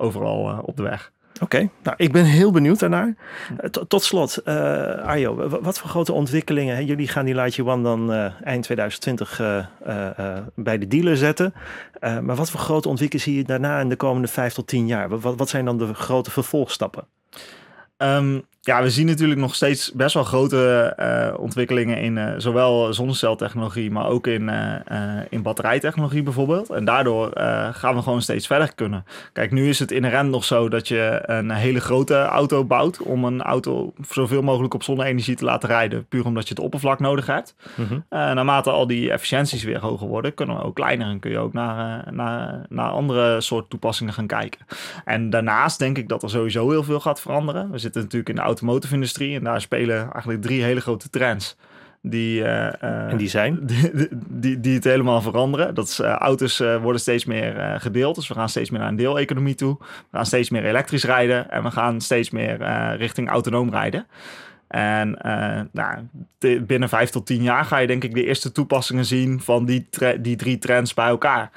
overal 0.00 0.48
eh, 0.48 0.58
op 0.62 0.76
de 0.76 0.82
weg. 0.82 1.12
Oké, 1.42 1.68
nou 1.82 1.96
ik 1.98 2.12
ben 2.12 2.24
heel 2.24 2.50
benieuwd 2.50 2.78
daarnaar. 2.78 3.14
Eh, 3.58 3.70
tot- 3.70 3.88
tot 3.88 4.02
slot, 4.02 4.36
eh, 4.36 4.54
Arjo, 5.04 5.48
wat 5.62 5.78
voor 5.78 5.90
grote 5.90 6.12
ontwikkelingen? 6.12 6.74
Hè? 6.74 6.80
Jullie 6.82 7.08
gaan 7.08 7.24
die 7.24 7.34
Lightyear 7.34 7.70
One 7.70 7.82
dan 7.82 8.12
eind 8.44 8.62
2020 8.62 9.40
eh, 9.40 9.58
eh, 9.84 10.18
eh, 10.18 10.42
bij 10.54 10.78
de 10.78 10.86
dealer 10.86 11.16
zetten. 11.16 11.54
Maar 12.00 12.36
wat 12.36 12.50
voor 12.50 12.60
grote 12.60 12.88
ontwikkelingen 12.88 13.30
zie 13.30 13.38
je 13.38 13.44
daarna 13.44 13.80
in 13.80 13.88
de 13.88 13.96
komende 13.96 14.28
vijf 14.28 14.54
tot 14.54 14.66
tien 14.66 14.86
jaar? 14.86 15.08
Wat, 15.08 15.20
wat, 15.20 15.36
wat 15.36 15.48
zijn 15.48 15.64
dan 15.64 15.78
de 15.78 15.94
grote 15.94 16.30
vervolgstappen? 16.30 17.04
Ehm, 17.96 18.40
ja, 18.62 18.82
we 18.82 18.90
zien 18.90 19.06
natuurlijk 19.06 19.40
nog 19.40 19.54
steeds 19.54 19.92
best 19.92 20.14
wel 20.14 20.24
grote 20.24 20.92
eh, 20.96 21.38
ontwikkelingen 21.38 21.98
in 21.98 22.18
eh, 22.18 22.32
zowel 22.36 22.94
zonneceltechnologie, 22.94 23.90
maar 23.90 24.06
ook 24.06 24.26
in, 24.26 24.48
eh, 24.48 25.20
in 25.28 25.42
batterijtechnologie 25.42 26.22
bijvoorbeeld. 26.22 26.70
En 26.70 26.84
daardoor 26.84 27.30
gaan 27.72 27.94
we 27.94 28.02
gewoon 28.02 28.22
steeds 28.22 28.46
verder 28.46 28.74
kunnen. 28.74 29.04
Kijk, 29.32 29.50
nu 29.50 29.68
is 29.68 29.78
het 29.78 29.90
inherent 29.90 30.30
nog 30.30 30.44
zo 30.44 30.68
dat 30.68 30.88
je 30.88 31.22
een 31.22 31.50
hele 31.50 31.80
grote 31.80 32.22
auto 32.22 32.64
bouwt 32.64 33.02
om 33.02 33.24
een 33.24 33.42
auto 33.42 33.92
zoveel 34.08 34.42
mogelijk 34.42 34.74
op 34.74 34.82
zonne-energie 34.82 35.36
te 35.36 35.44
laten 35.44 35.68
rijden, 35.68 36.06
puur 36.06 36.24
omdat 36.24 36.48
je 36.48 36.54
het 36.54 36.62
oppervlak 36.62 36.98
nodig 37.00 37.26
hebt. 37.26 37.54
Mhm. 37.74 38.00
Naarmate 38.08 38.70
al 38.70 38.86
die 38.86 39.10
efficiënties 39.10 39.64
weer 39.64 39.80
hoger 39.80 40.06
worden, 40.06 40.34
kunnen 40.34 40.56
we 40.56 40.62
ook 40.62 40.74
kleiner 40.74 41.08
en 41.08 41.20
kun 41.20 41.30
je 41.30 41.38
ook 41.38 41.52
naar, 41.52 42.04
naar, 42.12 42.66
naar 42.68 42.90
andere 42.90 43.40
soort 43.40 43.70
toepassingen 43.70 44.12
gaan 44.12 44.26
kijken. 44.26 44.60
En 45.04 45.30
daarnaast 45.30 45.78
denk 45.78 45.98
ik 45.98 46.08
dat 46.08 46.22
er 46.22 46.30
sowieso 46.30 46.70
heel 46.70 46.84
veel 46.84 47.00
gaat 47.00 47.20
veranderen. 47.20 47.70
We 47.70 47.78
zitten 47.78 48.02
natuurlijk 48.02 48.28
in 48.28 48.36
de 48.36 48.42
automotive 48.50 48.94
industrie 48.94 49.36
en 49.36 49.44
daar 49.44 49.60
spelen 49.60 50.12
eigenlijk 50.12 50.42
drie 50.42 50.62
hele 50.62 50.80
grote 50.80 51.10
trends. 51.10 51.56
Die, 52.02 52.44
eh, 52.44 52.82
eh, 52.82 53.10
En 53.10 53.16
die 53.16 53.28
zijn? 53.28 53.58
die, 53.66 54.08
die, 54.28 54.60
die 54.60 54.74
het 54.74 54.84
helemaal 54.84 55.22
veranderen. 55.22 55.74
Dat 55.74 55.88
is, 55.88 55.98
eh, 55.98 56.12
auto's 56.12 56.58
worden 56.58 57.00
steeds 57.00 57.24
meer 57.24 57.76
gedeeld. 57.80 58.14
Dus 58.14 58.28
we 58.28 58.34
gaan 58.34 58.48
steeds 58.48 58.70
meer 58.70 58.80
naar 58.80 58.88
een 58.88 58.96
deeleconomie 58.96 59.54
toe. 59.54 59.76
We 59.78 60.16
gaan 60.16 60.26
steeds 60.26 60.50
meer 60.50 60.64
elektrisch 60.64 61.04
rijden. 61.04 61.50
En 61.50 61.62
we 61.62 61.70
gaan 61.70 62.00
steeds 62.00 62.30
meer 62.30 62.56
richting 62.96 63.28
autonoom 63.28 63.70
rijden. 63.70 64.06
En 64.68 65.18
nou, 65.72 65.98
de- 66.38 66.62
binnen 66.62 66.88
vijf 66.88 67.10
tot 67.10 67.26
tien 67.26 67.42
jaar 67.42 67.64
ga 67.64 67.78
je 67.78 67.86
denk 67.86 68.04
ik 68.04 68.14
de 68.14 68.24
eerste 68.24 68.52
toepassingen 68.52 69.04
zien 69.04 69.40
van 69.40 69.64
die, 69.64 69.88
die 70.20 70.36
drie 70.36 70.58
trends 70.58 70.94
bij 70.94 71.08
elkaar. 71.08 71.50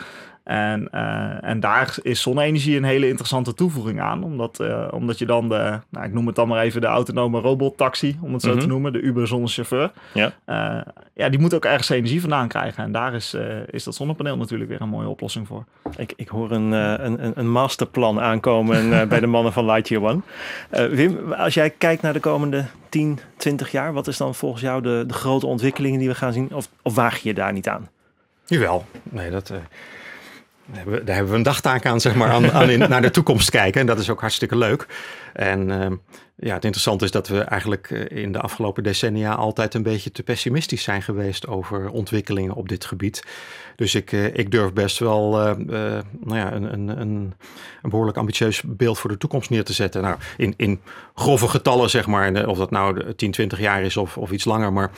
En, 0.43 0.87
eh, 0.91 1.43
en 1.49 1.59
daar 1.59 1.95
is 2.01 2.21
zonne-energie 2.21 2.77
een 2.77 2.83
hele 2.83 3.07
interessante 3.07 3.53
toevoeging 3.53 4.01
aan. 4.01 4.23
Omdat, 4.23 4.59
eh, 4.59 4.87
omdat 4.91 5.17
je 5.19 5.25
dan 5.25 5.49
de, 5.49 5.79
nou, 5.89 6.05
ik 6.05 6.13
noem 6.13 6.27
het 6.27 6.35
dan 6.35 6.47
maar 6.47 6.61
even 6.63 6.81
de 6.81 6.87
autonome 6.87 7.39
robottaxi, 7.39 8.17
om 8.21 8.33
het 8.33 8.41
zo 8.41 8.49
Mhm. 8.51 8.59
te 8.59 8.67
noemen, 8.67 8.93
de 8.93 8.99
Uber 9.01 9.27
zonder 9.27 9.49
chauffeur. 9.49 9.91
Ja. 10.13 10.31
Eh, 10.45 10.91
ja, 11.13 11.29
die 11.29 11.39
moet 11.39 11.53
ook 11.53 11.65
ergens 11.65 11.89
energie 11.89 12.21
vandaan 12.21 12.47
krijgen. 12.47 12.83
En 12.83 12.91
daar 12.91 13.13
is, 13.13 13.33
eh, 13.33 13.45
is 13.69 13.83
dat 13.83 13.95
zonnepaneel 13.95 14.37
natuurlijk 14.37 14.69
weer 14.69 14.81
een 14.81 14.89
mooie 14.89 15.07
oplossing 15.07 15.47
voor. 15.47 15.63
Ik, 15.97 16.13
ik 16.15 16.27
hoor 16.27 16.51
een, 16.51 16.73
eh, 16.73 16.93
een, 17.05 17.31
een- 17.39 17.51
masterplan 17.51 18.19
aankomen 18.21 18.93
eh, 19.01 19.07
bij 19.07 19.19
de 19.19 19.27
mannen 19.27 19.53
van 19.53 19.65
Lightyear 19.65 20.03
One. 20.03 20.19
Eh, 20.69 20.85
Wim, 20.85 21.33
als 21.33 21.53
jij 21.53 21.69
kijkt 21.69 22.01
naar 22.01 22.13
de 22.13 22.19
komende 22.19 22.65
10, 22.89 23.19
20 23.37 23.71
jaar, 23.71 23.93
wat 23.93 24.07
is 24.07 24.17
dan 24.17 24.35
volgens 24.35 24.61
jou 24.61 24.81
de, 24.81 25.03
de 25.07 25.13
grote 25.13 25.45
ontwikkelingen 25.45 25.99
die 25.99 26.07
we 26.07 26.15
gaan 26.15 26.33
zien? 26.33 26.49
Of, 26.53 26.69
of 26.81 26.95
waag 26.95 27.17
je 27.17 27.27
je 27.29 27.35
daar 27.35 27.53
niet 27.53 27.67
aan? 27.67 27.89
Jawel, 28.45 28.85
nee, 29.03 29.29
dat, 29.31 29.49
eh, 29.49 29.57
daar, 30.65 31.15
hebben 31.15 31.31
we, 31.31 31.37
een 31.37 31.43
dagtaak 31.43 31.85
aan, 31.85 32.01
zeg 32.01 32.15
maar, 32.15 32.29
aan, 32.29 32.51
aan 32.51 32.77
naar 32.77 33.01
de 33.01 33.11
toekomst 33.11 33.49
kijken. 33.49 33.81
En 33.81 33.87
dat 33.87 33.99
is 33.99 34.09
ook 34.09 34.21
hartstikke 34.21 34.57
leuk. 34.57 34.87
En 35.33 35.71
ehm, 35.71 35.95
ja, 36.35 36.53
het 36.53 36.63
interessante 36.63 37.05
is 37.05 37.11
dat 37.11 37.27
we 37.27 37.39
eigenlijk 37.39 37.91
eh, 37.91 38.23
in 38.23 38.31
de 38.31 38.39
afgelopen 38.39 38.83
decennia 38.83 39.33
altijd 39.33 39.73
een 39.73 39.83
beetje 39.83 40.11
te 40.11 40.23
pessimistisch 40.23 40.83
zijn 40.83 41.01
geweest 41.01 41.47
over 41.47 41.89
ontwikkelingen 41.89 42.53
op 42.53 42.69
dit 42.69 42.85
gebied. 42.85 43.23
Dus 43.75 43.95
ik, 43.95 44.11
eh, 44.11 44.37
ik 44.37 44.51
durf 44.51 44.73
best 44.73 44.99
wel 44.99 45.39
eh, 45.39 45.49
eh, 45.49 46.03
nou 46.19 46.37
ja, 46.39 46.53
een, 46.53 46.73
een, 46.73 46.87
een, 46.87 47.33
een 47.81 47.89
behoorlijk 47.89 48.17
ambitieus 48.17 48.61
beeld 48.65 48.99
voor 48.99 49.09
de 49.09 49.17
toekomst 49.17 49.49
neer 49.49 49.63
te 49.63 49.73
zetten. 49.73 50.01
Nou, 50.01 50.17
in, 50.37 50.53
in 50.57 50.81
grove 51.15 51.47
getallen, 51.47 51.89
zeg 51.89 52.07
maar, 52.07 52.47
of 52.47 52.57
dat 52.57 52.71
nou 52.71 52.93
de 52.93 53.15
10, 53.15 53.31
20 53.31 53.59
jaar 53.59 53.81
is 53.81 53.97
of, 53.97 54.17
of 54.17 54.31
iets 54.31 54.45
langer. 54.45 54.73
Maar 54.73 54.91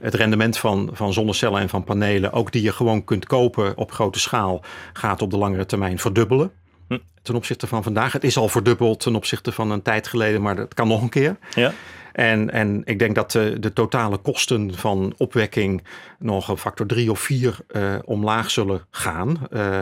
het 0.00 0.14
rendement 0.14 0.58
van, 0.58 0.90
van 0.92 1.12
zonnecellen 1.12 1.60
en 1.60 1.68
van 1.68 1.84
panelen, 1.84 2.32
ook 2.32 2.52
die 2.52 2.62
je 2.62 2.72
gewoon 2.72 3.04
kunt 3.04 3.26
kopen 3.26 3.76
op 3.76 3.92
grote 3.92 4.18
schaal, 4.18 4.62
gaat 4.92 5.22
op 5.22 5.30
de 5.30 5.38
langere 5.38 5.66
termijn 5.66 5.98
verdubbelen. 5.98 6.52
Hm. 6.88 6.98
Ten 7.22 7.34
opzichte 7.34 7.66
van 7.66 7.82
vandaag. 7.82 8.12
Het 8.12 8.24
is 8.24 8.36
al 8.36 8.48
verdubbeld 8.48 9.00
ten 9.00 9.14
opzichte 9.14 9.52
van 9.52 9.70
een 9.70 9.82
tijd 9.82 10.08
geleden, 10.08 10.42
maar 10.42 10.56
dat 10.56 10.74
kan 10.74 10.88
nog 10.88 11.02
een 11.02 11.08
keer. 11.08 11.36
Ja. 11.54 11.72
En, 12.12 12.50
en 12.50 12.82
ik 12.84 12.98
denk 12.98 13.14
dat 13.14 13.30
de, 13.30 13.56
de 13.60 13.72
totale 13.72 14.16
kosten 14.16 14.74
van 14.74 15.14
opwekking 15.16 15.84
nog 16.18 16.48
een 16.48 16.56
factor 16.56 16.86
drie 16.86 17.10
of 17.10 17.20
vier 17.20 17.58
eh, 17.68 17.94
omlaag 18.04 18.50
zullen 18.50 18.86
gaan. 18.90 19.38
Eh, 19.50 19.78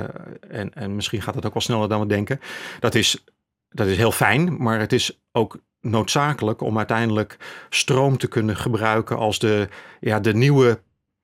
en, 0.49 0.75
en 0.75 0.95
misschien 0.95 1.23
gaat 1.23 1.35
het 1.35 1.47
ook 1.47 1.53
wel 1.53 1.63
sneller 1.63 1.89
dan 1.89 2.01
we 2.01 2.07
denken. 2.07 2.41
Dat 2.81 2.95
is, 2.95 3.25
dat 3.69 3.87
is 3.87 3.97
heel 3.97 4.13
fijn, 4.13 4.57
maar 4.63 4.79
het 4.81 4.93
is 4.93 5.21
ook 5.33 5.59
noodzakelijk 5.81 6.61
om 6.61 6.77
uiteindelijk 6.77 7.37
stroom 7.69 8.19
te 8.19 8.29
kunnen 8.29 8.57
gebruiken 8.57 9.17
als 9.17 9.39
de, 9.39 9.69
ja, 10.01 10.21
de 10.21 10.35
nieuwe 10.35 10.81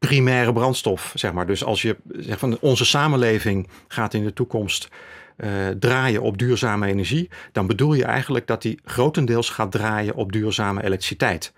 primaire 0.07 0.53
brandstof. 0.53 1.13
Zeg 1.15 1.33
maar. 1.33 1.47
Dus 1.47 1.65
als 1.65 1.83
je 1.83 1.97
zegt 2.09 2.39
van 2.39 2.59
onze 2.61 2.85
samenleving 2.85 3.69
gaat 3.89 4.15
in 4.15 4.25
de 4.25 4.33
toekomst 4.33 4.89
eh, 5.37 5.69
draaien 5.79 6.23
op 6.23 6.39
duurzame 6.39 6.87
energie, 6.87 7.31
dan 7.53 7.67
bedoel 7.67 7.95
je 7.95 8.05
eigenlijk 8.05 8.47
dat 8.47 8.63
die 8.63 8.79
grotendeels 8.85 9.51
gaat 9.51 9.73
draaien 9.73 10.15
op 10.15 10.33
duurzame 10.33 10.85
elektriciteit. 10.85 11.53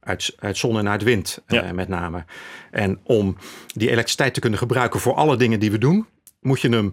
Uit, 0.00 0.34
uit 0.38 0.56
zon 0.56 0.78
en 0.78 0.88
uit 0.88 1.02
wind 1.02 1.42
eh, 1.46 1.70
met 1.70 1.88
name. 1.88 2.24
En 2.70 3.00
om 3.02 3.36
die 3.66 3.90
elektriciteit 3.90 4.34
te 4.34 4.40
kunnen 4.40 4.58
gebruiken 4.58 5.00
voor 5.00 5.14
alle 5.14 5.36
dingen 5.36 5.60
die 5.60 5.70
we 5.70 5.78
doen, 5.78 6.06
moet 6.40 6.60
je 6.60 6.68
hem 6.68 6.92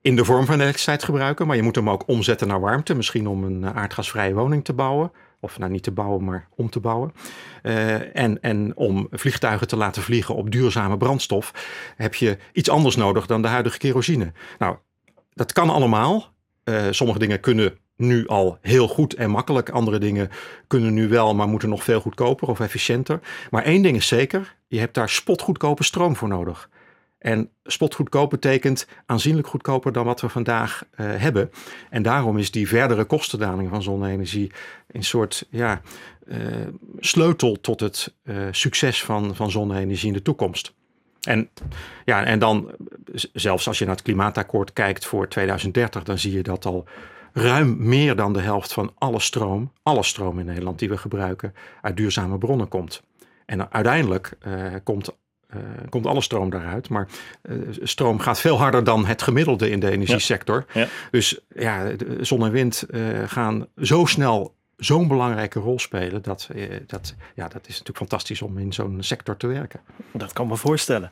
in 0.00 0.16
de 0.16 0.24
vorm 0.24 0.46
van 0.46 0.60
elektriciteit 0.60 1.04
gebruiken, 1.04 1.46
maar 1.46 1.56
je 1.56 1.62
moet 1.62 1.74
hem 1.74 1.90
ook 1.90 2.08
omzetten 2.08 2.48
naar 2.48 2.60
warmte. 2.60 2.94
Misschien 2.94 3.26
om 3.26 3.44
een 3.44 3.64
eh, 3.64 3.76
aardgasvrije 3.76 4.34
woning 4.34 4.64
te 4.64 4.72
bouwen. 4.72 5.12
Of 5.40 5.58
nou 5.58 5.70
niet 5.70 5.82
te 5.82 5.90
bouwen, 5.90 6.24
maar 6.24 6.48
om 6.56 6.70
te 6.70 6.80
bouwen. 6.80 7.12
Eh, 7.62 8.16
en, 8.16 8.42
en 8.42 8.76
om 8.76 9.06
vliegtuigen 9.10 9.68
te 9.68 9.76
laten 9.76 10.02
vliegen 10.02 10.34
op 10.34 10.50
duurzame 10.50 10.96
brandstof, 10.96 11.52
heb 11.96 12.14
je 12.14 12.38
iets 12.52 12.70
anders 12.70 12.96
nodig 12.96 13.26
dan 13.26 13.42
de 13.42 13.48
huidige 13.48 13.78
kerosine. 13.78 14.32
Nou, 14.58 14.76
dat 15.32 15.52
kan 15.52 15.70
allemaal. 15.70 16.32
Uh, 16.64 16.86
sommige 16.90 17.18
dingen 17.18 17.40
kunnen 17.40 17.78
nu 17.96 18.26
al 18.26 18.58
heel 18.60 18.88
goed 18.88 19.14
en 19.14 19.30
makkelijk. 19.30 19.70
Andere 19.70 19.98
dingen 19.98 20.30
kunnen 20.66 20.94
nu 20.94 21.08
wel, 21.08 21.34
maar 21.34 21.48
moeten 21.48 21.68
nog 21.68 21.84
veel 21.84 22.00
goedkoper 22.00 22.48
of 22.48 22.60
efficiënter. 22.60 23.20
Maar 23.50 23.64
één 23.64 23.82
ding 23.82 23.96
is 23.96 24.06
zeker, 24.06 24.56
je 24.66 24.78
hebt 24.78 24.94
daar 24.94 25.08
spotgoedkope 25.08 25.84
stroom 25.84 26.16
voor 26.16 26.28
nodig. 26.28 26.68
En 27.18 27.50
spotgoedkoop 27.64 28.30
betekent 28.30 28.86
aanzienlijk 29.06 29.46
goedkoper 29.46 29.92
dan 29.92 30.04
wat 30.04 30.20
we 30.20 30.28
vandaag 30.28 30.82
uh, 30.82 31.06
hebben. 31.16 31.50
En 31.90 32.02
daarom 32.02 32.38
is 32.38 32.50
die 32.50 32.68
verdere 32.68 33.04
kostendaling 33.04 33.68
van 33.68 33.82
zonne-energie 33.82 34.52
een 34.86 35.04
soort 35.04 35.46
ja, 35.50 35.80
uh, 36.26 36.36
sleutel 36.98 37.60
tot 37.60 37.80
het 37.80 38.14
uh, 38.24 38.36
succes 38.50 39.04
van, 39.04 39.36
van 39.36 39.50
zonne-energie 39.50 40.08
in 40.08 40.12
de 40.12 40.22
toekomst. 40.22 40.74
En, 41.20 41.48
ja, 42.04 42.24
en 42.24 42.38
dan, 42.38 42.70
zelfs 43.32 43.68
als 43.68 43.78
je 43.78 43.84
naar 43.84 43.94
het 43.94 44.04
klimaatakkoord 44.04 44.72
kijkt 44.72 45.06
voor 45.06 45.28
2030, 45.28 46.02
dan 46.02 46.18
zie 46.18 46.32
je 46.32 46.42
dat 46.42 46.64
al 46.64 46.84
ruim 47.32 47.76
meer 47.78 48.16
dan 48.16 48.32
de 48.32 48.40
helft 48.40 48.72
van 48.72 48.92
alle 48.98 49.20
stroom, 49.20 49.72
alle 49.82 50.02
stroom 50.02 50.38
in 50.38 50.46
Nederland 50.46 50.78
die 50.78 50.88
we 50.88 50.96
gebruiken, 50.96 51.54
uit 51.80 51.96
duurzame 51.96 52.38
bronnen 52.38 52.68
komt. 52.68 53.02
En 53.46 53.72
uiteindelijk 53.72 54.38
komt 54.84 55.16
uh, 55.54 55.60
komt 55.88 56.06
alle 56.06 56.20
stroom 56.20 56.50
daaruit. 56.50 56.88
Maar 56.88 57.08
uh, 57.42 57.58
stroom 57.82 58.18
gaat 58.18 58.40
veel 58.40 58.58
harder 58.58 58.84
dan 58.84 59.06
het 59.06 59.22
gemiddelde 59.22 59.70
in 59.70 59.80
de 59.80 59.90
energiesector. 59.90 60.64
Ja. 60.72 60.80
Ja. 60.80 60.86
Dus 61.10 61.40
ja, 61.54 61.90
zon 62.20 62.44
en 62.44 62.52
wind 62.52 62.86
uh, 62.90 63.02
gaan 63.26 63.66
zo 63.76 64.04
snel 64.04 64.56
zo'n 64.78 65.08
belangrijke 65.08 65.60
rol 65.60 65.78
spelen. 65.78 66.22
Dat, 66.22 66.48
eh, 66.54 66.62
dat, 66.86 67.14
ja, 67.34 67.48
dat 67.48 67.60
is 67.62 67.68
natuurlijk 67.68 67.96
fantastisch 67.98 68.42
om 68.42 68.58
in 68.58 68.72
zo'n 68.72 68.96
sector 69.00 69.36
te 69.36 69.46
werken. 69.46 69.80
Dat 70.12 70.32
kan 70.32 70.46
me 70.46 70.56
voorstellen. 70.56 71.10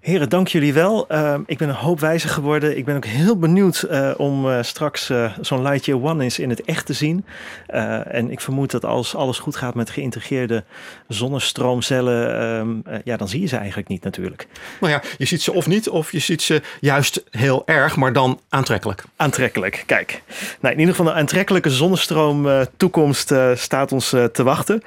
Heren, 0.00 0.28
dank 0.28 0.48
jullie 0.48 0.72
wel. 0.72 1.12
Uh, 1.12 1.38
ik 1.46 1.58
ben 1.58 1.68
een 1.68 1.74
hoop 1.74 2.00
wijzer 2.00 2.30
geworden. 2.30 2.76
Ik 2.76 2.84
ben 2.84 2.96
ook 2.96 3.04
heel 3.04 3.38
benieuwd 3.38 3.86
uh, 3.90 4.14
om 4.16 4.46
uh, 4.46 4.62
straks 4.62 5.12
zo'n 5.40 5.62
Lightyear 5.62 6.02
One 6.02 6.22
eens 6.22 6.38
in 6.38 6.50
het 6.50 6.62
echt 6.62 6.86
te 6.86 6.92
zien. 6.92 7.24
en 7.66 8.30
ik 8.30 8.40
vermoed 8.40 8.70
dat 8.70 8.84
als 8.84 9.14
alles 9.14 9.38
goed 9.38 9.56
gaat 9.56 9.74
met 9.74 9.90
geïntegreerde 9.90 10.64
zonnestroomcellen, 11.08 12.38
ehm, 12.84 12.98
ja, 13.04 13.16
dan 13.16 13.28
zie 13.28 13.40
je 13.40 13.46
ze 13.46 13.56
eigenlijk 13.56 13.88
niet 13.88 14.02
natuurlijk. 14.02 14.46
Nou 14.80 14.92
ja, 14.92 15.02
je 15.18 15.24
ziet 15.24 15.42
ze 15.42 15.52
of 15.52 15.66
niet, 15.66 15.88
of 15.88 16.12
je 16.12 16.18
ziet 16.18 16.42
ze 16.42 16.62
juist 16.80 17.24
heel 17.30 17.62
erg, 17.66 17.96
maar 17.96 18.12
dan 18.12 18.40
aantrekkelijk. 18.48 19.04
Aantrekkelijk, 19.16 19.82
kijk. 19.86 20.22
Nou, 20.60 20.74
in 20.74 20.80
ieder 20.80 20.94
geval 20.94 21.12
een 21.12 21.18
aantrekkelijke 21.18 21.70
zonnestroom 21.70 22.66
toekomst 22.76 23.05
uh, 23.14 23.50
staat 23.54 23.92
ons 23.92 24.12
uh, 24.12 24.24
te 24.24 24.42
wachten. 24.42 24.82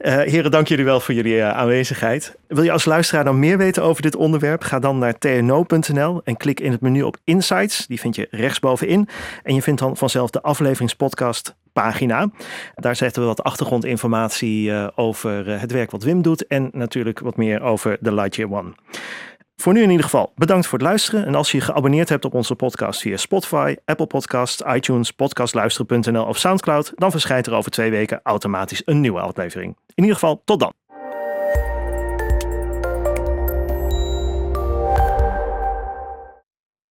Uh, 0.00 0.20
heren, 0.20 0.50
dank 0.50 0.68
jullie 0.68 0.84
wel 0.84 1.00
voor 1.00 1.14
jullie 1.14 1.44
aanwezigheid. 1.44 2.36
Wil 2.48 2.62
je 2.62 2.72
als 2.72 2.84
luisteraar 2.84 3.24
dan 3.24 3.38
meer 3.38 3.58
weten 3.58 3.82
over 3.82 4.02
dit 4.02 4.16
onderwerp? 4.16 4.62
Ga 4.62 4.78
dan 4.78 4.98
naar 4.98 5.18
tno.nl 5.18 6.20
en 6.24 6.36
klik 6.36 6.60
in 6.60 6.72
het 6.72 6.80
menu 6.80 7.02
op 7.02 7.16
Insights. 7.24 7.86
Die 7.86 8.00
vind 8.00 8.16
je 8.16 8.28
rechtsbovenin. 8.30 9.08
En 9.42 9.54
je 9.54 9.62
vindt 9.62 9.80
dan 9.80 9.96
vanzelf 9.96 10.30
de 10.30 10.42
afleveringspodcast 10.42 11.54
pagina. 11.72 12.30
Daar 12.74 12.96
zetten 12.96 13.22
we 13.22 13.28
wat 13.28 13.42
achtergrondinformatie 13.42 14.72
over 14.96 15.60
het 15.60 15.72
werk 15.72 15.90
wat 15.90 16.02
Wim 16.02 16.22
doet. 16.22 16.46
En 16.46 16.68
natuurlijk 16.72 17.18
wat 17.18 17.36
meer 17.36 17.62
over 17.62 17.96
de 18.00 18.14
Lightyear 18.14 18.52
One. 18.52 18.72
Voor 19.60 19.72
nu 19.72 19.82
in 19.82 19.90
ieder 19.90 20.04
geval 20.04 20.32
bedankt 20.36 20.66
voor 20.66 20.78
het 20.78 20.86
luisteren. 20.86 21.26
En 21.26 21.34
als 21.34 21.50
je 21.50 21.56
je 21.56 21.64
geabonneerd 21.64 22.08
hebt 22.08 22.24
op 22.24 22.34
onze 22.34 22.54
podcast 22.54 23.00
via 23.00 23.16
Spotify, 23.16 23.76
Apple 23.84 24.06
Podcasts, 24.06 24.62
iTunes, 24.66 25.10
podcastluisteren.nl 25.10 26.24
of 26.24 26.38
Soundcloud, 26.38 26.92
dan 26.94 27.10
verschijnt 27.10 27.46
er 27.46 27.52
over 27.52 27.70
twee 27.70 27.90
weken 27.90 28.20
automatisch 28.22 28.82
een 28.84 29.00
nieuwe 29.00 29.20
aflevering. 29.20 29.76
In 29.94 30.02
ieder 30.02 30.14
geval, 30.14 30.42
tot 30.44 30.60
dan. 30.60 30.79